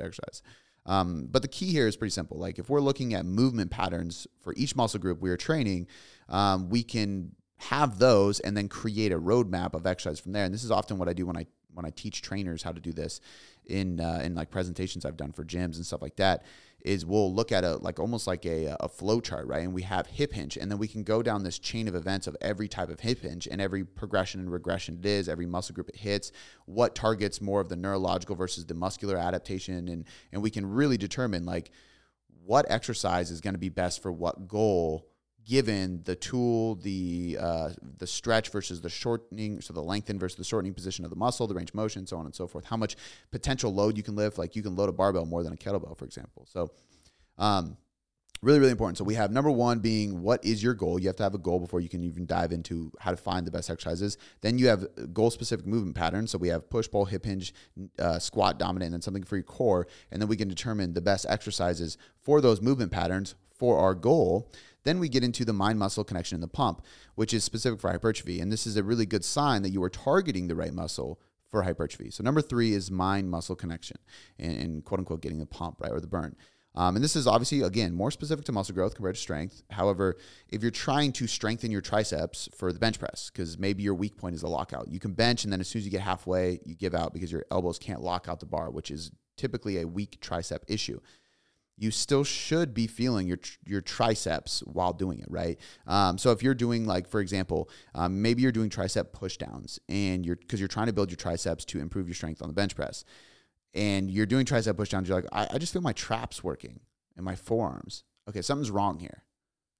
exercise. 0.00 0.42
Um, 0.90 1.28
but 1.30 1.42
the 1.42 1.48
key 1.48 1.70
here 1.70 1.86
is 1.86 1.96
pretty 1.96 2.10
simple. 2.10 2.36
Like 2.36 2.58
if 2.58 2.68
we're 2.68 2.80
looking 2.80 3.14
at 3.14 3.24
movement 3.24 3.70
patterns 3.70 4.26
for 4.40 4.52
each 4.56 4.74
muscle 4.74 4.98
group 4.98 5.20
we 5.20 5.30
are 5.30 5.36
training, 5.36 5.86
um, 6.28 6.68
we 6.68 6.82
can 6.82 7.36
have 7.58 8.00
those 8.00 8.40
and 8.40 8.56
then 8.56 8.68
create 8.68 9.12
a 9.12 9.18
roadmap 9.18 9.74
of 9.74 9.86
exercise 9.86 10.18
from 10.18 10.32
there. 10.32 10.44
And 10.44 10.52
this 10.52 10.64
is 10.64 10.72
often 10.72 10.98
what 10.98 11.08
I 11.08 11.12
do 11.12 11.26
when 11.26 11.36
I 11.36 11.46
when 11.74 11.86
I 11.86 11.90
teach 11.90 12.22
trainers 12.22 12.62
how 12.62 12.72
to 12.72 12.80
do 12.80 12.92
this 12.92 13.20
in 13.66 14.00
uh, 14.00 14.20
in 14.22 14.34
like 14.34 14.50
presentations 14.50 15.04
I've 15.04 15.16
done 15.16 15.32
for 15.32 15.44
gyms 15.44 15.76
and 15.76 15.86
stuff 15.86 16.02
like 16.02 16.16
that 16.16 16.44
is 16.82 17.04
we'll 17.04 17.32
look 17.32 17.52
at 17.52 17.64
a 17.64 17.76
like 17.76 17.98
almost 17.98 18.26
like 18.26 18.46
a, 18.46 18.76
a 18.80 18.88
flow 18.88 19.20
chart, 19.20 19.46
right? 19.46 19.62
And 19.62 19.74
we 19.74 19.82
have 19.82 20.06
hip 20.06 20.32
hinge, 20.32 20.56
and 20.56 20.70
then 20.70 20.78
we 20.78 20.88
can 20.88 21.02
go 21.02 21.22
down 21.22 21.42
this 21.42 21.58
chain 21.58 21.88
of 21.88 21.94
events 21.94 22.26
of 22.26 22.36
every 22.40 22.68
type 22.68 22.88
of 22.88 23.00
hip 23.00 23.20
hinge 23.20 23.46
and 23.50 23.60
every 23.60 23.84
progression 23.84 24.40
and 24.40 24.50
regression 24.50 24.98
it 24.98 25.06
is, 25.06 25.28
every 25.28 25.46
muscle 25.46 25.74
group 25.74 25.88
it 25.88 25.96
hits, 25.96 26.32
what 26.66 26.94
targets 26.94 27.40
more 27.40 27.60
of 27.60 27.68
the 27.68 27.76
neurological 27.76 28.34
versus 28.34 28.66
the 28.66 28.74
muscular 28.74 29.16
adaptation, 29.16 29.88
and 29.88 30.04
and 30.32 30.42
we 30.42 30.50
can 30.50 30.66
really 30.66 30.96
determine 30.96 31.44
like 31.44 31.70
what 32.44 32.66
exercise 32.68 33.30
is 33.30 33.40
going 33.40 33.54
to 33.54 33.58
be 33.58 33.68
best 33.68 34.02
for 34.02 34.10
what 34.10 34.48
goal 34.48 35.06
given 35.44 36.02
the 36.04 36.14
tool, 36.14 36.76
the 36.76 37.36
uh, 37.40 37.70
the 37.98 38.06
stretch 38.06 38.50
versus 38.50 38.80
the 38.80 38.88
shortening, 38.88 39.60
so 39.60 39.72
the 39.72 39.82
lengthen 39.82 40.18
versus 40.18 40.36
the 40.36 40.44
shortening 40.44 40.74
position 40.74 41.04
of 41.04 41.10
the 41.10 41.16
muscle, 41.16 41.46
the 41.46 41.54
range 41.54 41.70
of 41.70 41.74
motion, 41.74 42.06
so 42.06 42.16
on 42.16 42.26
and 42.26 42.34
so 42.34 42.46
forth. 42.46 42.64
How 42.64 42.76
much 42.76 42.96
potential 43.30 43.72
load 43.72 43.96
you 43.96 44.02
can 44.02 44.16
lift? 44.16 44.38
Like 44.38 44.56
you 44.56 44.62
can 44.62 44.76
load 44.76 44.88
a 44.88 44.92
barbell 44.92 45.26
more 45.26 45.42
than 45.42 45.52
a 45.52 45.56
kettlebell, 45.56 45.96
for 45.98 46.04
example. 46.04 46.46
So, 46.50 46.70
um, 47.38 47.76
really, 48.42 48.58
really 48.58 48.70
important. 48.70 48.98
So 48.98 49.04
we 49.04 49.14
have 49.14 49.30
number 49.30 49.50
one 49.50 49.80
being 49.80 50.22
what 50.22 50.44
is 50.44 50.62
your 50.62 50.74
goal? 50.74 50.98
You 50.98 51.08
have 51.08 51.16
to 51.16 51.22
have 51.22 51.34
a 51.34 51.38
goal 51.38 51.60
before 51.60 51.80
you 51.80 51.88
can 51.88 52.02
even 52.02 52.26
dive 52.26 52.52
into 52.52 52.92
how 52.98 53.10
to 53.10 53.16
find 53.16 53.46
the 53.46 53.50
best 53.50 53.70
exercises. 53.70 54.18
Then 54.40 54.58
you 54.58 54.68
have 54.68 54.86
goal 55.12 55.30
specific 55.30 55.66
movement 55.66 55.96
patterns. 55.96 56.30
So 56.30 56.38
we 56.38 56.48
have 56.48 56.68
push, 56.70 56.88
pull, 56.90 57.04
hip 57.04 57.24
hinge, 57.24 57.52
uh, 57.98 58.18
squat, 58.18 58.58
dominant, 58.58 58.86
and 58.86 58.94
then 58.94 59.02
something 59.02 59.24
for 59.24 59.36
your 59.36 59.44
core. 59.44 59.86
And 60.10 60.20
then 60.20 60.28
we 60.28 60.36
can 60.36 60.48
determine 60.48 60.94
the 60.94 61.00
best 61.00 61.26
exercises 61.28 61.98
for 62.22 62.40
those 62.40 62.60
movement 62.60 62.92
patterns 62.92 63.34
for 63.60 63.78
our 63.78 63.94
goal. 63.94 64.50
Then 64.84 64.98
we 64.98 65.08
get 65.08 65.24
into 65.24 65.44
the 65.44 65.52
mind 65.52 65.78
muscle 65.78 66.04
connection 66.04 66.36
in 66.36 66.40
the 66.40 66.48
pump, 66.48 66.82
which 67.14 67.34
is 67.34 67.44
specific 67.44 67.80
for 67.80 67.90
hypertrophy. 67.90 68.40
And 68.40 68.52
this 68.52 68.66
is 68.66 68.76
a 68.76 68.82
really 68.82 69.06
good 69.06 69.24
sign 69.24 69.62
that 69.62 69.70
you 69.70 69.82
are 69.82 69.90
targeting 69.90 70.48
the 70.48 70.54
right 70.54 70.72
muscle 70.72 71.20
for 71.50 71.62
hypertrophy. 71.62 72.10
So, 72.10 72.22
number 72.22 72.40
three 72.40 72.72
is 72.74 72.90
mind 72.90 73.30
muscle 73.30 73.56
connection 73.56 73.98
and, 74.38 74.52
and, 74.52 74.84
quote 74.84 75.00
unquote 75.00 75.20
getting 75.20 75.38
the 75.38 75.46
pump, 75.46 75.80
right, 75.80 75.92
or 75.92 76.00
the 76.00 76.06
burn. 76.06 76.36
Um, 76.76 76.94
and 76.94 77.04
this 77.04 77.16
is 77.16 77.26
obviously, 77.26 77.62
again, 77.62 77.92
more 77.92 78.12
specific 78.12 78.44
to 78.44 78.52
muscle 78.52 78.74
growth 78.74 78.94
compared 78.94 79.16
to 79.16 79.20
strength. 79.20 79.62
However, 79.70 80.16
if 80.48 80.62
you're 80.62 80.70
trying 80.70 81.12
to 81.14 81.26
strengthen 81.26 81.72
your 81.72 81.80
triceps 81.80 82.48
for 82.56 82.72
the 82.72 82.78
bench 82.78 83.00
press, 83.00 83.28
because 83.32 83.58
maybe 83.58 83.82
your 83.82 83.94
weak 83.94 84.16
point 84.16 84.36
is 84.36 84.44
a 84.44 84.48
lockout, 84.48 84.86
you 84.88 85.00
can 85.00 85.12
bench 85.12 85.42
and 85.42 85.52
then 85.52 85.60
as 85.60 85.66
soon 85.66 85.80
as 85.80 85.84
you 85.84 85.90
get 85.90 86.00
halfway, 86.00 86.60
you 86.64 86.76
give 86.76 86.94
out 86.94 87.12
because 87.12 87.32
your 87.32 87.44
elbows 87.50 87.78
can't 87.78 88.02
lock 88.02 88.28
out 88.28 88.38
the 88.38 88.46
bar, 88.46 88.70
which 88.70 88.92
is 88.92 89.10
typically 89.36 89.80
a 89.80 89.86
weak 89.86 90.20
tricep 90.20 90.60
issue 90.68 91.00
you 91.80 91.90
still 91.90 92.24
should 92.24 92.74
be 92.74 92.86
feeling 92.86 93.26
your 93.26 93.38
your 93.64 93.80
triceps 93.80 94.60
while 94.66 94.92
doing 94.92 95.18
it, 95.18 95.30
right? 95.30 95.58
Um, 95.86 96.18
so 96.18 96.30
if 96.30 96.42
you're 96.42 96.54
doing 96.54 96.84
like, 96.84 97.08
for 97.08 97.20
example, 97.20 97.70
um, 97.94 98.20
maybe 98.20 98.42
you're 98.42 98.52
doing 98.52 98.68
tricep 98.68 99.12
pushdowns, 99.12 99.78
and 99.88 100.26
you're 100.26 100.36
because 100.36 100.60
you're 100.60 100.68
trying 100.68 100.88
to 100.88 100.92
build 100.92 101.10
your 101.10 101.16
triceps 101.16 101.64
to 101.64 101.80
improve 101.80 102.06
your 102.06 102.14
strength 102.14 102.42
on 102.42 102.48
the 102.48 102.54
bench 102.54 102.76
press, 102.76 103.02
and 103.72 104.10
you're 104.10 104.26
doing 104.26 104.44
tricep 104.44 104.74
pushdowns, 104.74 105.08
you're 105.08 105.22
like, 105.22 105.30
I, 105.32 105.54
I 105.54 105.58
just 105.58 105.72
feel 105.72 105.80
my 105.80 105.94
traps 105.94 106.44
working 106.44 106.80
and 107.16 107.24
my 107.24 107.34
forearms. 107.34 108.04
Okay, 108.28 108.42
something's 108.42 108.70
wrong 108.70 108.98
here, 108.98 109.24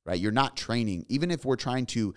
right? 0.07 0.19
You're 0.19 0.33
not 0.33 0.57
training, 0.57 1.05
even 1.11 1.31
if 1.31 1.45
we're 1.45 1.57
trying 1.57 1.85
to 1.87 2.15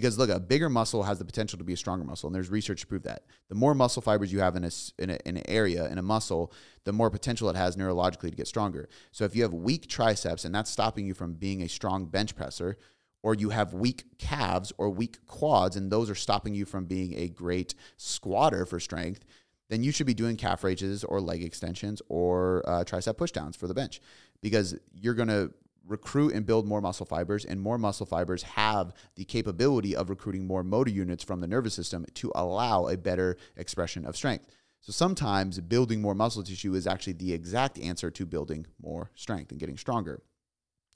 because 0.00 0.16
look, 0.16 0.30
a 0.30 0.38
bigger 0.38 0.68
muscle 0.68 1.02
has 1.02 1.18
the 1.18 1.24
potential 1.24 1.58
to 1.58 1.64
be 1.64 1.72
a 1.72 1.76
stronger 1.76 2.04
muscle, 2.04 2.28
and 2.28 2.34
there's 2.34 2.50
research 2.50 2.82
to 2.82 2.86
prove 2.86 3.02
that. 3.02 3.24
The 3.48 3.56
more 3.56 3.74
muscle 3.74 4.00
fibers 4.00 4.32
you 4.32 4.38
have 4.38 4.54
in 4.54 4.62
a, 4.62 4.70
in, 4.98 5.10
a, 5.10 5.18
in 5.24 5.36
an 5.36 5.42
area 5.48 5.86
in 5.88 5.98
a 5.98 6.02
muscle, 6.02 6.52
the 6.84 6.92
more 6.92 7.10
potential 7.10 7.50
it 7.50 7.56
has 7.56 7.76
neurologically 7.76 8.30
to 8.30 8.36
get 8.36 8.46
stronger. 8.46 8.88
So 9.10 9.24
if 9.24 9.34
you 9.34 9.42
have 9.42 9.52
weak 9.52 9.88
triceps 9.88 10.44
and 10.44 10.54
that's 10.54 10.70
stopping 10.70 11.04
you 11.04 11.14
from 11.14 11.34
being 11.34 11.62
a 11.62 11.68
strong 11.68 12.06
bench 12.06 12.36
presser, 12.36 12.76
or 13.24 13.34
you 13.34 13.50
have 13.50 13.74
weak 13.74 14.04
calves 14.18 14.72
or 14.78 14.88
weak 14.88 15.26
quads, 15.26 15.74
and 15.74 15.90
those 15.90 16.08
are 16.08 16.14
stopping 16.14 16.54
you 16.54 16.64
from 16.64 16.84
being 16.84 17.18
a 17.18 17.28
great 17.28 17.74
squatter 17.96 18.64
for 18.64 18.78
strength, 18.78 19.24
then 19.68 19.82
you 19.82 19.90
should 19.90 20.06
be 20.06 20.14
doing 20.14 20.36
calf 20.36 20.62
raises 20.62 21.02
or 21.02 21.20
leg 21.20 21.42
extensions 21.42 22.00
or 22.08 22.62
uh, 22.66 22.84
tricep 22.84 23.14
pushdowns 23.14 23.56
for 23.56 23.66
the 23.66 23.74
bench 23.74 24.00
because 24.40 24.78
you're 24.94 25.14
going 25.14 25.28
to 25.28 25.52
recruit 25.88 26.34
and 26.34 26.46
build 26.46 26.66
more 26.66 26.80
muscle 26.80 27.06
fibers, 27.06 27.44
and 27.44 27.60
more 27.60 27.78
muscle 27.78 28.06
fibers 28.06 28.42
have 28.42 28.92
the 29.16 29.24
capability 29.24 29.96
of 29.96 30.10
recruiting 30.10 30.46
more 30.46 30.62
motor 30.62 30.90
units 30.90 31.24
from 31.24 31.40
the 31.40 31.46
nervous 31.46 31.74
system 31.74 32.04
to 32.14 32.30
allow 32.34 32.86
a 32.86 32.96
better 32.96 33.36
expression 33.56 34.04
of 34.04 34.16
strength. 34.16 34.46
So 34.80 34.92
sometimes 34.92 35.58
building 35.60 36.00
more 36.00 36.14
muscle 36.14 36.42
tissue 36.42 36.74
is 36.74 36.86
actually 36.86 37.14
the 37.14 37.32
exact 37.32 37.78
answer 37.78 38.10
to 38.10 38.26
building 38.26 38.66
more 38.80 39.10
strength 39.14 39.50
and 39.50 39.58
getting 39.58 39.76
stronger. 39.76 40.22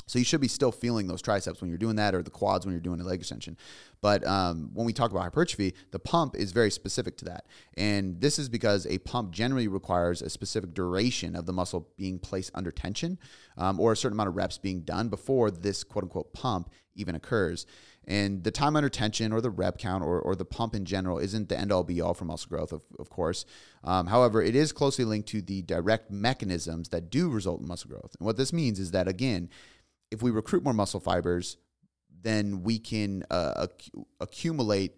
So 0.06 0.18
you 0.18 0.24
should 0.24 0.40
be 0.40 0.48
still 0.48 0.72
feeling 0.72 1.06
those 1.06 1.22
triceps 1.22 1.60
when 1.60 1.70
you're 1.70 1.78
doing 1.78 1.96
that, 1.96 2.14
or 2.14 2.22
the 2.22 2.30
quads 2.30 2.66
when 2.66 2.72
you're 2.74 2.80
doing 2.80 3.00
a 3.00 3.04
leg 3.04 3.20
extension. 3.20 3.56
But 4.00 4.26
um, 4.26 4.70
when 4.74 4.84
we 4.84 4.92
talk 4.92 5.10
about 5.10 5.22
hypertrophy, 5.22 5.74
the 5.90 5.98
pump 5.98 6.34
is 6.34 6.52
very 6.52 6.70
specific 6.70 7.16
to 7.18 7.24
that, 7.26 7.46
and 7.76 8.20
this 8.20 8.38
is 8.38 8.48
because 8.48 8.86
a 8.86 8.98
pump 8.98 9.30
generally 9.30 9.68
requires 9.68 10.22
a 10.22 10.28
specific 10.28 10.74
duration 10.74 11.36
of 11.36 11.46
the 11.46 11.52
muscle 11.52 11.88
being 11.96 12.18
placed 12.18 12.50
under 12.54 12.70
tension, 12.70 13.18
um, 13.56 13.78
or 13.78 13.92
a 13.92 13.96
certain 13.96 14.16
amount 14.16 14.28
of 14.28 14.36
reps 14.36 14.58
being 14.58 14.80
done 14.80 15.08
before 15.08 15.50
this 15.50 15.84
quote 15.84 16.04
unquote 16.04 16.32
pump 16.32 16.70
even 16.94 17.14
occurs. 17.14 17.66
And 18.04 18.42
the 18.42 18.50
time 18.50 18.74
under 18.74 18.88
tension, 18.88 19.32
or 19.32 19.40
the 19.40 19.50
rep 19.50 19.78
count, 19.78 20.02
or, 20.02 20.20
or 20.20 20.34
the 20.34 20.44
pump 20.44 20.74
in 20.74 20.84
general, 20.84 21.18
isn't 21.18 21.48
the 21.48 21.58
end 21.58 21.70
all 21.70 21.84
be 21.84 22.00
all 22.00 22.14
for 22.14 22.24
muscle 22.24 22.48
growth, 22.48 22.72
of, 22.72 22.82
of 22.98 23.08
course. 23.10 23.44
Um, 23.84 24.08
however, 24.08 24.42
it 24.42 24.56
is 24.56 24.72
closely 24.72 25.04
linked 25.04 25.28
to 25.28 25.40
the 25.40 25.62
direct 25.62 26.10
mechanisms 26.10 26.88
that 26.88 27.10
do 27.10 27.28
result 27.28 27.60
in 27.60 27.68
muscle 27.68 27.90
growth. 27.90 28.16
And 28.18 28.26
what 28.26 28.36
this 28.36 28.52
means 28.52 28.80
is 28.80 28.90
that, 28.90 29.06
again, 29.06 29.48
if 30.12 30.22
we 30.22 30.30
recruit 30.30 30.62
more 30.62 30.74
muscle 30.74 31.00
fibers, 31.00 31.56
then 32.22 32.62
we 32.62 32.78
can 32.78 33.24
uh, 33.30 33.66
acc- 33.66 34.04
accumulate 34.20 34.94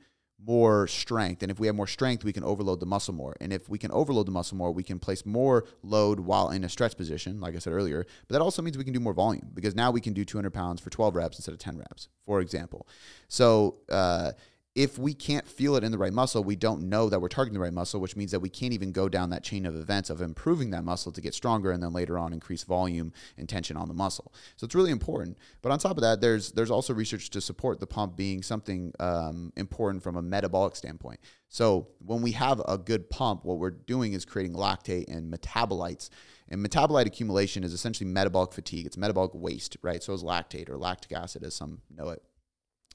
more 0.46 0.86
strength. 0.86 1.42
And 1.42 1.50
if 1.50 1.58
we 1.58 1.66
have 1.68 1.76
more 1.76 1.86
strength, 1.86 2.22
we 2.22 2.32
can 2.32 2.44
overload 2.44 2.80
the 2.80 2.86
muscle 2.86 3.14
more. 3.14 3.34
And 3.40 3.52
if 3.52 3.68
we 3.68 3.78
can 3.78 3.90
overload 3.92 4.26
the 4.26 4.32
muscle 4.32 4.56
more, 4.56 4.72
we 4.72 4.82
can 4.82 4.98
place 4.98 5.24
more 5.24 5.64
load 5.82 6.20
while 6.20 6.50
in 6.50 6.64
a 6.64 6.68
stretch 6.68 6.96
position, 6.96 7.40
like 7.40 7.54
I 7.54 7.58
said 7.58 7.72
earlier. 7.72 8.04
But 8.28 8.34
that 8.34 8.42
also 8.42 8.60
means 8.60 8.76
we 8.76 8.84
can 8.84 8.92
do 8.92 9.00
more 9.00 9.14
volume 9.14 9.50
because 9.54 9.74
now 9.74 9.90
we 9.90 10.00
can 10.00 10.12
do 10.12 10.24
200 10.24 10.52
pounds 10.52 10.80
for 10.80 10.90
12 10.90 11.16
reps 11.16 11.38
instead 11.38 11.52
of 11.52 11.58
10 11.58 11.78
reps, 11.78 12.08
for 12.26 12.40
example. 12.40 12.86
So, 13.28 13.78
uh, 13.88 14.32
if 14.74 14.98
we 14.98 15.14
can't 15.14 15.46
feel 15.46 15.76
it 15.76 15.84
in 15.84 15.92
the 15.92 15.98
right 15.98 16.12
muscle, 16.12 16.42
we 16.42 16.56
don't 16.56 16.82
know 16.82 17.08
that 17.08 17.20
we're 17.20 17.28
targeting 17.28 17.54
the 17.54 17.60
right 17.60 17.72
muscle, 17.72 18.00
which 18.00 18.16
means 18.16 18.32
that 18.32 18.40
we 18.40 18.48
can't 18.48 18.72
even 18.72 18.90
go 18.90 19.08
down 19.08 19.30
that 19.30 19.44
chain 19.44 19.66
of 19.66 19.76
events 19.76 20.10
of 20.10 20.20
improving 20.20 20.70
that 20.70 20.82
muscle 20.82 21.12
to 21.12 21.20
get 21.20 21.32
stronger 21.32 21.70
and 21.70 21.80
then 21.80 21.92
later 21.92 22.18
on 22.18 22.32
increase 22.32 22.64
volume 22.64 23.12
and 23.38 23.48
tension 23.48 23.76
on 23.76 23.86
the 23.86 23.94
muscle. 23.94 24.32
So 24.56 24.64
it's 24.64 24.74
really 24.74 24.90
important. 24.90 25.38
But 25.62 25.70
on 25.70 25.78
top 25.78 25.96
of 25.96 26.02
that, 26.02 26.20
there's 26.20 26.50
there's 26.52 26.72
also 26.72 26.92
research 26.92 27.30
to 27.30 27.40
support 27.40 27.78
the 27.78 27.86
pump 27.86 28.16
being 28.16 28.42
something 28.42 28.92
um, 28.98 29.52
important 29.56 30.02
from 30.02 30.16
a 30.16 30.22
metabolic 30.22 30.74
standpoint. 30.74 31.20
So 31.48 31.86
when 32.04 32.20
we 32.20 32.32
have 32.32 32.60
a 32.66 32.76
good 32.76 33.08
pump, 33.10 33.44
what 33.44 33.58
we're 33.58 33.70
doing 33.70 34.12
is 34.12 34.24
creating 34.24 34.54
lactate 34.54 35.08
and 35.08 35.32
metabolites. 35.32 36.10
And 36.48 36.66
metabolite 36.66 37.06
accumulation 37.06 37.62
is 37.62 37.72
essentially 37.72 38.10
metabolic 38.10 38.52
fatigue. 38.52 38.86
It's 38.86 38.98
metabolic 38.98 39.30
waste, 39.34 39.76
right? 39.82 40.02
So 40.02 40.12
is 40.12 40.24
lactate 40.24 40.68
or 40.68 40.76
lactic 40.76 41.12
acid, 41.12 41.44
as 41.44 41.54
some 41.54 41.80
know 41.94 42.10
it. 42.10 42.22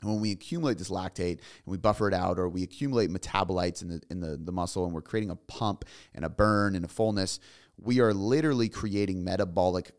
And 0.01 0.12
when 0.12 0.21
we 0.21 0.31
accumulate 0.31 0.77
this 0.77 0.89
lactate 0.89 1.39
and 1.39 1.65
we 1.65 1.77
buffer 1.77 2.07
it 2.07 2.13
out, 2.13 2.39
or 2.39 2.47
we 2.47 2.63
accumulate 2.63 3.09
metabolites 3.09 3.81
in 3.81 3.89
the 3.89 4.01
in 4.09 4.19
the, 4.19 4.38
the 4.38 4.51
muscle, 4.51 4.85
and 4.85 4.93
we're 4.93 5.01
creating 5.01 5.29
a 5.29 5.35
pump 5.35 5.85
and 6.13 6.23
a 6.23 6.29
burn 6.29 6.75
and 6.75 6.85
a 6.85 6.88
fullness, 6.88 7.39
we 7.77 7.99
are 7.99 8.13
literally 8.13 8.69
creating 8.69 9.23
metabolic 9.23 9.91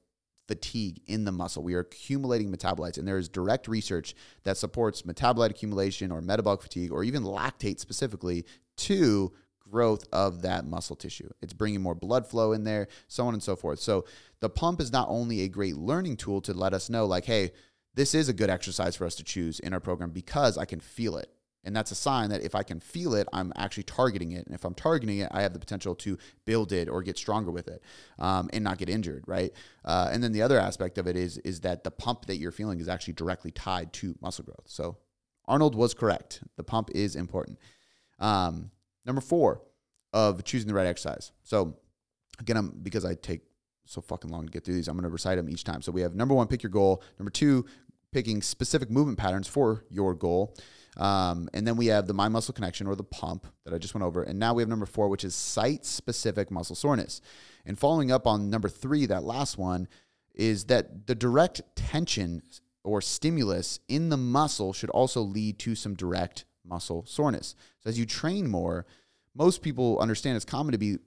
fatigue 0.49 1.01
in 1.07 1.25
the 1.25 1.33
muscle. 1.33 1.63
We 1.63 1.75
are 1.75 1.81
accumulating 1.81 2.53
metabolites, 2.53 2.99
and 2.99 3.07
there 3.07 3.19
is 3.19 3.29
direct 3.29 3.69
research 3.69 4.15
that 4.43 4.57
supports 4.57 5.03
metabolite 5.03 5.51
accumulation 5.51 6.11
or 6.11 6.21
metabolic 6.21 6.63
fatigue 6.63 6.91
or 6.91 7.05
even 7.05 7.23
lactate 7.23 7.79
specifically 7.79 8.45
to 8.79 9.33
growth 9.71 10.05
of 10.13 10.43
that 10.43 10.67
muscle 10.67 10.97
tissue. 10.97 11.31
It's 11.41 11.53
bringing 11.53 11.81
more 11.81 11.95
blood 11.95 12.27
flow 12.27 12.53
in 12.53 12.65
there, 12.65 12.89
so 13.07 13.27
on 13.27 13.35
and 13.35 13.43
so 13.43 13.55
forth. 13.55 13.79
So 13.79 14.05
the 14.41 14.51
pump 14.51 14.81
is 14.81 14.91
not 14.93 15.07
only 15.09 15.43
a 15.43 15.49
great 15.49 15.77
learning 15.77 16.17
tool 16.17 16.41
to 16.43 16.53
let 16.53 16.75
us 16.75 16.91
know, 16.91 17.07
like, 17.07 17.25
hey, 17.25 17.53
this 17.95 18.15
is 18.15 18.29
a 18.29 18.33
good 18.33 18.51
exercise 18.51 18.97
for 18.97 19.05
us 19.05 19.15
to 19.17 19.25
choose 19.25 19.61
in 19.61 19.73
our 19.73 19.81
program 19.81 20.11
because 20.11 20.57
I 20.57 20.65
can 20.65 20.81
feel 20.81 21.17
it. 21.17 21.31
And 21.63 21.77
that's 21.77 21.91
a 21.91 21.95
sign 21.95 22.31
that 22.31 22.43
if 22.43 22.55
I 22.55 22.63
can 22.63 22.81
feel 22.81 23.15
it, 23.15 23.29
I'm 23.33 23.53
actually 23.55 23.83
targeting 23.83 24.33
it. 24.33 24.47
And 24.47 24.55
if 24.55 24.65
I'm 24.65 24.75
targeting 24.75 25.19
it, 25.19 25.29
I 25.31 25.43
have 25.43 25.53
the 25.53 25.59
potential 25.59 25.95
to 25.97 26.17
build 26.47 26.73
it 26.73 26.89
or 26.89 27.03
get 27.03 27.19
stronger 27.19 27.51
with 27.51 27.69
it 27.69 27.83
um, 28.19 28.49
and 28.53 28.65
not 28.65 28.79
get 28.79 28.89
injured, 28.89 29.25
right? 29.27 29.53
Uh, 29.85 30.09
and 30.11 30.25
then 30.25 30.33
the 30.33 30.41
other 30.41 30.59
aspect 30.59 30.97
of 30.97 31.07
it 31.07 31.17
is 31.17 31.37
is 31.39 31.61
that 31.61 31.85
the 31.85 31.91
pump 31.91 32.27
that 32.27 32.37
you're 32.37 32.51
feeling 32.51 32.81
is 32.81 32.89
actually 32.89 33.13
directly 33.13 33.51
tied 33.51 33.93
to 33.95 34.17
muscle 34.23 34.45
growth. 34.45 34.65
So 34.67 34.97
Arnold 35.47 35.75
was 35.75 35.93
correct. 35.93 36.43
The 36.57 36.65
pump 36.65 36.91
is 36.95 37.15
important. 37.15 37.59
Um, 38.19 38.71
number 39.05 39.21
four 39.21 39.63
of 40.15 40.45
choosing 40.45 40.69
the 40.69 40.75
right 40.75 40.87
exercise. 40.87 41.33
So 41.43 41.77
again, 42.39 42.57
I'm 42.57 42.71
because 42.83 43.05
I 43.05 43.15
take 43.15 43.43
so 43.91 44.01
fucking 44.01 44.31
long 44.31 44.47
to 44.47 44.53
get 44.53 44.65
through 44.65 44.75
these. 44.75 44.87
I'm 44.87 44.95
going 44.95 45.03
to 45.03 45.11
recite 45.11 45.37
them 45.37 45.49
each 45.49 45.65
time. 45.65 45.83
So 45.83 45.91
we 45.91 46.01
have 46.03 46.15
number 46.15 46.33
one, 46.35 46.47
pick 46.47 46.63
your 46.63 46.71
goal. 46.71 47.03
Number 47.19 47.31
two, 47.31 47.67
picking 48.13 48.41
specific 48.41 48.89
movement 48.89 49.19
patterns 49.19 49.49
for 49.49 49.85
your 49.91 50.15
goal. 50.15 50.57
Um, 50.97 51.49
and 51.55 51.67
then 51.67 51.77
we 51.77 51.87
have 51.87 52.07
the 52.07 52.15
mind 52.15 52.33
muscle 52.33 52.55
connection 52.55 52.87
or 52.87 52.95
the 52.95 53.05
pump 53.05 53.47
that 53.65 53.75
I 53.75 53.79
just 53.79 53.95
went 53.95 54.05
over. 54.05 54.23
And 54.23 54.39
now 54.39 54.55
we 54.55 54.63
have 54.63 54.69
number 54.69 54.87
four, 54.87 55.09
which 55.09 55.25
is 55.25 55.35
site 55.35 55.85
specific 55.85 56.51
muscle 56.51 56.77
soreness. 56.77 57.21
And 57.67 57.79
following 57.79 58.13
up 58.13 58.27
on 58.27 58.49
number 58.49 58.69
three, 58.69 59.07
that 59.07 59.25
last 59.25 59.59
one, 59.59 59.89
is 60.35 60.65
that 60.67 61.07
the 61.09 61.15
direct 61.15 61.61
tension 61.75 62.43
or 62.85 63.01
stimulus 63.01 63.81
in 63.89 64.09
the 64.09 64.17
muscle 64.17 64.73
should 64.73 64.91
also 64.91 65.21
lead 65.21 65.59
to 65.61 65.75
some 65.75 65.95
direct 65.95 66.45
muscle 66.65 67.05
soreness. 67.07 67.57
So 67.81 67.91
as 67.91 67.99
you 67.99 68.07
train 68.07 68.49
more, 68.49 68.87
most 69.35 69.63
people 69.63 69.99
understand 69.99 70.37
it's 70.37 70.45
common 70.45 70.73
to 70.73 70.79
be 70.79 70.99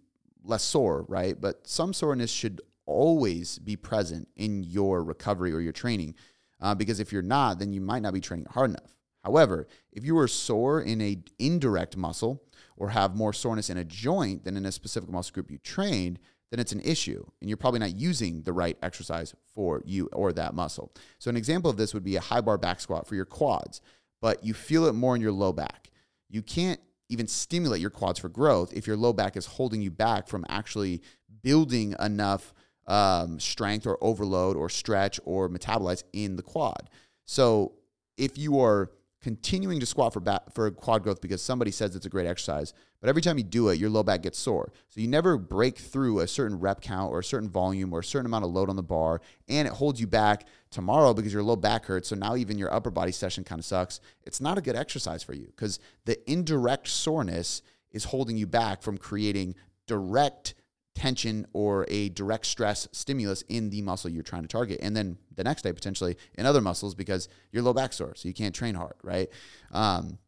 less 0.43 0.63
sore, 0.63 1.05
right? 1.07 1.39
But 1.39 1.65
some 1.65 1.93
soreness 1.93 2.31
should 2.31 2.61
always 2.85 3.59
be 3.59 3.75
present 3.75 4.27
in 4.35 4.63
your 4.63 5.03
recovery 5.03 5.53
or 5.53 5.61
your 5.61 5.73
training. 5.73 6.15
Uh, 6.61 6.73
because 6.73 6.99
if 6.99 7.11
you're 7.11 7.21
not, 7.21 7.59
then 7.59 7.73
you 7.73 7.81
might 7.81 8.01
not 8.01 8.13
be 8.13 8.21
training 8.21 8.45
hard 8.49 8.69
enough. 8.69 8.95
However, 9.23 9.67
if 9.91 10.03
you 10.03 10.17
are 10.17 10.27
sore 10.27 10.81
in 10.81 11.01
a 11.01 11.17
indirect 11.39 11.95
muscle 11.95 12.43
or 12.75 12.89
have 12.89 13.15
more 13.15 13.33
soreness 13.33 13.69
in 13.69 13.77
a 13.77 13.85
joint 13.85 14.43
than 14.43 14.57
in 14.57 14.65
a 14.65 14.71
specific 14.71 15.09
muscle 15.09 15.33
group 15.33 15.49
you 15.49 15.57
trained, 15.59 16.19
then 16.51 16.59
it's 16.59 16.71
an 16.71 16.81
issue 16.81 17.25
and 17.41 17.49
you're 17.49 17.57
probably 17.57 17.79
not 17.79 17.97
using 17.97 18.43
the 18.43 18.53
right 18.53 18.77
exercise 18.83 19.33
for 19.55 19.81
you 19.85 20.09
or 20.13 20.33
that 20.33 20.53
muscle. 20.53 20.93
So 21.19 21.29
an 21.29 21.37
example 21.37 21.71
of 21.71 21.77
this 21.77 21.93
would 21.93 22.03
be 22.03 22.15
a 22.15 22.21
high 22.21 22.41
bar 22.41 22.57
back 22.57 22.79
squat 22.79 23.07
for 23.07 23.15
your 23.15 23.25
quads, 23.25 23.81
but 24.21 24.43
you 24.43 24.53
feel 24.53 24.85
it 24.85 24.93
more 24.93 25.15
in 25.15 25.21
your 25.21 25.31
low 25.31 25.53
back. 25.53 25.89
You 26.29 26.41
can't 26.41 26.79
even 27.09 27.27
stimulate 27.27 27.81
your 27.81 27.89
quads 27.89 28.19
for 28.19 28.29
growth 28.29 28.73
if 28.73 28.87
your 28.87 28.97
low 28.97 29.13
back 29.13 29.37
is 29.37 29.45
holding 29.45 29.81
you 29.81 29.91
back 29.91 30.27
from 30.27 30.45
actually 30.49 31.01
building 31.41 31.95
enough 31.99 32.53
um, 32.87 33.39
strength 33.39 33.85
or 33.85 33.97
overload 34.01 34.55
or 34.55 34.69
stretch 34.69 35.19
or 35.25 35.49
metabolites 35.49 36.03
in 36.13 36.35
the 36.35 36.43
quad. 36.43 36.89
So 37.25 37.73
if 38.17 38.37
you 38.37 38.59
are 38.59 38.91
continuing 39.21 39.79
to 39.79 39.85
squat 39.85 40.11
for 40.11 40.19
back, 40.19 40.53
for 40.53 40.69
quad 40.69 41.01
growth 41.01 41.21
because 41.21 41.41
somebody 41.41 41.71
says 41.71 41.95
it's 41.95 42.05
a 42.05 42.09
great 42.09 42.27
exercise, 42.27 42.73
but 42.99 43.09
every 43.09 43.21
time 43.21 43.37
you 43.37 43.43
do 43.43 43.69
it, 43.69 43.79
your 43.79 43.89
low 43.89 44.03
back 44.03 44.21
gets 44.21 44.37
sore. 44.37 44.71
So 44.89 44.99
you 44.99 45.07
never 45.07 45.37
break 45.37 45.77
through 45.77 46.19
a 46.19 46.27
certain 46.27 46.59
rep 46.59 46.81
count 46.81 47.11
or 47.11 47.19
a 47.19 47.23
certain 47.23 47.49
volume 47.49 47.93
or 47.93 47.99
a 47.99 48.03
certain 48.03 48.25
amount 48.25 48.43
of 48.43 48.51
load 48.51 48.69
on 48.69 48.75
the 48.75 48.83
bar, 48.83 49.21
and 49.47 49.65
it 49.65 49.73
holds 49.73 49.99
you 50.01 50.07
back 50.07 50.45
tomorrow 50.69 51.13
because 51.13 51.33
your 51.33 51.41
low 51.41 51.55
back 51.55 51.85
hurts. 51.85 52.09
So 52.09 52.17
now 52.17 52.35
even 52.35 52.57
your 52.57 52.73
upper 52.73 52.91
body 52.91 53.13
session 53.13 53.45
kind 53.45 53.59
of 53.59 53.65
sucks. 53.65 54.01
It's 54.23 54.41
not 54.41 54.57
a 54.57 54.61
good 54.61 54.75
exercise 54.75 55.23
for 55.23 55.33
you 55.33 55.45
because 55.45 55.79
the 56.03 56.19
indirect 56.29 56.89
soreness 56.89 57.61
is 57.91 58.03
holding 58.05 58.35
you 58.35 58.45
back 58.45 58.81
from 58.81 58.97
creating 58.97 59.55
direct 59.87 60.53
tension 60.95 61.45
or 61.53 61.85
a 61.89 62.09
direct 62.09 62.45
stress 62.45 62.87
stimulus 62.91 63.41
in 63.49 63.69
the 63.69 63.81
muscle 63.81 64.09
you're 64.09 64.23
trying 64.23 64.43
to 64.43 64.47
target. 64.47 64.79
And 64.81 64.95
then 64.95 65.17
the 65.35 65.43
next 65.43 65.63
day, 65.63 65.73
potentially 65.73 66.17
in 66.35 66.45
other 66.45 66.61
muscles 66.61 66.95
because 66.95 67.29
you're 67.51 67.63
low 67.63 67.73
back 67.73 67.93
sore, 67.93 68.13
so 68.15 68.27
you 68.27 68.33
can't 68.33 68.53
train 68.53 68.75
hard, 68.75 68.95
right? 69.03 69.29
Um, 69.71 70.19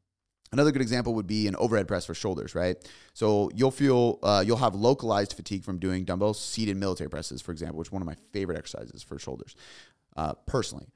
Another 0.51 0.71
good 0.71 0.81
example 0.81 1.15
would 1.15 1.27
be 1.27 1.47
an 1.47 1.55
overhead 1.57 1.85
press 1.85 2.05
for 2.05 2.13
shoulders, 2.13 2.55
right? 2.55 2.77
So 3.13 3.49
you'll 3.53 3.71
feel 3.71 4.19
uh, 4.23 4.41
you'll 4.45 4.55
have 4.55 4.73
localized 4.73 5.33
fatigue 5.33 5.65
from 5.65 5.79
doing 5.79 6.05
dumbbell 6.05 6.33
seated 6.33 6.77
military 6.77 7.09
presses, 7.09 7.41
for 7.41 7.51
example, 7.51 7.79
which 7.79 7.89
is 7.89 7.91
one 7.91 8.01
of 8.01 8.05
my 8.05 8.15
favorite 8.31 8.57
exercises 8.57 9.03
for 9.03 9.19
shoulders, 9.19 9.55
uh, 10.15 10.33
personally. 10.45 10.87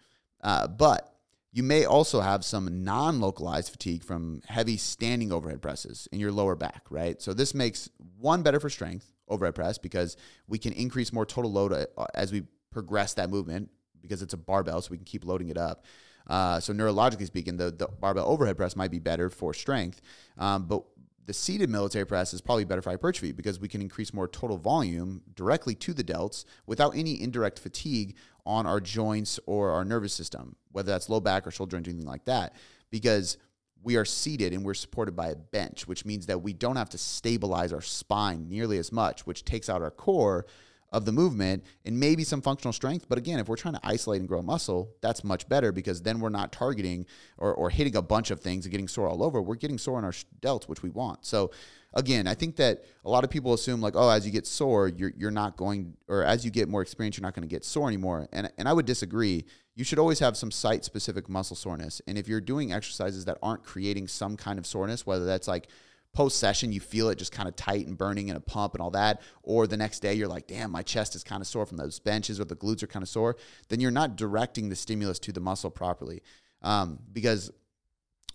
Uh, 0.42 0.68
but 0.68 1.14
you 1.52 1.64
may 1.64 1.84
also 1.84 2.22
have 2.22 2.46
some 2.46 2.86
non-localized 2.86 3.70
fatigue 3.70 4.04
from 4.04 4.42
heavy 4.48 4.78
standing 4.78 5.34
overhead 5.34 5.62
presses 5.62 6.08
in 6.12 6.20
your 6.20 6.32
lower 6.32 6.56
back, 6.56 6.84
right? 6.90 7.22
So 7.22 7.34
this 7.34 7.54
makes 7.54 7.90
one 8.18 8.44
better 8.44 8.62
for 8.62 8.70
strength, 8.70 9.12
overhead 9.30 9.56
press 9.56 9.78
because 9.78 10.18
we 10.48 10.58
can 10.58 10.74
increase 10.74 11.14
more 11.14 11.26
total 11.26 11.52
load 11.52 11.74
uh, 11.74 12.06
as 12.14 12.32
we 12.32 12.44
progress 12.72 13.14
that 13.16 13.30
movement 13.30 13.70
because 14.02 14.22
it's 14.22 14.34
a 14.34 14.38
barbell, 14.38 14.82
so 14.82 14.92
we 14.92 14.98
can 14.98 15.06
keep 15.06 15.26
loading 15.26 15.50
it 15.50 15.58
up. 15.58 15.86
Uh, 16.28 16.60
so 16.60 16.74
neurologically 16.74 17.26
speaking, 17.26 17.58
the, 17.58 17.72
the 17.72 17.88
barbell 17.88 18.26
overhead 18.28 18.56
press 18.56 18.76
might 18.76 18.92
be 18.92 19.00
better 19.00 19.30
for 19.30 19.54
strength, 19.54 20.02
um, 20.38 20.66
but 20.66 20.84
the 21.26 21.34
seated 21.34 21.70
military 21.70 22.06
press 22.06 22.34
is 22.34 22.42
probably 22.42 22.66
better 22.66 22.82
for 22.82 22.90
hypertrophy 22.90 23.32
because 23.32 23.60
we 23.60 23.68
can 23.68 23.82
increase 23.82 24.16
more 24.16 24.28
total 24.28 24.58
volume 24.58 25.22
directly 25.36 25.76
to 25.76 25.94
the 25.94 26.04
delts 26.04 26.44
without 26.66 26.96
any 26.96 27.22
indirect 27.22 27.60
fatigue 27.60 28.16
on 28.48 28.66
our 28.66 28.80
joints 28.80 29.40
or 29.46 29.70
our 29.70 29.86
nervous 29.86 30.12
system, 30.12 30.56
whether 30.72 30.92
that's 30.92 31.08
low 31.08 31.20
back 31.20 31.46
or 31.46 31.52
shoulder 31.52 31.78
joint, 31.78 31.88
anything 31.88 32.08
like 32.08 32.26
that. 32.26 32.56
Because 32.90 33.38
we 33.84 33.96
are 33.96 34.06
seated 34.06 34.54
and 34.54 34.64
we're 34.64 34.74
supported 34.74 35.16
by 35.16 35.30
a 35.30 35.36
bench, 35.36 35.88
which 35.88 36.06
means 36.06 36.26
that 36.26 36.42
we 36.42 36.54
don't 36.54 36.76
have 36.76 36.90
to 36.90 36.98
stabilize 36.98 37.72
our 37.72 37.82
spine 37.82 38.48
nearly 38.50 38.78
as 38.78 38.92
much, 38.92 39.26
which 39.26 39.46
takes 39.46 39.70
out 39.70 39.82
our 39.82 39.92
core 39.92 40.46
of 40.92 41.06
the 41.06 41.12
movement 41.12 41.64
and 41.86 42.00
maybe 42.00 42.24
some 42.24 42.42
functional 42.42 42.74
strength. 42.74 43.06
But 43.08 43.18
again, 43.18 43.40
if 43.40 43.48
we're 43.48 43.56
trying 43.56 43.76
to 43.76 43.80
isolate 43.84 44.20
and 44.20 44.28
grow 44.28 44.42
muscle, 44.42 44.92
that's 45.02 45.24
much 45.24 45.48
better 45.48 45.72
because 45.72 46.02
then 46.02 46.20
we're 46.20 46.30
not 46.30 46.52
targeting 46.52 47.06
or, 47.38 47.54
or 47.54 47.70
hitting 47.70 47.96
a 47.96 48.02
bunch 48.02 48.32
of 48.32 48.40
things 48.40 48.66
and 48.66 48.72
getting 48.72 48.88
sore 48.88 49.08
all 49.08 49.24
over. 49.24 49.42
We're 49.42 49.56
getting 49.56 49.78
sore 49.78 50.00
in 50.00 50.06
our 50.06 50.14
delts, 50.42 50.68
which 50.68 50.82
we 50.82 50.90
want. 50.90 51.26
So 51.26 51.52
again, 51.94 52.28
I 52.28 52.34
think 52.36 52.56
that 52.58 52.84
a 53.04 53.10
lot 53.10 53.24
of 53.24 53.30
people 53.30 53.54
assume 53.54 53.82
like, 53.82 53.96
oh, 53.96 54.10
as 54.10 54.26
you 54.26 54.32
get 54.32 54.46
sore, 54.46 54.88
you're 54.88 55.12
you're 55.18 55.32
not 55.32 55.58
going, 55.58 55.96
or 56.08 56.24
as 56.24 56.46
you 56.46 56.52
get 56.52 56.70
more 56.70 56.82
experience, 56.82 57.18
you're 57.18 57.26
not 57.26 57.34
going 57.34 57.48
to 57.48 57.54
get 57.54 57.66
sore 57.66 57.88
anymore. 57.88 58.28
And 58.32 58.52
and 58.58 58.68
I 58.68 58.74
would 58.74 58.86
disagree. 58.86 59.46
You 59.76 59.86
should 59.86 60.00
always 60.00 60.20
have 60.20 60.36
some 60.36 60.52
site 60.52 60.84
specific 60.84 61.30
muscle 61.30 61.56
soreness. 61.56 62.02
And 62.06 62.18
if 62.18 62.28
you're 62.28 62.42
doing 62.42 62.74
exercises 62.74 63.26
that 63.26 63.38
aren't 63.42 63.64
creating 63.64 64.10
some 64.10 64.36
kind 64.36 64.60
of 64.60 64.66
soreness, 64.66 65.06
whether 65.06 65.26
that's 65.26 65.48
like 65.48 65.70
post 66.14 66.40
session 66.40 66.72
you 66.72 66.80
feel 66.80 67.10
it 67.10 67.18
just 67.18 67.32
kind 67.32 67.48
of 67.48 67.56
tight 67.56 67.86
and 67.86 67.98
burning 67.98 68.30
and 68.30 68.38
a 68.38 68.42
pump 68.42 68.74
and 68.74 68.82
all 68.82 68.90
that 68.90 69.22
or 69.44 69.68
the 69.68 69.78
next 69.78 70.00
day 70.00 70.14
you're 70.14 70.28
like 70.28 70.48
damn 70.48 70.72
my 70.72 70.82
chest 70.82 71.16
is 71.16 71.24
kind 71.24 71.40
of 71.40 71.48
sore 71.48 71.68
from 71.68 71.78
those 71.78 72.00
benches 72.00 72.40
or 72.40 72.46
the 72.46 72.56
glutes 72.56 72.82
are 72.82 72.88
kind 72.88 73.04
of 73.04 73.10
sore 73.10 73.36
then 73.70 73.80
you're 73.80 73.92
not 73.92 74.16
directing 74.16 74.70
the 74.70 74.76
stimulus 74.76 75.20
to 75.20 75.32
the 75.32 75.40
muscle 75.40 75.70
properly 75.70 76.22
um, 76.64 76.98
because 77.14 77.52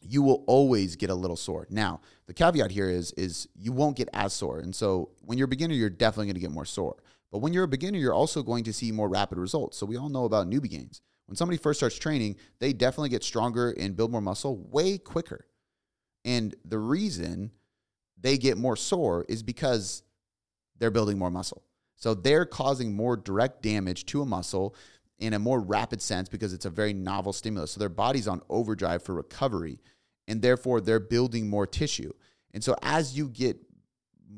you 0.07 0.23
will 0.23 0.45
always 0.47 0.97
get 0.97 1.11
a 1.11 1.14
little 1.14 1.37
sore. 1.37 1.67
Now, 1.71 2.01
the 2.27 2.35
caveat 2.35 2.71
here 2.71 2.88
is 2.88 3.12
is 3.12 3.49
you 3.55 3.73
won't 3.73 3.97
get 3.97 4.09
as 4.12 4.33
sore. 4.33 4.59
And 4.61 4.75
so 4.75 5.11
when 5.23 5.38
you're 5.38 5.47
a 5.47 5.49
beginner, 5.49 5.75
you're 5.75 5.90
definitely 5.90 6.27
going 6.27 6.35
to 6.35 6.40
get 6.40 6.51
more 6.51 6.64
sore. 6.64 6.97
But 7.33 7.38
when 7.38 7.53
you're 7.53 7.64
a 7.64 7.69
beginner, 7.69 7.99
you're 7.99 8.14
also 8.14 8.43
going 8.43 8.64
to 8.64 8.73
see 8.73 8.93
more 8.93 9.09
rapid 9.09 9.38
results. 9.38 9.77
So 9.77 9.87
we 9.87 9.97
all 9.97 10.09
know 10.09 10.25
about 10.25 10.49
newbie 10.49 10.71
gains. 10.71 11.01
When 11.27 11.37
somebody 11.37 11.59
first 11.59 11.81
starts 11.81 11.99
training, 11.99 12.37
they 12.61 12.73
definitely 12.73 13.09
get 13.09 13.25
stronger 13.25 13.71
and 13.73 13.97
build 13.97 14.12
more 14.12 14.21
muscle 14.21 14.59
way 14.71 14.99
quicker. 14.99 15.47
And 16.25 16.55
the 16.64 16.79
reason 16.79 17.51
they 18.21 18.38
get 18.38 18.57
more 18.57 18.77
sore 18.77 19.25
is 19.29 19.43
because 19.43 20.03
they're 20.79 20.90
building 20.90 21.19
more 21.19 21.31
muscle. 21.31 21.62
So 21.97 22.14
they're 22.14 22.45
causing 22.45 22.95
more 22.95 23.17
direct 23.17 23.62
damage 23.62 24.07
to 24.07 24.23
a 24.23 24.27
muscle 24.27 24.75
in 25.19 25.33
a 25.33 25.38
more 25.38 25.61
rapid 25.61 26.03
sense 26.03 26.29
because 26.29 26.53
it's 26.53 26.64
a 26.64 26.71
very 26.71 26.93
novel 26.93 27.33
stimulus. 27.33 27.73
So 27.73 27.81
their 27.81 27.88
body's 27.88 28.29
on 28.29 28.43
overdrive 28.49 29.03
for 29.03 29.14
recovery 29.14 29.81
and 30.29 30.43
therefore 30.43 30.81
they're 30.81 31.01
building 31.01 31.49
more 31.49 31.67
tissue. 31.67 32.13
And 32.53 32.63
so 32.63 32.77
as 32.83 33.17
you 33.17 33.29
get 33.29 33.57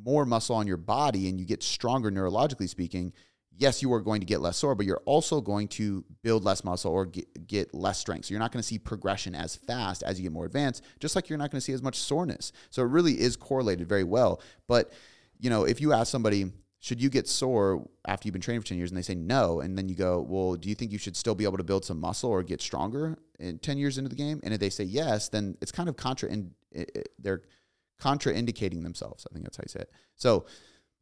more 0.05 0.25
muscle 0.25 0.57
on 0.57 0.67
your 0.67 0.77
body 0.77 1.29
and 1.29 1.39
you 1.39 1.47
get 1.47 1.63
stronger 1.63 2.11
neurologically 2.11 2.69
speaking, 2.69 3.13
yes, 3.59 3.83
you 3.83 3.93
are 3.93 4.01
going 4.01 4.21
to 4.21 4.27
get 4.27 4.41
less 4.41 4.57
sore, 4.57 4.75
but 4.75 4.87
you're 4.87 5.03
also 5.05 5.41
going 5.41 5.69
to 5.69 6.05
build 6.23 6.45
less 6.45 6.65
muscle 6.65 6.93
or 6.93 7.07
get, 7.07 7.47
get 7.47 7.75
less 7.75 7.99
strength. 7.99 8.27
So 8.27 8.33
you're 8.33 8.41
not 8.41 8.53
going 8.53 8.63
to 8.63 8.67
see 8.67 8.79
progression 8.79 9.35
as 9.35 9.57
fast 9.57 10.03
as 10.03 10.19
you 10.19 10.25
get 10.25 10.33
more 10.33 10.45
advanced, 10.45 10.85
just 11.01 11.17
like 11.17 11.29
you're 11.29 11.39
not 11.39 11.51
going 11.51 11.61
to 11.61 11.65
see 11.65 11.73
as 11.73 11.83
much 11.83 11.97
soreness. 11.97 12.53
So 12.71 12.83
it 12.83 12.89
really 12.89 13.19
is 13.21 13.37
correlated 13.37 13.89
very 13.89 14.05
well. 14.05 14.41
But, 14.69 14.93
you 15.39 15.51
know, 15.51 15.65
if 15.65 15.81
you 15.81 15.93
ask 15.93 16.11
somebody, 16.11 16.53
should 16.87 17.03
you 17.03 17.11
get 17.11 17.27
sore 17.27 17.85
after 18.07 18.29
you've 18.29 18.33
been 18.33 18.41
training 18.41 18.61
for 18.61 18.69
10 18.69 18.79
years 18.79 18.93
and 18.93 18.97
they 18.97 19.03
say 19.03 19.17
no 19.17 19.61
and 19.61 19.77
then 19.77 19.89
you 19.89 19.97
go 19.97 20.21
well 20.21 20.55
do 20.55 20.69
you 20.69 20.75
think 20.77 20.93
you 20.93 20.99
should 20.99 21.17
still 21.17 21.35
be 21.35 21.43
able 21.43 21.57
to 21.57 21.65
build 21.65 21.85
some 21.85 21.99
muscle 21.99 22.31
or 22.31 22.45
get 22.45 22.61
stronger 22.61 23.19
in 23.41 23.59
10 23.59 23.77
years 23.77 23.99
into 23.99 24.09
the 24.09 24.15
game 24.15 24.39
and 24.45 24.55
if 24.55 24.61
they 24.61 24.71
say 24.71 24.85
yes 24.85 25.29
then 25.29 25.57
it's 25.61 25.73
kind 25.73 25.89
of 25.89 25.97
contra 25.97 26.31
in, 26.31 26.53
they're 27.19 27.43
contraindicating 28.01 28.85
themselves 28.85 29.27
i 29.29 29.33
think 29.33 29.45
that's 29.45 29.57
how 29.57 29.63
you 29.65 29.69
say 29.69 29.81
it 29.81 29.91
so 30.15 30.47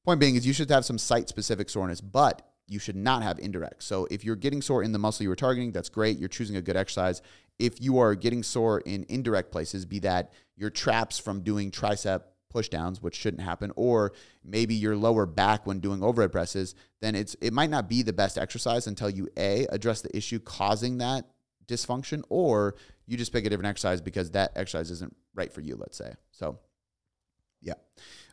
point 0.07 0.19
being 0.19 0.37
is 0.37 0.47
you 0.47 0.55
should 0.55 0.71
have 0.71 0.87
some 0.87 0.97
site 0.97 1.29
specific 1.29 1.69
soreness 1.69 2.01
but 2.01 2.51
you 2.67 2.79
should 2.79 2.97
not 2.97 3.23
have 3.23 3.39
indirect. 3.39 3.83
So 3.83 4.09
if 4.11 4.25
you're 4.25 4.37
getting 4.37 4.63
sore 4.63 4.83
in 4.83 4.93
the 4.93 4.99
muscle 4.99 5.23
you 5.23 5.29
were 5.29 5.37
targeting, 5.37 5.73
that's 5.73 5.89
great. 5.91 6.19
You're 6.19 6.29
choosing 6.31 6.57
a 6.57 6.63
good 6.63 6.77
exercise. 6.77 7.21
If 7.59 7.81
you 7.81 7.99
are 7.99 8.15
getting 8.15 8.43
sore 8.43 8.81
in 8.81 9.05
indirect 9.11 9.53
places, 9.53 9.85
be 9.85 9.99
that 10.01 10.33
your 10.57 10.71
traps 10.71 11.19
from 11.19 11.43
doing 11.43 11.71
tricep 11.71 12.23
push 12.55 12.69
downs, 12.69 13.03
which 13.03 13.17
shouldn't 13.17 13.43
happen, 13.43 13.73
or 13.75 14.13
maybe 14.45 14.75
your 14.75 14.97
lower 14.97 15.27
back 15.27 15.67
when 15.67 15.81
doing 15.81 16.03
overhead 16.03 16.31
presses, 16.33 16.75
then 17.03 17.15
it's 17.17 17.35
it 17.43 17.53
might 17.53 17.69
not 17.69 17.89
be 17.89 18.03
the 18.03 18.13
best 18.13 18.39
exercise 18.39 18.87
until 18.87 19.11
you 19.11 19.29
a 19.37 19.67
address 19.71 20.01
the 20.01 20.17
issue 20.17 20.39
causing 20.39 20.99
that 20.99 21.27
dysfunction, 21.67 22.23
or 22.29 22.77
you 23.07 23.17
just 23.17 23.33
pick 23.33 23.45
a 23.45 23.51
different 23.51 23.69
exercise 23.69 24.01
because 24.01 24.31
that 24.31 24.53
exercise 24.55 24.91
isn't 24.93 25.15
right 25.35 25.53
for 25.53 25.61
you. 25.61 25.77
Let's 25.77 25.99
say 25.99 26.15
so. 26.31 26.61
Yeah. 27.61 27.75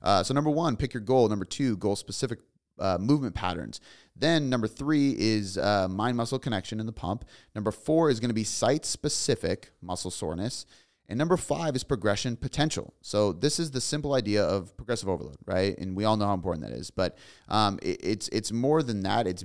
Uh, 0.04 0.22
so 0.24 0.34
number 0.34 0.50
one, 0.52 0.78
pick 0.78 0.94
your 0.94 1.02
goal. 1.02 1.28
Number 1.28 1.46
two, 1.46 1.78
goal 1.78 1.96
specific 1.96 2.40
uh, 2.80 2.98
movement 3.00 3.34
patterns. 3.34 3.80
Then 4.16 4.50
number 4.50 4.68
three 4.68 5.16
is 5.18 5.58
uh, 5.58 5.88
mind 5.88 6.18
muscle 6.18 6.38
connection 6.38 6.80
in 6.80 6.86
the 6.86 6.92
pump. 6.92 7.26
Number 7.56 7.72
four 7.72 8.10
is 8.10 8.20
going 8.20 8.30
to 8.30 8.36
be 8.36 8.44
site 8.44 8.86
specific 8.86 9.72
muscle 9.82 10.12
soreness. 10.12 10.66
And 11.12 11.18
number 11.18 11.36
five 11.36 11.76
is 11.76 11.84
progression 11.84 12.38
potential. 12.38 12.94
So 13.02 13.34
this 13.34 13.60
is 13.60 13.72
the 13.72 13.82
simple 13.82 14.14
idea 14.14 14.46
of 14.46 14.78
progressive 14.78 15.10
overload, 15.10 15.36
right? 15.46 15.78
And 15.78 15.94
we 15.94 16.06
all 16.06 16.16
know 16.16 16.26
how 16.26 16.34
important 16.34 16.66
that 16.66 16.74
is. 16.74 16.90
But 16.90 17.18
um, 17.50 17.80
it, 17.82 18.00
it's 18.02 18.30
it's 18.30 18.54
more 18.54 18.82
than 18.82 19.04
that. 19.04 19.28
It's 19.28 19.44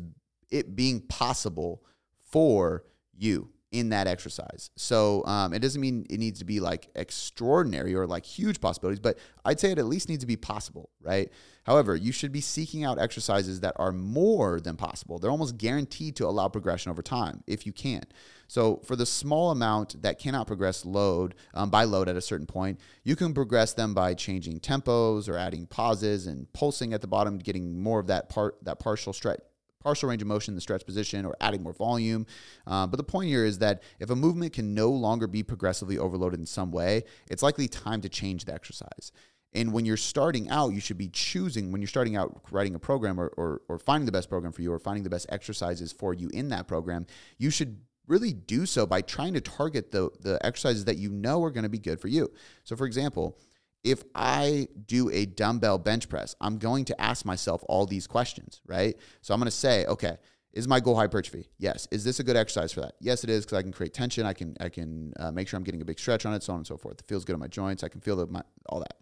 it 0.48 0.76
being 0.76 1.00
possible 1.00 1.82
for 2.22 2.84
you 3.12 3.50
in 3.76 3.90
that 3.90 4.06
exercise. 4.06 4.70
So 4.76 5.22
um, 5.26 5.52
it 5.52 5.58
doesn't 5.58 5.80
mean 5.80 6.06
it 6.08 6.18
needs 6.18 6.38
to 6.38 6.46
be 6.46 6.60
like 6.60 6.88
extraordinary 6.94 7.94
or 7.94 8.06
like 8.06 8.24
huge 8.24 8.58
possibilities, 8.58 9.00
but 9.00 9.18
I'd 9.44 9.60
say 9.60 9.70
it 9.70 9.78
at 9.78 9.84
least 9.84 10.08
needs 10.08 10.22
to 10.22 10.26
be 10.26 10.36
possible, 10.36 10.88
right? 11.02 11.30
However, 11.64 11.94
you 11.94 12.10
should 12.10 12.32
be 12.32 12.40
seeking 12.40 12.84
out 12.84 12.98
exercises 12.98 13.60
that 13.60 13.74
are 13.76 13.92
more 13.92 14.60
than 14.60 14.76
possible. 14.76 15.18
They're 15.18 15.30
almost 15.30 15.58
guaranteed 15.58 16.16
to 16.16 16.26
allow 16.26 16.48
progression 16.48 16.90
over 16.90 17.02
time 17.02 17.42
if 17.46 17.66
you 17.66 17.72
can. 17.72 18.04
So 18.48 18.80
for 18.84 18.96
the 18.96 19.04
small 19.04 19.50
amount 19.50 20.00
that 20.00 20.18
cannot 20.18 20.46
progress 20.46 20.86
load 20.86 21.34
um, 21.52 21.68
by 21.68 21.84
load 21.84 22.08
at 22.08 22.16
a 22.16 22.22
certain 22.22 22.46
point, 22.46 22.80
you 23.04 23.14
can 23.14 23.34
progress 23.34 23.74
them 23.74 23.92
by 23.92 24.14
changing 24.14 24.60
tempos 24.60 25.28
or 25.28 25.36
adding 25.36 25.66
pauses 25.66 26.26
and 26.26 26.50
pulsing 26.54 26.94
at 26.94 27.02
the 27.02 27.08
bottom, 27.08 27.36
getting 27.36 27.78
more 27.78 28.00
of 28.00 28.06
that 28.06 28.30
part 28.30 28.56
that 28.62 28.78
partial 28.78 29.12
stretch 29.12 29.40
partial 29.86 30.08
range 30.08 30.20
of 30.20 30.26
motion 30.26 30.50
in 30.50 30.56
the 30.56 30.60
stretch 30.60 30.84
position 30.84 31.24
or 31.24 31.36
adding 31.40 31.62
more 31.62 31.72
volume. 31.72 32.26
Uh, 32.66 32.88
but 32.88 32.96
the 32.96 33.04
point 33.04 33.28
here 33.28 33.44
is 33.44 33.60
that 33.60 33.84
if 34.00 34.10
a 34.10 34.16
movement 34.16 34.52
can 34.52 34.74
no 34.74 34.90
longer 34.90 35.28
be 35.28 35.44
progressively 35.44 35.96
overloaded 35.96 36.40
in 36.40 36.44
some 36.44 36.72
way, 36.72 37.04
it's 37.30 37.40
likely 37.40 37.68
time 37.68 38.00
to 38.00 38.08
change 38.08 38.46
the 38.46 38.52
exercise. 38.52 39.12
And 39.54 39.72
when 39.72 39.84
you're 39.84 39.96
starting 39.96 40.50
out, 40.50 40.72
you 40.72 40.80
should 40.80 40.98
be 40.98 41.08
choosing, 41.08 41.70
when 41.70 41.80
you're 41.80 41.86
starting 41.86 42.16
out 42.16 42.42
writing 42.50 42.74
a 42.74 42.80
program 42.80 43.20
or, 43.20 43.28
or, 43.36 43.62
or 43.68 43.78
finding 43.78 44.06
the 44.06 44.12
best 44.12 44.28
program 44.28 44.52
for 44.52 44.60
you 44.60 44.72
or 44.72 44.80
finding 44.80 45.04
the 45.04 45.10
best 45.10 45.26
exercises 45.28 45.92
for 45.92 46.12
you 46.12 46.28
in 46.34 46.48
that 46.48 46.66
program, 46.66 47.06
you 47.38 47.50
should 47.50 47.78
really 48.08 48.32
do 48.32 48.66
so 48.66 48.86
by 48.86 49.02
trying 49.02 49.34
to 49.34 49.40
target 49.40 49.92
the, 49.92 50.10
the 50.20 50.44
exercises 50.44 50.84
that 50.86 50.96
you 50.96 51.10
know 51.10 51.44
are 51.44 51.52
going 51.52 51.62
to 51.62 51.68
be 51.68 51.78
good 51.78 52.00
for 52.00 52.08
you. 52.08 52.28
So, 52.64 52.74
for 52.74 52.86
example, 52.86 53.38
if 53.86 54.02
I 54.16 54.66
do 54.86 55.08
a 55.10 55.26
dumbbell 55.26 55.78
bench 55.78 56.08
press, 56.08 56.34
I'm 56.40 56.58
going 56.58 56.84
to 56.86 57.00
ask 57.00 57.24
myself 57.24 57.62
all 57.68 57.86
these 57.86 58.08
questions, 58.08 58.60
right? 58.66 58.96
So 59.22 59.32
I'm 59.32 59.38
going 59.38 59.46
to 59.46 59.56
say, 59.56 59.86
okay, 59.86 60.16
is 60.52 60.66
my 60.66 60.80
goal 60.80 60.96
hypertrophy? 60.96 61.48
Yes. 61.58 61.86
Is 61.92 62.02
this 62.02 62.18
a 62.18 62.24
good 62.24 62.36
exercise 62.36 62.72
for 62.72 62.80
that? 62.80 62.94
Yes, 62.98 63.22
it 63.22 63.30
is 63.30 63.44
because 63.44 63.58
I 63.58 63.62
can 63.62 63.72
create 63.72 63.94
tension. 63.94 64.26
I 64.26 64.32
can 64.32 64.56
I 64.58 64.70
can 64.70 65.12
uh, 65.20 65.30
make 65.30 65.46
sure 65.46 65.56
I'm 65.56 65.62
getting 65.62 65.82
a 65.82 65.84
big 65.84 66.00
stretch 66.00 66.26
on 66.26 66.34
it, 66.34 66.42
so 66.42 66.52
on 66.52 66.58
and 66.58 66.66
so 66.66 66.76
forth. 66.76 66.98
It 66.98 67.06
feels 67.06 67.24
good 67.24 67.34
on 67.34 67.40
my 67.40 67.46
joints. 67.46 67.84
I 67.84 67.88
can 67.88 68.00
feel 68.00 68.16
the, 68.16 68.26
my, 68.26 68.42
all 68.68 68.80
that. 68.80 68.96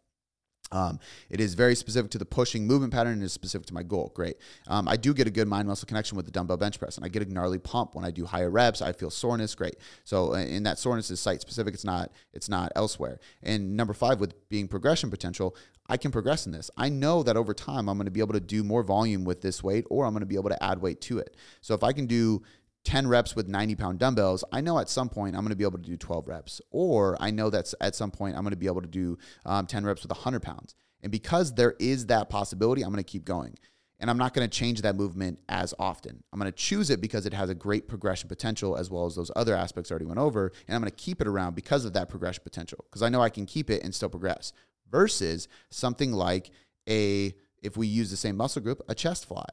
Um, 0.73 0.99
it 1.31 1.41
is 1.41 1.55
very 1.55 1.75
specific 1.75 2.11
to 2.13 2.19
the 2.19 2.25
pushing 2.25 2.67
movement 2.67 2.93
pattern 2.93 3.15
and 3.15 3.23
is 3.23 3.33
specific 3.33 3.67
to 3.69 3.75
my 3.75 3.83
goal. 3.83 4.11
Great. 4.15 4.37
Um, 4.67 4.89
I 4.89 4.97
do 4.97 5.15
get 5.15 5.27
a 5.27 5.31
good 5.31 5.47
mind 5.47 5.69
muscle 5.69 5.87
connection 5.87 6.17
with 6.17 6.27
the 6.27 6.33
dumbbell 6.33 6.57
bench 6.57 6.79
press, 6.79 6.97
and 6.97 7.05
I 7.05 7.09
get 7.09 7.23
a 7.23 7.33
gnarly 7.33 7.59
pump 7.59 7.95
when 7.95 8.05
I 8.05 8.11
do 8.11 8.25
higher 8.25 8.51
reps. 8.51 8.83
I 8.83 8.93
feel 8.93 9.11
soreness. 9.11 9.55
Great. 9.55 9.77
So, 10.05 10.33
in 10.35 10.63
that 10.65 10.79
soreness 10.79 11.11
is 11.11 11.21
site 11.21 11.41
specific. 11.41 11.75
It's 11.75 11.85
not. 11.85 12.11
It's 12.33 12.49
not 12.49 12.73
elsewhere. 12.75 13.21
And 13.43 13.77
number 13.77 13.93
five, 13.93 14.21
with 14.21 14.49
being 14.49 14.67
progression 14.67 15.11
potential, 15.11 15.55
I 15.87 15.97
can 15.97 16.11
progress 16.11 16.47
in 16.47 16.53
this. 16.53 16.71
I 16.77 16.89
know 16.89 17.23
that 17.23 17.37
over 17.37 17.53
time 17.53 17.89
I'm 17.89 17.99
going 17.99 18.07
to 18.07 18.11
be 18.11 18.21
able 18.21 18.33
to 18.33 18.41
do 18.41 18.65
more 18.65 18.83
volume 18.83 19.25
with 19.25 19.43
this 19.43 19.63
weight, 19.63 19.85
or 19.91 20.07
I'm 20.07 20.13
going 20.13 20.21
to 20.21 20.27
be 20.27 20.37
able 20.37 20.49
to 20.49 20.63
add 20.63 20.81
weight 20.81 21.01
to 21.03 21.19
it. 21.19 21.37
So 21.61 21.75
if 21.75 21.85
I 21.85 21.93
can 21.93 22.07
do 22.07 22.43
10 22.85 23.09
reps 23.09 23.35
with 23.35 23.49
90 23.49 23.75
pound 23.77 23.99
dumbbells, 23.99 24.45
I 24.53 24.61
know 24.61 24.79
at 24.79 24.89
some 24.89 25.09
point 25.09 25.35
I'm 25.35 25.43
going 25.43 25.51
to 25.51 25.57
be 25.57 25.65
able 25.65 25.79
to 25.79 25.85
do 25.85 25.97
12 25.97 26.29
reps. 26.29 26.61
Or 26.71 27.17
I 27.21 27.31
know 27.31 27.51
that 27.51 27.73
at 27.81 27.95
some 27.95 28.11
point 28.11 28.37
I'm 28.37 28.43
going 28.43 28.53
to 28.53 28.57
be 28.57 28.67
able 28.67 28.83
to 28.83 28.89
do 28.89 29.19
um, 29.45 29.67
10 29.67 29.85
reps 29.85 30.03
with 30.03 30.11
100 30.11 30.43
pounds. 30.43 30.75
And 31.03 31.11
because 31.11 31.55
there 31.55 31.75
is 31.79 32.07
that 32.07 32.29
possibility, 32.29 32.83
I'm 32.83 32.91
going 32.91 33.03
to 33.03 33.11
keep 33.11 33.25
going. 33.25 33.57
And 34.01 34.11
I'm 34.11 34.19
not 34.19 34.35
going 34.35 34.49
to 34.49 34.59
change 34.59 34.83
that 34.83 34.97
movement 34.97 35.39
as 35.49 35.73
often. 35.79 36.23
I'm 36.33 36.39
going 36.39 36.51
to 36.51 36.57
choose 36.57 36.91
it 36.91 37.01
because 37.01 37.27
it 37.27 37.33
has 37.33 37.49
a 37.49 37.55
great 37.55 37.89
progression 37.89 38.29
potential 38.29 38.77
as 38.77 38.91
well 38.91 39.07
as 39.07 39.15
those 39.15 39.31
other 39.37 39.55
aspects 39.55 39.91
I 39.91 39.95
already 39.95 40.07
went 40.07 40.19
over. 40.19 40.53
And 40.67 40.75
I'm 40.75 40.83
going 40.83 40.91
to 40.91 40.97
keep 40.97 41.21
it 41.21 41.27
around 41.27 41.55
because 41.55 41.85
of 41.85 41.93
that 41.93 42.09
progression 42.09 42.43
potential 42.43 42.85
because 42.91 43.03
I 43.03 43.09
know 43.09 43.23
I 43.23 43.31
can 43.31 43.47
keep 43.47 43.71
it 43.71 43.83
and 43.83 43.95
still 43.95 44.09
progress 44.09 44.53
versus 44.91 45.49
something 45.71 46.13
like 46.13 46.51
a, 46.89 47.35
if 47.63 47.77
we 47.77 47.87
use 47.87 48.11
the 48.11 48.17
same 48.17 48.37
muscle 48.37 48.63
group, 48.63 48.83
a 48.89 48.95
chest 48.95 49.27
fly, 49.27 49.47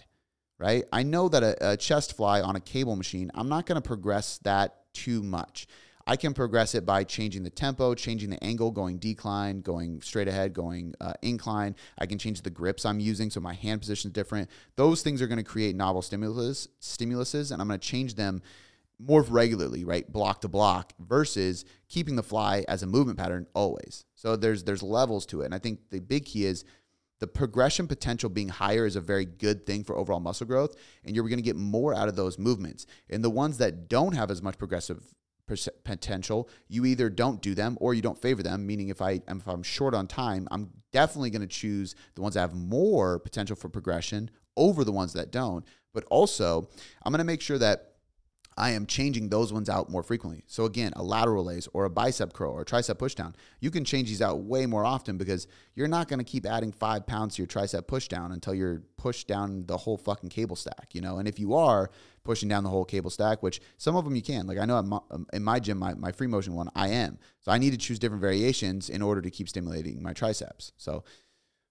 right? 0.61 0.83
I 0.93 1.01
know 1.01 1.27
that 1.27 1.41
a, 1.41 1.71
a 1.71 1.77
chest 1.77 2.15
fly 2.15 2.39
on 2.39 2.55
a 2.55 2.59
cable 2.59 2.95
machine, 2.95 3.31
I'm 3.33 3.49
not 3.49 3.65
going 3.65 3.81
to 3.81 3.87
progress 3.87 4.37
that 4.43 4.93
too 4.93 5.23
much. 5.23 5.67
I 6.05 6.15
can 6.15 6.33
progress 6.33 6.75
it 6.75 6.85
by 6.85 7.03
changing 7.03 7.43
the 7.43 7.49
tempo, 7.49 7.95
changing 7.95 8.29
the 8.29 8.43
angle, 8.43 8.71
going 8.71 8.97
decline, 8.97 9.61
going 9.61 10.01
straight 10.01 10.27
ahead, 10.27 10.53
going 10.53 10.93
uh, 11.01 11.13
incline. 11.21 11.75
I 11.97 12.05
can 12.05 12.17
change 12.17 12.41
the 12.41 12.49
grips 12.49 12.85
I'm 12.85 12.99
using 12.99 13.29
so 13.29 13.39
my 13.39 13.53
hand 13.53 13.81
position 13.81 14.09
is 14.09 14.13
different. 14.13 14.49
Those 14.75 15.01
things 15.01 15.21
are 15.21 15.27
going 15.27 15.37
to 15.37 15.43
create 15.43 15.75
novel 15.75 16.01
stimulus 16.01 16.67
stimuluses, 16.79 17.51
and 17.51 17.61
I'm 17.61 17.67
going 17.67 17.79
to 17.79 17.87
change 17.87 18.15
them 18.15 18.41
more 18.99 19.23
regularly, 19.23 19.83
right, 19.83 20.11
block 20.11 20.41
to 20.41 20.47
block, 20.47 20.93
versus 20.99 21.65
keeping 21.87 22.15
the 22.15 22.23
fly 22.23 22.65
as 22.67 22.83
a 22.83 22.87
movement 22.87 23.17
pattern 23.17 23.47
always. 23.55 24.05
So 24.15 24.35
there's 24.35 24.63
there's 24.63 24.83
levels 24.83 25.25
to 25.27 25.41
it, 25.41 25.45
and 25.45 25.55
I 25.55 25.59
think 25.59 25.89
the 25.89 25.99
big 25.99 26.25
key 26.25 26.45
is 26.45 26.65
the 27.21 27.27
progression 27.27 27.87
potential 27.87 28.29
being 28.29 28.49
higher 28.49 28.85
is 28.85 28.95
a 28.95 29.01
very 29.01 29.25
good 29.25 29.65
thing 29.65 29.83
for 29.83 29.95
overall 29.95 30.19
muscle 30.19 30.47
growth, 30.47 30.75
and 31.05 31.15
you're 31.15 31.27
going 31.29 31.37
to 31.37 31.43
get 31.43 31.55
more 31.55 31.93
out 31.93 32.09
of 32.09 32.15
those 32.15 32.39
movements. 32.39 32.87
And 33.09 33.23
the 33.23 33.29
ones 33.29 33.59
that 33.59 33.87
don't 33.87 34.15
have 34.15 34.31
as 34.31 34.41
much 34.41 34.57
progressive 34.57 35.13
potential, 35.83 36.49
you 36.67 36.83
either 36.85 37.09
don't 37.09 37.39
do 37.41 37.53
them 37.53 37.77
or 37.79 37.93
you 37.93 38.01
don't 38.01 38.19
favor 38.19 38.41
them. 38.41 38.65
Meaning, 38.65 38.89
if 38.89 39.03
I 39.03 39.21
if 39.27 39.47
I'm 39.47 39.61
short 39.61 39.93
on 39.93 40.07
time, 40.07 40.47
I'm 40.49 40.71
definitely 40.91 41.29
going 41.29 41.43
to 41.43 41.47
choose 41.47 41.93
the 42.15 42.21
ones 42.21 42.33
that 42.33 42.41
have 42.41 42.55
more 42.55 43.19
potential 43.19 43.55
for 43.55 43.69
progression 43.69 44.31
over 44.57 44.83
the 44.83 44.91
ones 44.91 45.13
that 45.13 45.31
don't. 45.31 45.63
But 45.93 46.05
also, 46.09 46.69
I'm 47.03 47.11
going 47.11 47.19
to 47.19 47.23
make 47.23 47.41
sure 47.41 47.59
that 47.59 47.90
I 48.61 48.69
am 48.69 48.85
changing 48.85 49.29
those 49.29 49.51
ones 49.51 49.69
out 49.69 49.89
more 49.89 50.03
frequently. 50.03 50.43
So 50.45 50.65
again, 50.65 50.93
a 50.95 51.01
lateral 51.01 51.43
raise 51.43 51.67
or 51.73 51.85
a 51.85 51.89
bicep 51.89 52.31
curl 52.31 52.51
or 52.51 52.61
a 52.61 52.65
tricep 52.65 52.97
pushdown, 52.99 53.33
you 53.59 53.71
can 53.71 53.83
change 53.83 54.07
these 54.09 54.21
out 54.21 54.43
way 54.43 54.67
more 54.67 54.85
often 54.85 55.17
because 55.17 55.47
you're 55.73 55.87
not 55.87 56.07
going 56.07 56.19
to 56.19 56.23
keep 56.23 56.45
adding 56.45 56.71
five 56.71 57.07
pounds 57.07 57.35
to 57.35 57.41
your 57.41 57.47
tricep 57.47 57.87
pushdown 57.87 58.31
until 58.31 58.53
you're 58.53 58.83
pushed 58.97 59.27
down 59.27 59.65
the 59.65 59.77
whole 59.77 59.97
fucking 59.97 60.29
cable 60.29 60.55
stack, 60.55 60.89
you 60.93 61.01
know. 61.01 61.17
And 61.17 61.27
if 61.27 61.39
you 61.39 61.55
are 61.55 61.89
pushing 62.23 62.47
down 62.47 62.63
the 62.63 62.69
whole 62.69 62.85
cable 62.85 63.09
stack, 63.09 63.41
which 63.41 63.61
some 63.79 63.95
of 63.95 64.05
them 64.05 64.15
you 64.15 64.21
can, 64.21 64.45
like 64.45 64.59
I 64.59 64.65
know 64.65 64.79
my, 64.83 64.99
um, 65.09 65.25
in 65.33 65.43
my 65.43 65.59
gym, 65.59 65.79
my, 65.79 65.95
my 65.95 66.11
free 66.11 66.27
motion 66.27 66.53
one, 66.53 66.69
I 66.75 66.89
am. 66.89 67.17
So 67.39 67.51
I 67.51 67.57
need 67.57 67.71
to 67.71 67.77
choose 67.77 67.97
different 67.97 68.21
variations 68.21 68.91
in 68.91 69.01
order 69.01 69.23
to 69.23 69.31
keep 69.31 69.49
stimulating 69.49 70.03
my 70.03 70.13
triceps. 70.13 70.71
So 70.77 71.03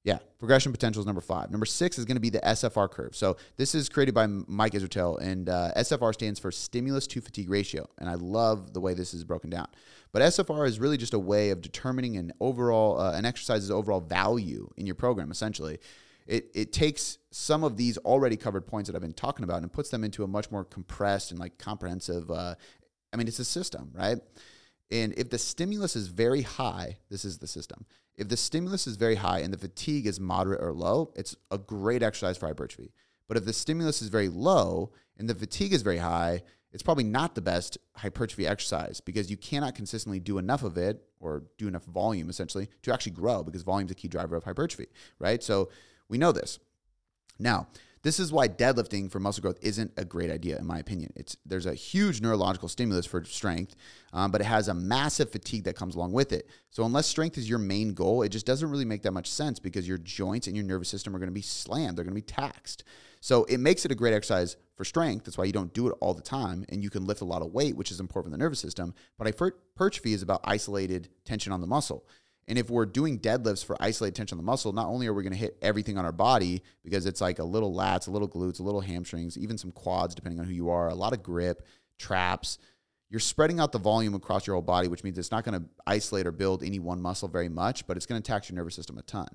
yeah, 0.02 0.18
progression 0.38 0.72
potential 0.72 1.00
is 1.00 1.06
number 1.06 1.20
five. 1.20 1.50
Number 1.50 1.66
six 1.66 1.98
is 1.98 2.06
going 2.06 2.16
to 2.16 2.20
be 2.20 2.30
the 2.30 2.40
SFR 2.40 2.90
curve. 2.90 3.14
So 3.14 3.36
this 3.58 3.74
is 3.74 3.90
created 3.90 4.14
by 4.14 4.26
Mike 4.26 4.72
Israetel, 4.72 5.20
and 5.20 5.48
uh, 5.48 5.72
SFR 5.76 6.14
stands 6.14 6.40
for 6.40 6.50
stimulus 6.50 7.06
to 7.08 7.20
fatigue 7.20 7.50
ratio. 7.50 7.86
And 7.98 8.08
I 8.08 8.14
love 8.14 8.72
the 8.72 8.80
way 8.80 8.94
this 8.94 9.12
is 9.12 9.24
broken 9.24 9.50
down. 9.50 9.68
But 10.12 10.22
SFR 10.22 10.66
is 10.66 10.80
really 10.80 10.96
just 10.96 11.12
a 11.12 11.18
way 11.18 11.50
of 11.50 11.60
determining 11.60 12.16
an 12.16 12.32
overall 12.40 12.98
uh, 12.98 13.12
an 13.12 13.26
exercise's 13.26 13.70
overall 13.70 14.00
value 14.00 14.70
in 14.78 14.86
your 14.86 14.94
program. 14.94 15.30
Essentially, 15.30 15.78
it 16.26 16.50
it 16.54 16.72
takes 16.72 17.18
some 17.30 17.62
of 17.62 17.76
these 17.76 17.98
already 17.98 18.38
covered 18.38 18.66
points 18.66 18.88
that 18.88 18.96
I've 18.96 19.02
been 19.02 19.12
talking 19.12 19.44
about 19.44 19.60
and 19.62 19.70
puts 19.70 19.90
them 19.90 20.02
into 20.02 20.24
a 20.24 20.26
much 20.26 20.50
more 20.50 20.64
compressed 20.64 21.30
and 21.30 21.38
like 21.38 21.58
comprehensive. 21.58 22.30
Uh, 22.30 22.54
I 23.12 23.16
mean, 23.18 23.28
it's 23.28 23.38
a 23.38 23.44
system, 23.44 23.90
right? 23.92 24.18
And 24.90 25.14
if 25.16 25.30
the 25.30 25.38
stimulus 25.38 25.94
is 25.94 26.08
very 26.08 26.42
high, 26.42 26.98
this 27.10 27.24
is 27.24 27.38
the 27.38 27.46
system. 27.46 27.84
If 28.16 28.28
the 28.28 28.36
stimulus 28.36 28.86
is 28.86 28.96
very 28.96 29.14
high 29.14 29.38
and 29.40 29.52
the 29.52 29.58
fatigue 29.58 30.06
is 30.06 30.18
moderate 30.18 30.62
or 30.62 30.72
low, 30.72 31.12
it's 31.16 31.36
a 31.50 31.58
great 31.58 32.02
exercise 32.02 32.36
for 32.36 32.46
hypertrophy. 32.46 32.92
But 33.28 33.36
if 33.36 33.44
the 33.44 33.52
stimulus 33.52 34.02
is 34.02 34.08
very 34.08 34.28
low 34.28 34.90
and 35.16 35.28
the 35.28 35.34
fatigue 35.34 35.72
is 35.72 35.82
very 35.82 35.98
high, 35.98 36.42
it's 36.72 36.82
probably 36.82 37.04
not 37.04 37.34
the 37.34 37.40
best 37.40 37.78
hypertrophy 37.96 38.46
exercise 38.46 39.00
because 39.00 39.30
you 39.30 39.36
cannot 39.36 39.74
consistently 39.74 40.20
do 40.20 40.38
enough 40.38 40.62
of 40.62 40.76
it 40.76 41.02
or 41.20 41.44
do 41.58 41.68
enough 41.68 41.84
volume 41.84 42.28
essentially 42.28 42.68
to 42.82 42.92
actually 42.92 43.12
grow 43.12 43.42
because 43.42 43.62
volume 43.62 43.86
is 43.86 43.92
a 43.92 43.94
key 43.94 44.08
driver 44.08 44.36
of 44.36 44.44
hypertrophy, 44.44 44.86
right? 45.18 45.42
So 45.42 45.70
we 46.08 46.18
know 46.18 46.32
this. 46.32 46.58
Now, 47.38 47.68
This 48.02 48.18
is 48.18 48.32
why 48.32 48.48
deadlifting 48.48 49.10
for 49.10 49.20
muscle 49.20 49.42
growth 49.42 49.58
isn't 49.60 49.92
a 49.98 50.06
great 50.06 50.30
idea, 50.30 50.58
in 50.58 50.64
my 50.64 50.78
opinion. 50.78 51.12
It's 51.16 51.36
there's 51.44 51.66
a 51.66 51.74
huge 51.74 52.22
neurological 52.22 52.68
stimulus 52.68 53.04
for 53.04 53.22
strength, 53.24 53.76
um, 54.14 54.30
but 54.30 54.40
it 54.40 54.44
has 54.44 54.68
a 54.68 54.74
massive 54.74 55.30
fatigue 55.30 55.64
that 55.64 55.76
comes 55.76 55.96
along 55.96 56.12
with 56.12 56.32
it. 56.32 56.48
So 56.70 56.84
unless 56.84 57.06
strength 57.06 57.36
is 57.36 57.48
your 57.48 57.58
main 57.58 57.92
goal, 57.92 58.22
it 58.22 58.30
just 58.30 58.46
doesn't 58.46 58.70
really 58.70 58.86
make 58.86 59.02
that 59.02 59.12
much 59.12 59.30
sense 59.30 59.58
because 59.58 59.86
your 59.86 59.98
joints 59.98 60.46
and 60.46 60.56
your 60.56 60.64
nervous 60.64 60.88
system 60.88 61.14
are 61.14 61.18
going 61.18 61.28
to 61.28 61.34
be 61.34 61.42
slammed. 61.42 61.98
They're 61.98 62.04
going 62.04 62.14
to 62.16 62.22
be 62.22 62.22
taxed. 62.22 62.84
So 63.20 63.44
it 63.44 63.58
makes 63.58 63.84
it 63.84 63.92
a 63.92 63.94
great 63.94 64.14
exercise 64.14 64.56
for 64.76 64.84
strength. 64.84 65.26
That's 65.26 65.36
why 65.36 65.44
you 65.44 65.52
don't 65.52 65.74
do 65.74 65.86
it 65.88 65.94
all 66.00 66.14
the 66.14 66.22
time, 66.22 66.64
and 66.70 66.82
you 66.82 66.88
can 66.88 67.04
lift 67.04 67.20
a 67.20 67.26
lot 67.26 67.42
of 67.42 67.52
weight, 67.52 67.76
which 67.76 67.90
is 67.90 68.00
important 68.00 68.32
for 68.32 68.38
the 68.38 68.42
nervous 68.42 68.60
system. 68.60 68.94
But 69.18 69.26
hypertrophy 69.26 70.14
is 70.14 70.22
about 70.22 70.40
isolated 70.44 71.10
tension 71.26 71.52
on 71.52 71.60
the 71.60 71.66
muscle. 71.66 72.06
And 72.50 72.58
if 72.58 72.68
we're 72.68 72.84
doing 72.84 73.20
deadlifts 73.20 73.64
for 73.64 73.76
isolated 73.78 74.16
tension 74.16 74.36
on 74.36 74.44
the 74.44 74.50
muscle, 74.50 74.72
not 74.72 74.88
only 74.88 75.06
are 75.06 75.14
we 75.14 75.22
going 75.22 75.32
to 75.32 75.38
hit 75.38 75.56
everything 75.62 75.96
on 75.96 76.04
our 76.04 76.10
body 76.10 76.64
because 76.82 77.06
it's 77.06 77.20
like 77.20 77.38
a 77.38 77.44
little 77.44 77.72
lats, 77.72 78.08
a 78.08 78.10
little 78.10 78.28
glutes, 78.28 78.58
a 78.58 78.64
little 78.64 78.80
hamstrings, 78.80 79.38
even 79.38 79.56
some 79.56 79.70
quads, 79.70 80.16
depending 80.16 80.40
on 80.40 80.46
who 80.46 80.52
you 80.52 80.68
are, 80.68 80.88
a 80.88 80.94
lot 80.94 81.12
of 81.12 81.22
grip, 81.22 81.64
traps. 81.96 82.58
You're 83.08 83.20
spreading 83.20 83.60
out 83.60 83.70
the 83.70 83.78
volume 83.78 84.14
across 84.14 84.48
your 84.48 84.56
whole 84.56 84.62
body, 84.62 84.88
which 84.88 85.04
means 85.04 85.16
it's 85.16 85.30
not 85.30 85.44
going 85.44 85.60
to 85.60 85.68
isolate 85.86 86.26
or 86.26 86.32
build 86.32 86.64
any 86.64 86.80
one 86.80 87.00
muscle 87.00 87.28
very 87.28 87.48
much, 87.48 87.86
but 87.86 87.96
it's 87.96 88.04
going 88.04 88.20
to 88.20 88.26
tax 88.26 88.50
your 88.50 88.56
nervous 88.56 88.74
system 88.74 88.98
a 88.98 89.02
ton. 89.02 89.28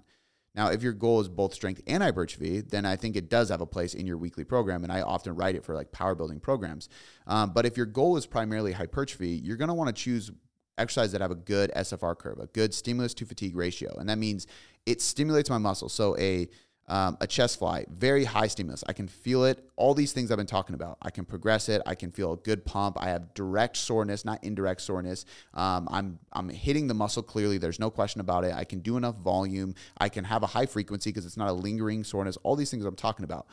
Now, 0.53 0.67
if 0.71 0.83
your 0.83 0.93
goal 0.93 1.21
is 1.21 1.29
both 1.29 1.53
strength 1.53 1.81
and 1.87 2.03
hypertrophy, 2.03 2.59
then 2.59 2.85
I 2.85 2.97
think 2.97 3.15
it 3.15 3.29
does 3.29 3.47
have 3.47 3.61
a 3.61 3.65
place 3.65 3.93
in 3.93 4.05
your 4.05 4.17
weekly 4.17 4.43
program, 4.43 4.83
and 4.83 4.91
I 4.91 5.01
often 5.01 5.35
write 5.35 5.55
it 5.55 5.63
for 5.63 5.73
like 5.73 5.93
power 5.93 6.15
building 6.15 6.41
programs. 6.41 6.89
Um, 7.27 7.51
but 7.51 7.65
if 7.65 7.77
your 7.77 7.85
goal 7.85 8.17
is 8.17 8.25
primarily 8.25 8.73
hypertrophy, 8.73 9.39
you're 9.41 9.57
going 9.57 9.69
to 9.69 9.73
want 9.73 9.87
to 9.87 10.01
choose 10.01 10.31
exercises 10.77 11.11
that 11.13 11.21
have 11.21 11.31
a 11.31 11.35
good 11.35 11.71
SFR 11.75 12.17
curve, 12.17 12.39
a 12.39 12.47
good 12.47 12.73
stimulus 12.73 13.13
to 13.15 13.25
fatigue 13.25 13.55
ratio. 13.55 13.93
And 13.97 14.09
that 14.09 14.17
means 14.17 14.47
it 14.85 15.01
stimulates 15.01 15.49
my 15.49 15.57
muscle. 15.57 15.89
So 15.89 16.17
a 16.17 16.47
um, 16.87 17.17
a 17.19 17.25
chest 17.25 17.57
fly, 17.57 17.85
very 17.89 18.25
high 18.25 18.45
stimulus. 18.47 18.83
I 18.87 18.93
can 18.93 19.07
feel 19.07 19.45
it. 19.45 19.67
All 19.75 19.95
these 19.95 20.13
things 20.13 20.29
I've 20.29 20.37
been 20.37 20.45
talking 20.45 20.75
about. 20.75 20.97
I 21.01 21.09
can 21.09 21.25
progress 21.25 21.67
it. 21.67 21.81
I 21.85 21.95
can 21.95 22.11
feel 22.11 22.33
a 22.33 22.37
good 22.37 22.63
pump. 22.63 22.97
I 22.99 23.09
have 23.09 23.33
direct 23.33 23.77
soreness, 23.77 24.23
not 24.23 24.43
indirect 24.43 24.81
soreness. 24.81 25.25
Um, 25.55 25.87
I'm 25.89 26.19
I'm 26.31 26.49
hitting 26.49 26.87
the 26.87 26.93
muscle 26.93 27.23
clearly. 27.23 27.57
There's 27.57 27.79
no 27.79 27.89
question 27.89 28.21
about 28.21 28.43
it. 28.45 28.53
I 28.53 28.65
can 28.65 28.79
do 28.79 28.97
enough 28.97 29.17
volume. 29.17 29.73
I 29.97 30.09
can 30.09 30.25
have 30.25 30.43
a 30.43 30.47
high 30.47 30.67
frequency 30.67 31.09
because 31.09 31.25
it's 31.25 31.37
not 31.37 31.49
a 31.49 31.53
lingering 31.53 32.03
soreness. 32.03 32.37
All 32.43 32.55
these 32.55 32.69
things 32.69 32.85
I'm 32.85 32.95
talking 32.95 33.23
about. 33.25 33.47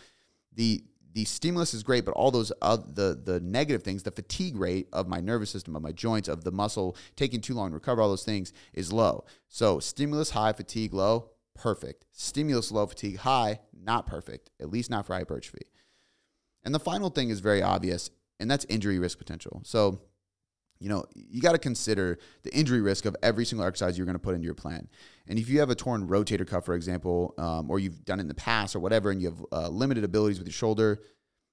The 0.55 0.85
the 1.13 1.25
stimulus 1.25 1.75
is 1.75 1.83
great, 1.83 2.05
but 2.05 2.13
all 2.13 2.31
those 2.31 2.53
uh, 2.63 2.77
the 2.77 3.21
the 3.23 3.41
negative 3.41 3.83
things, 3.83 4.03
the 4.03 4.11
fatigue 4.11 4.57
rate 4.57 4.89
of 4.93 5.09
my 5.09 5.21
nervous 5.21 5.51
system, 5.51 5.77
of 5.77 5.83
my 5.83 5.93
joints, 5.93 6.29
of 6.29 6.45
the 6.45 6.53
muscle 6.53 6.97
taking 7.17 7.41
too 7.41 7.55
long 7.55 7.71
to 7.71 7.75
recover, 7.75 8.01
all 8.01 8.09
those 8.09 8.25
things 8.25 8.53
is 8.73 8.93
low. 8.93 9.25
So 9.49 9.79
stimulus 9.79 10.31
high, 10.31 10.53
fatigue 10.53 10.95
low, 10.95 11.31
perfect. 11.55 12.07
Stimulus 12.13 12.73
low, 12.73 12.87
fatigue 12.87 13.19
high, 13.19 13.61
not 13.73 14.07
perfect. 14.07 14.51
At 14.61 14.71
least 14.71 14.91
not 14.91 15.07
for 15.07 15.15
hypertrophy. 15.15 15.67
And 16.65 16.75
the 16.75 16.81
final 16.81 17.11
thing 17.11 17.31
is 17.31 17.41
very 17.41 17.63
obvious, 17.63 18.11
and 18.39 18.51
that's 18.51 18.65
injury 18.69 18.99
risk 18.99 19.19
potential. 19.19 19.63
So 19.65 20.01
you 20.83 20.89
know, 20.89 21.05
you 21.15 21.41
got 21.41 21.53
to 21.53 21.59
consider 21.59 22.19
the 22.43 22.53
injury 22.53 22.81
risk 22.81 23.05
of 23.05 23.15
every 23.23 23.45
single 23.45 23.65
exercise 23.65 23.97
you're 23.97 24.05
going 24.05 24.17
to 24.17 24.19
put 24.19 24.35
into 24.35 24.45
your 24.45 24.55
plan. 24.55 24.89
And 25.29 25.39
if 25.39 25.49
you 25.49 25.61
have 25.61 25.71
a 25.71 25.77
torn 25.77 26.09
rotator 26.09 26.45
cuff, 26.45 26.65
for 26.65 26.75
example, 26.75 27.35
um, 27.39 27.71
or 27.71 27.79
you've 27.79 28.05
done 28.05 28.19
it 28.19 28.23
in 28.23 28.29
the 28.29 28.35
past 28.35 28.75
or 28.75 28.81
whatever, 28.81 29.13
and 29.13 29.23
you 29.23 29.29
have 29.29 29.45
uh, 29.53 29.69
limited 29.69 30.03
abilities 30.03 30.39
with 30.39 30.49
your 30.49 30.53
shoulder, 30.53 31.01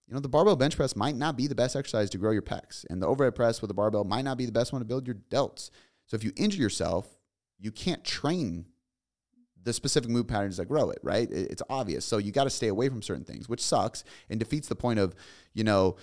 you 0.07 0.15
know, 0.15 0.19
the 0.19 0.27
barbell 0.27 0.55
bench 0.55 0.75
press 0.75 0.95
might 0.95 1.15
not 1.15 1.38
be 1.38 1.45
the 1.45 1.53
best 1.53 1.75
exercise 1.75 2.09
to 2.09 2.17
grow 2.17 2.32
your 2.32 2.41
pecs. 2.41 2.84
And 2.89 2.99
the 2.99 3.05
overhead 3.05 3.36
press 3.36 3.61
with 3.61 3.69
a 3.69 3.75
barbell 3.75 4.03
might 4.03 4.23
not 4.23 4.39
be 4.39 4.47
the 4.47 4.51
best 4.51 4.73
one 4.73 4.82
to 4.82 4.86
build 4.86 5.05
your 5.05 5.17
delts. 5.30 5.69
So 6.07 6.15
if 6.15 6.23
you 6.23 6.32
injure 6.36 6.59
yourself, 6.59 7.07
you 7.59 7.71
can't 7.71 8.03
train 8.03 8.65
the 9.61 9.73
specific 9.73 10.09
move 10.09 10.27
patterns 10.27 10.57
that 10.57 10.65
grow 10.65 10.89
it, 10.89 10.97
right? 11.03 11.30
It's 11.30 11.61
obvious. 11.69 12.03
So 12.03 12.17
you 12.17 12.32
got 12.32 12.45
to 12.45 12.49
stay 12.49 12.69
away 12.69 12.89
from 12.89 13.03
certain 13.03 13.25
things, 13.25 13.47
which 13.47 13.61
sucks 13.61 14.03
and 14.30 14.39
defeats 14.39 14.67
the 14.67 14.75
point 14.75 14.97
of, 14.97 15.13
you 15.53 15.63
know, 15.63 15.97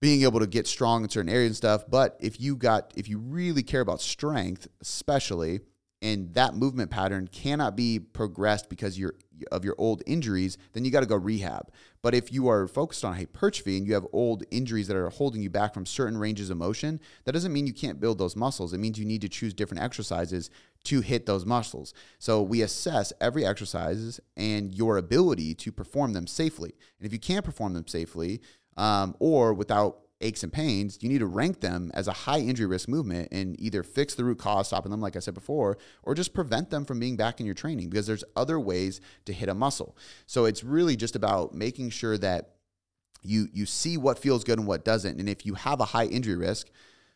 being 0.00 0.22
able 0.22 0.40
to 0.40 0.46
get 0.46 0.66
strong 0.66 1.02
in 1.02 1.08
certain 1.08 1.30
areas 1.30 1.50
and 1.50 1.56
stuff. 1.56 1.84
But 1.88 2.16
if 2.20 2.40
you 2.40 2.56
got, 2.56 2.92
if 2.96 3.08
you 3.08 3.18
really 3.18 3.62
care 3.62 3.80
about 3.80 4.00
strength, 4.00 4.68
especially, 4.80 5.60
and 6.00 6.32
that 6.34 6.54
movement 6.54 6.90
pattern 6.90 7.28
cannot 7.28 7.76
be 7.76 7.98
progressed 7.98 8.68
because 8.68 8.98
you're 8.98 9.14
of 9.52 9.64
your 9.64 9.74
old 9.78 10.02
injuries, 10.06 10.58
then 10.72 10.84
you 10.84 10.90
got 10.90 11.00
to 11.00 11.06
go 11.06 11.16
rehab. 11.16 11.70
But 12.02 12.14
if 12.14 12.32
you 12.32 12.48
are 12.48 12.68
focused 12.68 13.04
on 13.04 13.14
hypertrophy 13.14 13.76
and 13.76 13.86
you 13.86 13.94
have 13.94 14.06
old 14.12 14.44
injuries 14.50 14.88
that 14.88 14.96
are 14.96 15.10
holding 15.10 15.42
you 15.42 15.50
back 15.50 15.74
from 15.74 15.86
certain 15.86 16.18
ranges 16.18 16.50
of 16.50 16.56
motion, 16.56 17.00
that 17.24 17.32
doesn't 17.32 17.52
mean 17.52 17.66
you 17.66 17.72
can't 17.72 18.00
build 18.00 18.18
those 18.18 18.36
muscles. 18.36 18.72
It 18.72 18.78
means 18.78 18.98
you 18.98 19.04
need 19.04 19.20
to 19.22 19.28
choose 19.28 19.54
different 19.54 19.82
exercises 19.82 20.50
to 20.84 21.00
hit 21.00 21.26
those 21.26 21.44
muscles. 21.44 21.92
So 22.18 22.40
we 22.42 22.62
assess 22.62 23.12
every 23.20 23.44
exercises 23.44 24.20
and 24.36 24.74
your 24.74 24.96
ability 24.96 25.54
to 25.56 25.72
perform 25.72 26.12
them 26.12 26.26
safely. 26.26 26.72
And 26.98 27.06
if 27.06 27.12
you 27.12 27.18
can't 27.18 27.44
perform 27.44 27.74
them 27.74 27.86
safely, 27.86 28.40
um, 28.78 29.14
or 29.18 29.52
without 29.52 29.98
aches 30.20 30.42
and 30.42 30.52
pains, 30.52 30.98
you 31.00 31.08
need 31.08 31.18
to 31.18 31.26
rank 31.26 31.60
them 31.60 31.90
as 31.94 32.08
a 32.08 32.12
high 32.12 32.38
injury 32.38 32.66
risk 32.66 32.88
movement 32.88 33.28
and 33.30 33.60
either 33.60 33.82
fix 33.82 34.14
the 34.14 34.24
root 34.24 34.38
cause, 34.38 34.68
stopping 34.68 34.90
them, 34.90 35.00
like 35.00 35.16
I 35.16 35.20
said 35.20 35.34
before, 35.34 35.78
or 36.02 36.14
just 36.14 36.34
prevent 36.34 36.70
them 36.70 36.84
from 36.84 36.98
being 36.98 37.16
back 37.16 37.40
in 37.40 37.46
your 37.46 37.54
training 37.54 37.90
because 37.90 38.06
there's 38.06 38.24
other 38.34 38.58
ways 38.58 39.00
to 39.26 39.32
hit 39.32 39.48
a 39.48 39.54
muscle. 39.54 39.96
So 40.26 40.44
it's 40.44 40.64
really 40.64 40.96
just 40.96 41.14
about 41.14 41.54
making 41.54 41.90
sure 41.90 42.18
that 42.18 42.54
you 43.22 43.48
you 43.52 43.66
see 43.66 43.96
what 43.96 44.18
feels 44.18 44.44
good 44.44 44.58
and 44.58 44.66
what 44.66 44.84
doesn't. 44.84 45.18
And 45.18 45.28
if 45.28 45.44
you 45.44 45.54
have 45.54 45.80
a 45.80 45.86
high 45.86 46.06
injury 46.06 46.36
risk, 46.36 46.68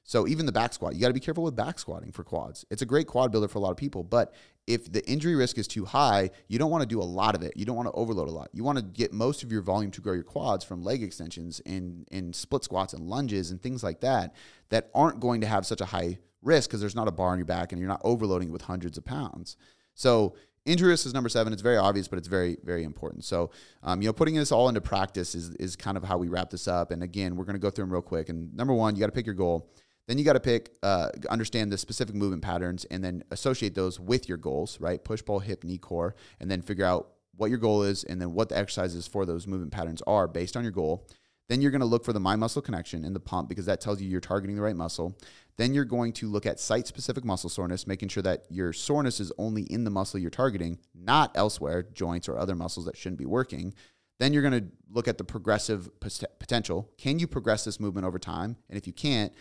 so 0.04 0.26
even 0.26 0.46
the 0.46 0.52
back 0.52 0.72
squat, 0.72 0.94
you 0.94 1.00
got 1.00 1.08
to 1.08 1.14
be 1.14 1.20
careful 1.20 1.44
with 1.44 1.54
back 1.54 1.78
squatting 1.78 2.12
for 2.12 2.24
quads. 2.24 2.64
It's 2.70 2.82
a 2.82 2.86
great 2.86 3.06
quad 3.06 3.30
builder 3.30 3.48
for 3.48 3.58
a 3.58 3.60
lot 3.60 3.70
of 3.70 3.76
people, 3.76 4.02
but 4.02 4.34
if 4.66 4.90
the 4.92 5.04
injury 5.08 5.34
risk 5.34 5.58
is 5.58 5.66
too 5.66 5.84
high, 5.84 6.30
you 6.48 6.58
don't 6.58 6.70
want 6.70 6.82
to 6.82 6.88
do 6.88 7.00
a 7.00 7.04
lot 7.04 7.34
of 7.34 7.42
it. 7.42 7.52
You 7.56 7.64
don't 7.64 7.76
want 7.76 7.88
to 7.88 7.92
overload 7.92 8.28
a 8.28 8.32
lot. 8.32 8.48
You 8.52 8.64
want 8.64 8.78
to 8.78 8.84
get 8.84 9.12
most 9.12 9.42
of 9.42 9.50
your 9.50 9.62
volume 9.62 9.90
to 9.92 10.00
grow 10.00 10.12
your 10.12 10.22
quads 10.22 10.64
from 10.64 10.82
leg 10.82 11.02
extensions 11.02 11.60
and, 11.66 12.06
and 12.12 12.34
split 12.34 12.64
squats 12.64 12.92
and 12.92 13.08
lunges 13.08 13.50
and 13.50 13.60
things 13.60 13.82
like 13.82 14.00
that 14.00 14.34
that 14.70 14.90
aren't 14.94 15.20
going 15.20 15.40
to 15.40 15.46
have 15.46 15.66
such 15.66 15.80
a 15.80 15.86
high 15.86 16.18
risk 16.42 16.70
because 16.70 16.80
there's 16.80 16.96
not 16.96 17.08
a 17.08 17.12
bar 17.12 17.30
on 17.30 17.38
your 17.38 17.46
back 17.46 17.72
and 17.72 17.80
you're 17.80 17.88
not 17.88 18.00
overloading 18.04 18.48
it 18.48 18.52
with 18.52 18.62
hundreds 18.62 18.98
of 18.98 19.04
pounds. 19.04 19.56
So 19.94 20.34
injury 20.64 20.90
risk 20.90 21.06
is 21.06 21.14
number 21.14 21.28
seven. 21.28 21.52
It's 21.52 21.62
very 21.62 21.76
obvious, 21.76 22.08
but 22.08 22.18
it's 22.18 22.28
very, 22.28 22.56
very 22.64 22.84
important. 22.84 23.24
So, 23.24 23.50
um, 23.82 24.00
you 24.00 24.08
know, 24.08 24.12
putting 24.12 24.34
this 24.34 24.52
all 24.52 24.68
into 24.68 24.80
practice 24.80 25.34
is, 25.34 25.50
is 25.56 25.76
kind 25.76 25.96
of 25.96 26.04
how 26.04 26.18
we 26.18 26.28
wrap 26.28 26.50
this 26.50 26.68
up. 26.68 26.90
And 26.90 27.02
again, 27.02 27.36
we're 27.36 27.44
going 27.44 27.54
to 27.54 27.60
go 27.60 27.70
through 27.70 27.84
them 27.84 27.92
real 27.92 28.02
quick. 28.02 28.28
And 28.28 28.54
number 28.54 28.74
one, 28.74 28.94
you 28.94 29.00
got 29.00 29.06
to 29.06 29.12
pick 29.12 29.26
your 29.26 29.34
goal. 29.34 29.68
Then 30.12 30.18
you 30.18 30.26
got 30.26 30.34
to 30.34 30.40
pick, 30.40 30.72
uh, 30.82 31.08
understand 31.30 31.72
the 31.72 31.78
specific 31.78 32.14
movement 32.14 32.42
patterns 32.42 32.84
and 32.90 33.02
then 33.02 33.24
associate 33.30 33.74
those 33.74 33.98
with 33.98 34.28
your 34.28 34.36
goals, 34.36 34.78
right? 34.78 35.02
Push, 35.02 35.24
pull, 35.24 35.38
hip, 35.38 35.64
knee, 35.64 35.78
core, 35.78 36.14
and 36.38 36.50
then 36.50 36.60
figure 36.60 36.84
out 36.84 37.12
what 37.34 37.48
your 37.48 37.58
goal 37.58 37.82
is 37.82 38.04
and 38.04 38.20
then 38.20 38.34
what 38.34 38.50
the 38.50 38.58
exercises 38.58 39.08
for 39.08 39.24
those 39.24 39.46
movement 39.46 39.72
patterns 39.72 40.02
are 40.06 40.28
based 40.28 40.54
on 40.54 40.64
your 40.64 40.70
goal. 40.70 41.08
Then 41.48 41.62
you're 41.62 41.70
going 41.70 41.80
to 41.80 41.86
look 41.86 42.04
for 42.04 42.12
the 42.12 42.20
mind 42.20 42.40
muscle 42.40 42.60
connection 42.60 43.06
in 43.06 43.14
the 43.14 43.20
pump 43.20 43.48
because 43.48 43.64
that 43.64 43.80
tells 43.80 44.02
you 44.02 44.08
you're 44.10 44.20
targeting 44.20 44.54
the 44.54 44.60
right 44.60 44.76
muscle. 44.76 45.16
Then 45.56 45.72
you're 45.72 45.86
going 45.86 46.12
to 46.12 46.28
look 46.28 46.44
at 46.44 46.60
site 46.60 46.86
specific 46.86 47.24
muscle 47.24 47.48
soreness, 47.48 47.86
making 47.86 48.10
sure 48.10 48.22
that 48.22 48.44
your 48.50 48.74
soreness 48.74 49.18
is 49.18 49.32
only 49.38 49.62
in 49.62 49.84
the 49.84 49.90
muscle 49.90 50.20
you're 50.20 50.28
targeting, 50.28 50.78
not 50.94 51.30
elsewhere, 51.34 51.84
joints 51.84 52.28
or 52.28 52.36
other 52.36 52.54
muscles 52.54 52.84
that 52.84 52.98
shouldn't 52.98 53.18
be 53.18 53.24
working. 53.24 53.72
Then 54.20 54.34
you're 54.34 54.42
going 54.42 54.60
to 54.60 54.66
look 54.90 55.08
at 55.08 55.16
the 55.16 55.24
progressive 55.24 55.88
potential. 56.00 56.90
Can 56.98 57.18
you 57.18 57.26
progress 57.26 57.64
this 57.64 57.80
movement 57.80 58.06
over 58.06 58.18
time? 58.18 58.58
And 58.68 58.76
if 58.76 58.86
you 58.86 58.92
can't, 58.92 59.32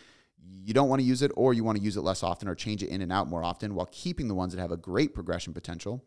you 0.63 0.73
don't 0.73 0.89
want 0.89 1.01
to 1.01 1.05
use 1.05 1.21
it 1.21 1.31
or 1.35 1.53
you 1.53 1.63
want 1.63 1.77
to 1.77 1.83
use 1.83 1.97
it 1.97 2.01
less 2.01 2.23
often 2.23 2.47
or 2.47 2.55
change 2.55 2.83
it 2.83 2.89
in 2.89 3.01
and 3.01 3.11
out 3.11 3.27
more 3.27 3.43
often 3.43 3.75
while 3.75 3.89
keeping 3.91 4.27
the 4.27 4.35
ones 4.35 4.53
that 4.53 4.61
have 4.61 4.71
a 4.71 4.77
great 4.77 5.13
progression 5.13 5.53
potential. 5.53 6.03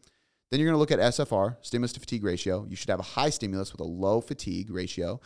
Then 0.51 0.61
you're 0.61 0.68
going 0.68 0.76
to 0.76 0.78
look 0.78 0.93
at 0.93 1.01
SFR, 1.01 1.57
stimulus 1.62 1.93
to 1.95 2.01
fatigue 2.01 2.22
ratio. 2.22 2.66
You 2.68 2.76
should 2.76 2.91
have 2.91 3.01
a 3.01 3.05
high 3.05 3.30
stimulus 3.30 3.72
with 3.72 3.80
a 3.80 3.85
low 3.85 4.20
fatigue 4.20 4.70
ratio. 4.70 5.20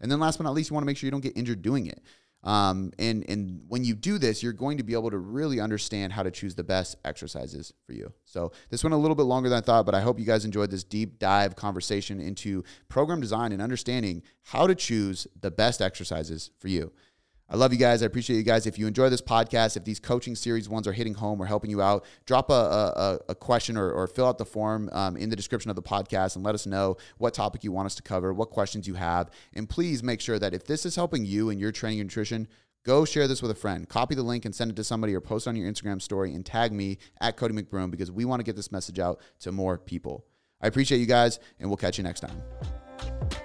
And 0.00 0.10
then 0.10 0.18
last 0.18 0.38
but 0.38 0.44
not 0.44 0.54
least, 0.54 0.70
you 0.70 0.74
want 0.74 0.82
to 0.82 0.86
make 0.86 0.96
sure 0.96 1.06
you 1.06 1.12
don't 1.12 1.20
get 1.20 1.36
injured 1.36 1.62
doing 1.62 1.86
it. 1.86 2.02
Um, 2.44 2.92
and, 2.98 3.24
and 3.28 3.62
when 3.68 3.84
you 3.84 3.94
do 3.94 4.18
this, 4.18 4.42
you're 4.42 4.52
going 4.52 4.78
to 4.78 4.82
be 4.82 4.94
able 4.94 5.10
to 5.10 5.18
really 5.18 5.60
understand 5.60 6.12
how 6.12 6.24
to 6.24 6.30
choose 6.30 6.56
the 6.56 6.64
best 6.64 6.96
exercises 7.04 7.72
for 7.86 7.92
you. 7.92 8.12
So 8.24 8.50
this 8.68 8.82
went 8.82 8.94
a 8.94 8.96
little 8.96 9.14
bit 9.14 9.22
longer 9.24 9.48
than 9.48 9.58
I 9.58 9.60
thought, 9.60 9.86
but 9.86 9.94
I 9.94 10.00
hope 10.00 10.18
you 10.18 10.24
guys 10.24 10.44
enjoyed 10.44 10.70
this 10.70 10.82
deep 10.82 11.20
dive 11.20 11.54
conversation 11.54 12.20
into 12.20 12.64
program 12.88 13.20
design 13.20 13.52
and 13.52 13.62
understanding 13.62 14.22
how 14.42 14.66
to 14.66 14.74
choose 14.74 15.28
the 15.40 15.52
best 15.52 15.80
exercises 15.80 16.50
for 16.58 16.66
you. 16.66 16.92
I 17.52 17.56
love 17.56 17.70
you 17.70 17.78
guys. 17.78 18.02
I 18.02 18.06
appreciate 18.06 18.38
you 18.38 18.44
guys. 18.44 18.66
If 18.66 18.78
you 18.78 18.86
enjoy 18.86 19.10
this 19.10 19.20
podcast, 19.20 19.76
if 19.76 19.84
these 19.84 20.00
coaching 20.00 20.34
series 20.34 20.70
ones 20.70 20.88
are 20.88 20.92
hitting 20.94 21.12
home 21.12 21.40
or 21.40 21.44
helping 21.44 21.68
you 21.68 21.82
out, 21.82 22.06
drop 22.24 22.48
a, 22.48 22.54
a, 22.54 23.18
a 23.28 23.34
question 23.34 23.76
or, 23.76 23.92
or, 23.92 24.06
fill 24.06 24.26
out 24.26 24.38
the 24.38 24.46
form 24.46 24.88
um, 24.92 25.18
in 25.18 25.28
the 25.28 25.36
description 25.36 25.68
of 25.68 25.76
the 25.76 25.82
podcast 25.82 26.34
and 26.34 26.44
let 26.46 26.54
us 26.54 26.64
know 26.66 26.96
what 27.18 27.34
topic 27.34 27.62
you 27.62 27.70
want 27.70 27.84
us 27.84 27.94
to 27.96 28.02
cover, 28.02 28.32
what 28.32 28.48
questions 28.48 28.88
you 28.88 28.94
have. 28.94 29.28
And 29.52 29.68
please 29.68 30.02
make 30.02 30.22
sure 30.22 30.38
that 30.38 30.54
if 30.54 30.64
this 30.64 30.86
is 30.86 30.96
helping 30.96 31.26
you 31.26 31.50
in 31.50 31.58
your 31.58 31.72
training 31.72 32.00
and 32.00 32.08
nutrition, 32.08 32.48
go 32.84 33.04
share 33.04 33.28
this 33.28 33.42
with 33.42 33.50
a 33.50 33.54
friend. 33.54 33.86
Copy 33.86 34.14
the 34.14 34.22
link 34.22 34.46
and 34.46 34.54
send 34.54 34.70
it 34.70 34.76
to 34.76 34.84
somebody 34.84 35.14
or 35.14 35.20
post 35.20 35.46
on 35.46 35.54
your 35.54 35.70
Instagram 35.70 36.00
story 36.00 36.34
and 36.34 36.46
tag 36.46 36.72
me 36.72 36.96
at 37.20 37.36
Cody 37.36 37.52
McBroom 37.52 37.90
because 37.90 38.10
we 38.10 38.24
want 38.24 38.40
to 38.40 38.44
get 38.44 38.56
this 38.56 38.72
message 38.72 38.98
out 38.98 39.20
to 39.40 39.52
more 39.52 39.76
people. 39.76 40.24
I 40.62 40.68
appreciate 40.68 41.00
you 41.00 41.06
guys, 41.06 41.38
and 41.60 41.68
we'll 41.68 41.76
catch 41.76 41.98
you 41.98 42.04
next 42.04 42.20
time. 42.20 43.42